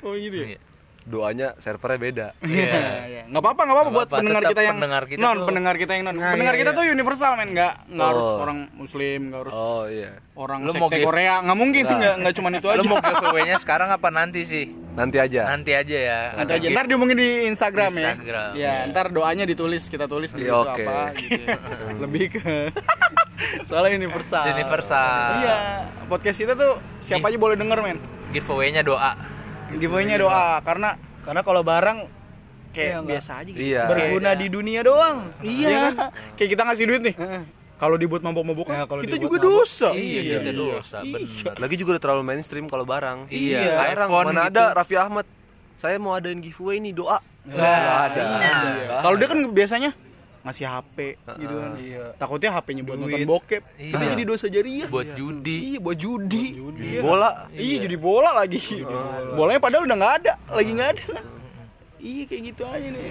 oh 0.00 0.12
gitu 0.12 0.36
ya 0.38 0.48
Iya. 0.48 0.60
doanya 1.06 1.54
servernya 1.56 1.98
beda 2.00 2.26
Iya. 2.42 2.74
Iya, 3.06 3.22
nggak 3.28 3.38
apa-apa 3.38 3.62
nggak 3.62 3.76
apa-apa 3.76 3.84
Nggak 3.84 3.94
buat 3.94 4.08
apa-apa, 4.08 4.18
pendengar 4.18 4.42
kita 4.44 4.60
yang 4.60 4.74
pendengar 4.74 5.02
kita 5.04 5.20
non 5.20 5.36
tuh- 5.36 5.46
pendengar 5.46 5.74
kita 5.76 5.92
yang 5.92 6.04
non 6.04 6.16
Nah, 6.16 6.30
pendengar 6.32 6.50
iya, 6.50 6.60
kita 6.60 6.70
iya. 6.72 6.78
tuh 6.78 6.84
universal 6.88 7.32
men 7.32 7.48
nggak 7.48 7.72
nggak 7.88 8.08
harus 8.08 8.26
Oh. 8.26 8.36
orang 8.40 8.58
muslim 8.74 9.20
nggak 9.24 9.40
harus 9.40 9.52
oh 9.54 9.82
iya 9.86 10.10
orang 10.34 10.58
Lu 10.60 10.72
mau 10.72 10.78
sekte 10.82 10.96
give- 10.96 11.06
Korea 11.06 11.34
nggak 11.40 11.56
mungkin 11.56 11.82
nggak 11.86 12.14
nggak 12.18 12.34
cuma 12.34 12.48
itu 12.50 12.66
aja 12.66 12.76
Lu 12.76 12.84
mau 12.84 12.98
giveaway-nya 12.98 13.56
sekarang 13.56 13.88
apa 13.88 14.08
nanti 14.10 14.40
sih? 14.42 14.64
nanti 14.96 15.16
aja 15.18 15.40
Nanti 15.46 15.70
aja 15.72 15.96
ya. 16.00 16.20
Nanti 16.34 16.50
Ada 16.50 16.58
aja 16.58 16.68
ntar 16.72 16.84
diomongin 16.86 17.16
di 17.16 17.28
Instagram, 17.46 17.90
Instagram, 17.92 18.50
ya. 18.54 18.64
Ya, 18.64 18.74
ntar 18.88 19.06
doanya 19.10 19.44
ditulis 19.44 19.86
kita 19.86 20.06
tulis 20.06 20.32
di 20.32 20.42
Iya, 20.42 20.56
apa 20.56 21.12
gitu. 21.14 21.38
ya. 21.38 21.54
Lebih 22.02 22.26
ke 22.32 22.54
soalnya 23.64 23.92
universal. 23.94 24.42
Universal. 24.48 25.28
Iya, 25.38 25.56
podcast 26.04 26.38
kita 26.38 26.52
tuh 26.52 26.72
siapa 27.02 27.26
aja 27.26 27.36
boleh 27.36 27.54
denger 27.54 27.78
men. 27.80 27.98
giveaway-nya 28.28 28.82
doa. 28.82 29.12
Giveaway-nya 29.72 30.16
doa 30.16 30.58
karena 30.60 30.94
karena 31.20 31.40
kalau 31.40 31.60
barang 31.60 31.98
kayak 32.70 32.92
Iya, 32.92 32.98
biasa 33.02 33.30
aja 33.36 33.48
gitu. 33.48 33.58
Iya. 33.58 33.82
berguna 33.86 34.30
di 34.32 34.46
dunia 34.46 34.80
doang 34.80 35.32
Iya 35.38 35.68
kan? 35.88 35.94
Kayak 36.34 36.50
kita 36.50 36.62
ngasih 36.62 36.84
duit 36.84 37.02
nih. 37.02 37.14
Kalau 37.76 37.94
dibuat 37.94 38.20
mabok-mabok 38.20 38.68
Ya, 38.68 38.84
kalau 38.84 39.00
kita 39.00 39.16
juga 39.18 39.36
mabok. 39.36 39.48
dosa. 39.54 39.88
Iya, 39.92 40.20
kita 40.38 40.50
dosa, 40.50 40.96
Iya. 41.00 41.12
bener. 41.14 41.54
lagi 41.56 41.74
juga 41.76 41.90
udah 41.92 42.02
terlalu 42.02 42.22
mainstream 42.24 42.66
kalau 42.66 42.84
barang 42.84 43.28
Iya, 43.28 43.80
iPhone 43.90 44.32
mana 44.32 44.42
gitu. 44.42 44.50
ada 44.50 44.64
Raffi 44.72 44.96
Ahmad 44.96 45.26
saya 45.72 45.96
mau 45.96 46.12
adain 46.12 46.38
giveaway 46.38 46.76
nih 46.78 46.92
doa 46.92 47.20
Nah, 47.46 47.52
nggak 47.54 47.98
ada 48.06 48.22
Iya. 48.22 48.54
Kalau 48.98 49.16
dia 49.16 49.28
kan 49.28 49.40
biasanya 49.50 49.90
ngasih 50.46 50.62
HP 50.64 50.96
gitu 51.36 51.54
kan. 51.58 51.70
iya 51.76 52.02
Takutnya 52.14 52.50
HP-nya 52.54 52.82
buat 52.82 52.96
Duit. 52.96 53.02
nonton 53.02 53.22
bokep. 53.26 53.62
Iya. 53.76 53.90
Itu 53.90 54.04
jadi 54.06 54.22
dosa 54.22 54.46
jariah. 54.46 54.86
Buat 54.86 55.08
judi. 55.12 55.56
Iya, 55.74 55.78
buat 55.82 55.98
judi. 55.98 56.44
Iya. 56.54 57.00
bola 57.02 57.30
Iya, 57.50 57.76
jadi 57.82 57.96
bola 57.98 58.30
lagi. 58.32 58.62
Bolanya 59.34 59.58
padahal 59.58 59.82
udah 59.84 59.96
nggak 59.96 60.14
ada, 60.22 60.32
lagi 60.48 60.70
nggak 60.70 60.90
ada 60.94 61.02
kan. 61.10 61.24
Iya, 61.98 62.22
kayak 62.24 62.42
gitu 62.46 62.62
aja 62.62 62.86
nih. 62.86 63.02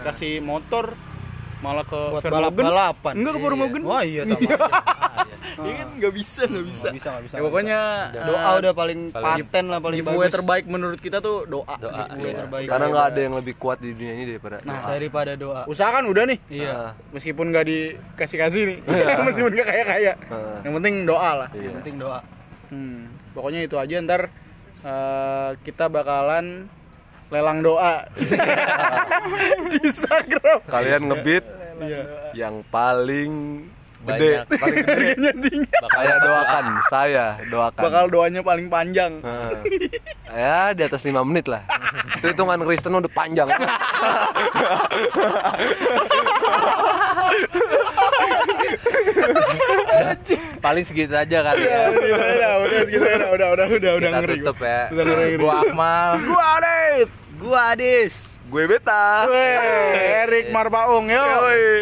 Kasih 0.00 0.32
motor 0.40 0.96
malah 1.58 1.82
ke 1.82 1.90
buat 1.92 2.22
Vermogen. 2.22 2.54
balap-balapan 2.54 3.12
Enggak 3.18 3.32
ke 3.34 3.40
Vermogen. 3.42 3.82
wah 3.82 4.00
iya 4.00 4.22
sama 4.22 4.38
Iya 5.58 5.72
kan 5.74 5.88
nggak 5.94 6.12
bisa, 6.12 6.42
nggak 6.44 6.64
bisa. 6.64 6.84
nggak 6.84 6.94
bisa 6.94 7.08
nggak 7.08 7.24
bisa 7.24 7.34
Ya, 7.34 7.42
pokoknya 7.42 7.80
doa 8.20 8.38
eh, 8.44 8.54
udah 8.58 8.72
paling 8.72 9.00
paling- 9.08 9.34
paten 9.42 9.64
lah 9.66 9.78
paling 9.78 9.98
giveaway 9.98 10.18
bagus 10.22 10.34
terbaik 10.34 10.64
menurut 10.66 10.98
kita 10.98 11.18
tuh 11.18 11.36
doa. 11.44 11.74
Doa. 11.76 12.04
giveaway 12.08 12.26
Iya. 12.26 12.38
terbaik 12.40 12.66
karena 12.66 12.86
nggak 12.88 13.06
ada 13.06 13.20
yang 13.20 13.34
lebih 13.34 13.54
kuat 13.56 13.78
di 13.78 13.90
dunia 13.90 14.12
ini 14.12 14.24
daripada 14.28 14.56
Nah, 14.60 14.74
doa. 14.74 14.88
daripada 14.90 15.32
doa 15.34 15.60
Usahakan 15.64 16.04
udah 16.06 16.24
nih. 16.26 16.38
iya 16.48 16.70
Nah, 16.70 16.92
Meskipun 17.10 17.46
nggak 17.48 17.64
dikasih-kasih 17.64 18.62
nih. 18.64 18.78
Meskipun 19.26 19.50
nggak 19.50 19.68
kaya-kaya. 19.68 20.12
Nah. 20.24 20.60
Yang 20.60 20.74
penting 20.74 20.94
doa 21.04 21.30
lah. 21.36 21.48
iya. 21.50 21.62
yang 21.64 21.76
penting 21.78 21.96
doa 21.96 22.20
Hmm, 22.68 23.00
pokoknya 23.32 23.60
itu 23.62 23.74
aja 23.74 23.96
ntar 23.98 24.28
eh, 24.80 25.50
kita 25.62 25.88
bakalan 25.88 26.68
lelang 27.28 27.60
doa 27.60 28.04
di 29.70 29.78
Instagram. 29.82 30.58
kalian 30.64 31.02
ngebit 31.04 31.44
Iya. 31.78 32.02
yang 32.34 32.66
paling 32.66 33.62
Banyak. 34.08 34.42
gede 34.48 34.56
paling 34.56 34.76
gede 34.80 34.90
Harganya 34.90 35.32
tinggi. 35.38 35.68
saya 35.88 36.14
doakan 36.18 36.64
saya 36.88 37.26
doakan 37.46 37.82
Bakal 37.82 38.04
doanya 38.08 38.40
paling 38.40 38.66
panjang. 38.68 39.12
Heeh. 39.20 39.52
ya 40.30 40.72
di 40.72 40.82
atas 40.82 41.00
5 41.00 41.12
menit 41.22 41.46
lah 41.46 41.62
itu 42.14 42.26
hitungan 42.26 42.58
Kristen 42.62 42.92
udah 42.92 43.12
panjang 43.12 43.48
Paling 50.58 50.84
segitu 50.84 51.14
aja 51.14 51.38
kali 51.40 51.62
ya. 51.64 51.88
Udah, 51.88 52.52
udah, 52.58 52.80
segitu 52.84 53.04
udah, 53.04 53.28
udah, 53.30 53.48
udah, 53.48 53.66
udah, 53.70 53.92
udah 53.96 54.10
ngeri. 54.20 54.34
tutup 54.42 54.58
ya. 54.60 54.82
Gua 55.38 55.54
Akmal. 55.62 56.10
Gua 56.26 56.44
Adit. 56.58 57.08
gua 57.38 57.60
Adis 57.72 58.37
gue 58.48 58.64
beta 58.64 59.28
Weh, 59.28 59.56
Erik 60.24 60.48
Marbaung, 60.48 61.04
yo. 61.04 61.20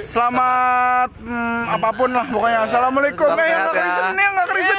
Selamat 0.03 1.15
hmm, 1.23 1.79
apa 1.79 1.89
pun 1.95 2.11
lah 2.11 2.27
pokoknya. 2.27 2.67
Assalamualaikum. 2.67 3.31
Eh, 3.39 3.47
yang 3.47 3.63
sehat 3.63 3.63
nggak 3.63 3.77
ya. 3.79 3.83
Kristen, 3.87 4.15
yang 4.19 4.33
nggak 4.35 4.49
Kristen 4.51 4.75